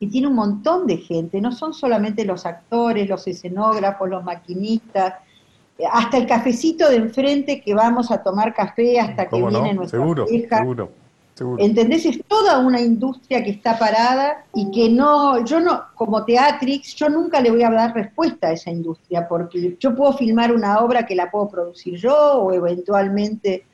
y 0.00 0.08
tiene 0.08 0.26
un 0.26 0.34
montón 0.34 0.88
de 0.88 0.96
gente, 0.96 1.40
no 1.40 1.52
son 1.52 1.72
solamente 1.74 2.24
los 2.24 2.44
actores, 2.44 3.08
los 3.08 3.24
escenógrafos, 3.28 4.08
los 4.08 4.24
maquinistas, 4.24 5.14
hasta 5.90 6.16
el 6.16 6.26
cafecito 6.26 6.88
de 6.88 6.96
enfrente 6.96 7.60
que 7.60 7.74
vamos 7.74 8.10
a 8.10 8.22
tomar 8.22 8.54
café 8.54 8.98
hasta 9.00 9.28
que 9.28 9.36
viene 9.36 9.74
nuestra 9.74 10.00
seguro, 10.00 10.26
Seguro, 10.26 10.90
seguro. 11.42 11.62
¿Entendés? 11.62 12.06
Es 12.06 12.22
toda 12.26 12.58
una 12.58 12.80
industria 12.80 13.42
que 13.42 13.50
está 13.50 13.78
parada 13.78 14.44
y 14.54 14.70
que 14.70 14.88
no, 14.88 15.44
yo 15.44 15.60
no, 15.60 15.84
como 15.94 16.24
Teatrix, 16.24 16.94
yo 16.94 17.08
nunca 17.08 17.40
le 17.40 17.50
voy 17.50 17.62
a 17.62 17.70
dar 17.70 17.94
respuesta 17.94 18.48
a 18.48 18.52
esa 18.52 18.70
industria, 18.70 19.26
porque 19.28 19.76
yo 19.78 19.94
puedo 19.94 20.12
filmar 20.12 20.52
una 20.52 20.78
obra 20.80 21.04
que 21.04 21.14
la 21.14 21.30
puedo 21.30 21.48
producir 21.48 21.96
yo 21.96 22.14
o 22.14 22.52
eventualmente 22.52 23.64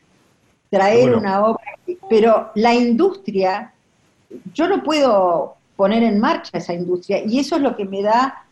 traer 0.70 1.14
una 1.14 1.44
obra, 1.44 1.78
pero 2.08 2.50
la 2.54 2.74
industria, 2.74 3.72
yo 4.52 4.68
no 4.68 4.82
puedo 4.82 5.56
poner 5.76 6.02
en 6.02 6.18
marcha 6.18 6.58
esa 6.58 6.74
industria. 6.74 7.24
Y 7.24 7.38
eso 7.38 7.56
es 7.56 7.62
lo 7.62 7.76
que 7.76 7.84
me 7.84 8.02
da, 8.02 8.44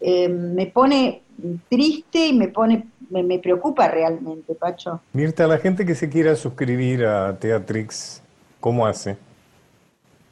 eh, 0.00 0.28
me 0.28 0.66
pone 0.66 1.22
triste 1.68 2.26
y 2.28 2.32
me 2.32 2.48
pone, 2.48 2.86
me, 3.10 3.38
preocupa 3.38 3.88
realmente, 3.88 4.54
Pacho. 4.54 5.00
Mirta, 5.12 5.46
la 5.46 5.58
gente 5.58 5.84
que 5.84 5.94
se 5.94 6.08
quiera 6.08 6.34
suscribir 6.36 7.04
a 7.04 7.36
Teatrix, 7.38 8.22
¿cómo 8.60 8.86
hace? 8.86 9.18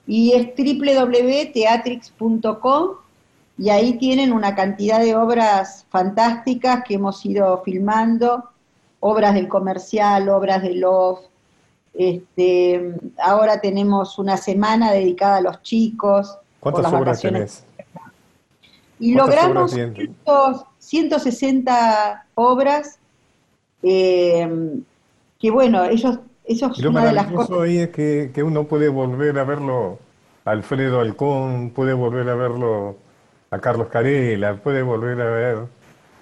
Y 0.06 0.32
es 0.32 0.46
www.teatrix.com 0.56 2.90
y 3.58 3.70
ahí 3.70 3.98
tienen 3.98 4.32
una 4.32 4.54
cantidad 4.54 5.00
de 5.00 5.16
obras 5.16 5.84
fantásticas 5.90 6.84
que 6.84 6.94
hemos 6.94 7.26
ido 7.26 7.60
filmando, 7.64 8.44
obras 9.00 9.34
del 9.34 9.48
comercial, 9.48 10.28
obras 10.28 10.62
de 10.62 10.76
los 10.76 11.28
este, 11.98 12.94
ahora 13.20 13.60
tenemos 13.60 14.20
una 14.20 14.36
semana 14.36 14.92
dedicada 14.92 15.38
a 15.38 15.40
los 15.40 15.62
chicos. 15.62 16.38
¿Cuántas 16.60 16.92
obras 16.92 17.20
tenés? 17.20 17.64
Y 19.00 19.14
logramos 19.14 19.74
160 20.78 22.26
obras, 22.36 23.00
eh, 23.82 24.80
que 25.40 25.50
bueno, 25.50 25.86
ellos, 25.86 26.20
eso 26.48 26.72
es 26.72 26.84
una 26.84 27.04
de 27.04 27.12
las 27.12 27.26
cosas. 27.30 27.58
ahí 27.60 27.78
es 27.78 27.90
que, 27.90 28.30
que, 28.34 28.42
uno 28.42 28.64
puede 28.64 28.88
volver 28.88 29.38
a 29.38 29.44
verlo 29.44 29.98
a 30.44 30.50
Alfredo 30.50 31.00
Alcón, 31.00 31.70
puede 31.70 31.92
volver 31.92 32.28
a 32.28 32.34
verlo 32.34 32.96
a 33.50 33.58
Carlos 33.58 33.88
Carela, 33.88 34.56
puede 34.56 34.82
volver 34.82 35.20
a 35.20 35.30
ver 35.30 35.58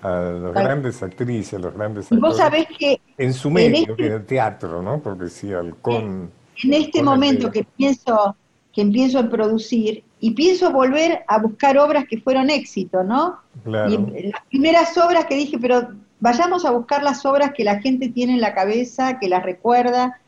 a 0.03 0.20
las 0.20 0.53
grandes 0.53 1.03
actrices, 1.03 1.61
los 1.61 1.74
grandes 1.74 2.07
actores. 2.07 2.22
Vos 2.22 2.37
sabés 2.37 2.66
que... 2.79 3.01
En 3.16 3.33
su 3.33 3.51
medio, 3.51 3.79
este 3.79 3.95
que 3.95 4.07
el 4.07 4.27
teatro, 4.27 4.83
¿no? 4.83 5.01
Porque 5.01 5.29
sí, 5.29 5.53
Halcón... 5.53 6.31
En 6.62 6.72
este 6.72 7.03
momento 7.03 7.51
que 7.51 7.64
pienso, 7.77 8.35
que 8.72 8.81
empiezo 8.81 9.18
a 9.18 9.29
producir, 9.29 10.05
y 10.20 10.31
pienso 10.31 10.72
volver 10.72 11.24
a 11.29 11.39
buscar 11.39 11.77
obras 11.79 12.07
que 12.09 12.18
fueron 12.18 12.51
éxito, 12.51 13.05
¿no? 13.05 13.39
Claro. 13.64 13.91
Y 13.93 14.31
las 14.31 14.41
primeras 14.49 14.97
obras 14.97 15.27
que 15.27 15.35
dije, 15.35 15.59
pero 15.61 15.89
vayamos 16.21 16.64
a 16.64 16.71
buscar 16.71 17.03
las 17.03 17.25
obras 17.27 17.53
que 17.53 17.64
la 17.64 17.81
gente 17.81 18.09
tiene 18.09 18.35
en 18.35 18.41
la 18.41 18.55
cabeza, 18.55 19.19
que 19.19 19.29
las 19.29 19.43
recuerda, 19.43 20.21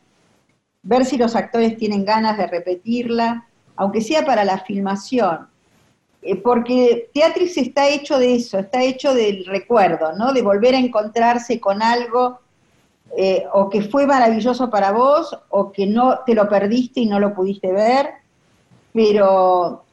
ver 0.81 1.05
si 1.05 1.17
los 1.17 1.35
actores 1.35 1.77
tienen 1.77 2.05
ganas 2.05 2.37
de 2.37 2.47
repetirla, 2.47 3.47
aunque 3.75 4.01
sea 4.01 4.25
para 4.25 4.43
la 4.43 4.59
filmación. 4.59 5.47
Eh, 6.21 6.35
porque 6.35 7.09
Teatrix 7.13 7.57
está 7.57 7.87
hecho 7.87 8.19
de 8.19 8.35
eso, 8.35 8.59
está 8.59 8.83
hecho 8.83 9.13
del 9.13 9.45
recuerdo, 9.45 10.13
¿no? 10.13 10.33
De 10.33 10.41
volver 10.41 10.75
a 10.75 10.79
encontrarse 10.79 11.59
con 11.59 11.81
algo 11.81 12.39
eh, 13.17 13.45
o 13.53 13.69
que 13.69 13.81
fue 13.81 14.05
maravilloso 14.05 14.69
para 14.69 14.91
vos, 14.91 15.37
o 15.49 15.71
que 15.71 15.87
no 15.87 16.19
te 16.25 16.35
lo 16.35 16.47
perdiste 16.49 17.01
y 17.01 17.05
no 17.05 17.19
lo 17.19 17.33
pudiste 17.33 17.71
ver, 17.71 18.09
pero 18.93 19.83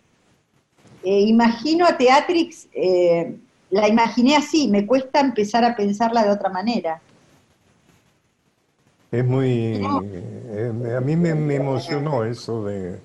eh, 1.03 1.21
imagino 1.21 1.87
a 1.87 1.97
Teatrix, 1.97 2.69
la 3.71 3.89
imaginé 3.89 4.37
así, 4.37 4.69
me 4.69 4.87
cuesta 4.87 5.21
empezar 5.21 5.65
a 5.65 5.75
pensarla 5.75 6.25
de 6.25 6.31
otra 6.31 6.49
manera. 6.51 7.01
Es 9.11 9.25
muy... 9.25 9.83
a 9.85 11.01
mí 11.01 11.17
me, 11.17 11.55
emocionó 11.55 12.25
eso 12.25 12.65
de, 12.65 12.99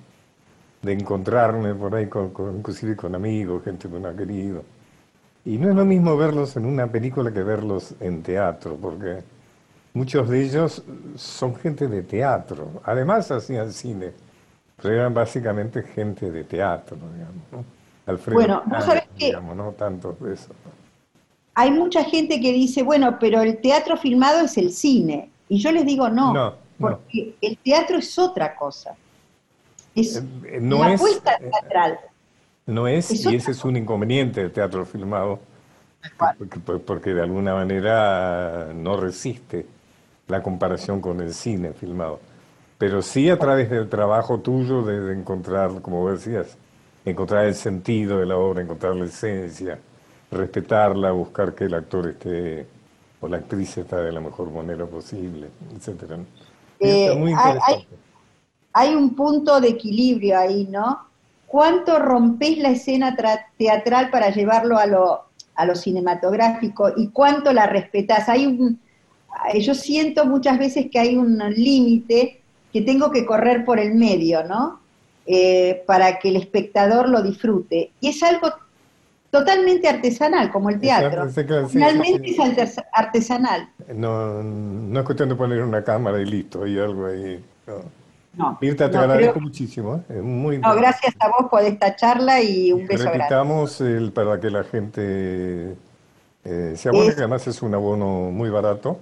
encontrarme 0.83 1.75
por 1.75 1.95
ahí, 1.95 2.07
con, 2.07 2.31
inclusive 2.57 2.95
con 2.95 3.15
amigos, 3.15 3.63
gente 3.63 3.87
que 3.87 3.95
uno 3.95 4.09
ha 4.09 4.15
querido. 4.15 4.63
Y 5.45 5.57
no 5.57 5.69
es 5.69 5.75
lo 5.75 5.85
mismo 5.85 6.15
verlos 6.17 6.55
en 6.57 6.65
una 6.65 6.87
película 6.87 7.31
que 7.31 7.43
verlos 7.43 7.95
en 7.99 8.21
teatro, 8.21 8.77
porque 8.79 9.23
muchos 9.93 10.29
de 10.29 10.43
ellos 10.43 10.83
son 11.15 11.55
gente 11.55 11.87
de 11.87 12.03
teatro. 12.03 12.81
Además 12.83 13.31
hacían 13.31 13.71
cine, 13.71 14.11
pero 14.81 14.93
eran 14.93 15.13
básicamente 15.13 15.81
gente 15.83 16.31
de 16.31 16.43
teatro, 16.43 16.97
digamos. 17.13 17.65
Alfredo 18.05 18.35
bueno, 18.35 18.63
¿no 18.65 18.81
sabes 18.81 19.03
digamos, 19.15 19.55
no 19.55 19.71
tanto 19.71 20.17
de 20.19 20.33
eso. 20.33 20.53
Hay 21.53 21.71
mucha 21.71 22.03
gente 22.03 22.39
que 22.39 22.51
dice, 22.53 22.81
bueno, 22.81 23.17
pero 23.19 23.41
el 23.41 23.59
teatro 23.59 23.97
filmado 23.97 24.41
es 24.41 24.57
el 24.57 24.71
cine. 24.71 25.29
Y 25.49 25.59
yo 25.59 25.71
les 25.71 25.85
digo 25.85 26.09
no, 26.09 26.55
porque 26.79 27.35
el 27.41 27.57
teatro 27.57 27.97
es 27.97 28.17
otra 28.17 28.55
cosa. 28.55 28.95
Es 29.93 30.15
eh, 30.15 30.23
eh, 30.45 30.59
no 30.61 30.79
la 30.79 30.93
es, 30.93 31.01
apuesta 31.01 31.33
eh, 31.33 31.49
teatral. 31.51 31.99
No 32.65 32.87
es, 32.87 33.25
y 33.25 33.35
ese 33.35 33.51
es 33.51 33.65
un 33.65 33.75
inconveniente 33.75 34.41
del 34.41 34.51
teatro 34.51 34.85
filmado, 34.85 35.39
porque, 36.85 37.13
de 37.13 37.21
alguna 37.21 37.53
manera 37.53 38.69
no 38.73 38.97
resiste 38.97 39.65
la 40.27 40.41
comparación 40.41 41.01
con 41.01 41.19
el 41.19 41.33
cine 41.33 41.73
filmado. 41.73 42.19
Pero 42.77 43.01
sí 43.01 43.29
a 43.29 43.37
través 43.37 43.69
del 43.69 43.89
trabajo 43.89 44.39
tuyo 44.39 44.83
de, 44.83 45.13
encontrar, 45.13 45.81
como 45.81 46.09
decías, 46.09 46.57
encontrar 47.05 47.45
el 47.45 47.55
sentido 47.55 48.19
de 48.19 48.25
la 48.25 48.37
obra, 48.37 48.61
encontrar 48.61 48.95
la 48.95 49.05
esencia, 49.05 49.79
respetarla, 50.31 51.11
buscar 51.11 51.53
que 51.53 51.65
el 51.65 51.73
actor 51.73 52.09
esté 52.09 52.65
o 53.19 53.27
la 53.27 53.37
actriz 53.37 53.77
está 53.77 53.97
de 53.97 54.11
la 54.11 54.19
mejor 54.19 54.51
manera 54.51 54.85
posible, 54.85 55.47
etcétera. 55.75 56.17
Eh, 56.79 57.13
muy 57.15 57.33
hay, 58.73 58.95
un 58.95 59.15
punto 59.15 59.61
de 59.61 59.69
equilibrio 59.69 60.39
ahí, 60.39 60.67
¿no? 60.69 60.99
¿Cuánto 61.45 61.99
rompes 61.99 62.57
la 62.57 62.69
escena 62.69 63.15
teatral 63.57 64.09
para 64.09 64.29
llevarlo 64.31 64.77
a 64.77 64.85
lo, 64.87 65.25
a 65.53 65.65
lo 65.65 65.75
cinematográfico 65.75 66.91
y 66.95 67.09
cuánto 67.09 67.53
la 67.53 67.67
respetas? 67.67 68.29
Hay 68.29 68.47
un, 68.47 68.79
yo 69.59 69.75
siento 69.75 70.25
muchas 70.25 70.57
veces 70.57 70.87
que 70.89 70.97
hay 70.97 71.17
un 71.17 71.37
límite 71.37 72.41
que 72.71 72.81
tengo 72.81 73.11
que 73.11 73.25
correr 73.25 73.65
por 73.65 73.79
el 73.79 73.93
medio, 73.93 74.43
¿no? 74.45 74.80
Eh, 75.27 75.83
para 75.85 76.17
que 76.17 76.29
el 76.29 76.35
espectador 76.35 77.07
lo 77.07 77.21
disfrute. 77.21 77.91
Y 77.99 78.09
es 78.09 78.23
algo 78.23 78.51
totalmente 79.29 79.87
artesanal, 79.87 80.51
como 80.51 80.69
el 80.69 80.79
teatro. 80.79 81.29
Finalmente 81.69 82.31
es 82.63 82.75
artesanal. 82.91 83.69
No, 83.93 84.41
no 84.43 84.99
es 84.99 85.05
cuestión 85.05 85.29
de 85.29 85.35
poner 85.35 85.61
una 85.61 85.83
cámara 85.83 86.19
y 86.19 86.25
listo, 86.25 86.63
hay 86.63 86.79
algo 86.79 87.05
ahí. 87.05 87.43
No, 88.33 88.57
Mirta, 88.61 88.89
te 88.89 88.97
agradezco 88.97 89.39
muchísimo. 89.39 90.03
¿eh? 90.09 90.21
muy 90.21 90.57
no, 90.57 90.73
gracias 90.75 91.13
a 91.19 91.27
vos 91.27 91.49
por 91.49 91.61
esta 91.63 91.95
charla 91.95 92.41
y 92.41 92.71
un 92.71 92.87
beso 92.87 93.03
Repitamos 93.03 93.81
el, 93.81 94.11
para 94.13 94.39
que 94.39 94.49
la 94.49 94.63
gente 94.63 95.75
eh, 96.45 96.73
se 96.75 96.89
abone, 96.89 97.13
que 97.13 97.19
además 97.19 97.45
es 97.47 97.61
un 97.61 97.73
abono 97.75 98.31
muy 98.31 98.49
barato. 98.49 98.99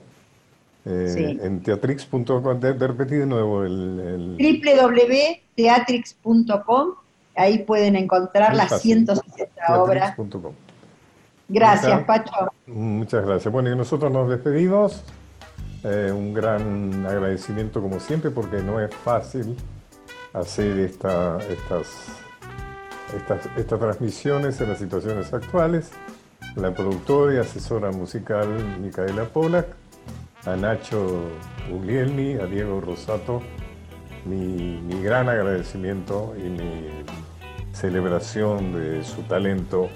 Eh, 0.91 1.37
en 1.43 1.61
teatrix.com, 1.61 2.59
de, 2.59 2.73
repetir 2.73 3.19
de 3.19 3.27
nuevo 3.27 3.63
el... 3.63 4.35
el... 4.39 4.65
www.teatrix.com, 4.65 6.95
ahí 7.35 7.59
pueden 7.59 7.95
encontrar 7.95 8.55
las 8.55 8.81
160 8.81 9.79
obras. 9.79 10.15
Gracias, 11.47 12.03
Pacho. 12.05 12.51
Muchas 12.65 13.23
gracias. 13.23 13.53
Bueno, 13.53 13.71
y 13.71 13.75
nosotros 13.75 14.11
nos 14.11 14.27
despedimos. 14.29 15.03
Eh, 15.83 16.11
un 16.11 16.33
gran 16.33 17.05
agradecimiento 17.05 17.81
como 17.81 17.99
siempre 18.01 18.31
porque 18.31 18.57
no 18.57 18.81
es 18.81 18.93
fácil 18.93 19.55
hacer 20.33 20.77
esta, 20.79 21.37
estas, 21.49 21.87
estas, 23.15 23.45
estas 23.55 23.79
transmisiones 23.79 24.59
en 24.59 24.69
las 24.69 24.79
situaciones 24.79 25.31
actuales. 25.33 25.91
La 26.55 26.73
productora 26.73 27.35
y 27.35 27.37
asesora 27.37 27.91
musical 27.91 28.47
Micaela 28.81 29.25
Polak, 29.25 29.67
a 30.45 30.55
Nacho 30.55 31.29
Guglielmi, 31.69 32.35
a 32.35 32.45
Diego 32.45 32.81
Rosato, 32.81 33.41
mi, 34.25 34.79
mi 34.81 35.01
gran 35.01 35.29
agradecimiento 35.29 36.33
y 36.37 36.49
mi 36.49 36.89
celebración 37.73 38.73
de 38.73 39.03
su 39.03 39.21
talento 39.23 39.89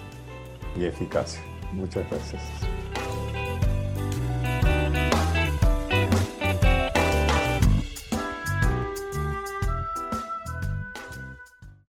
y 0.78 0.86
eficacia. 0.86 1.42
Muchas 1.72 2.10
gracias. 2.10 2.42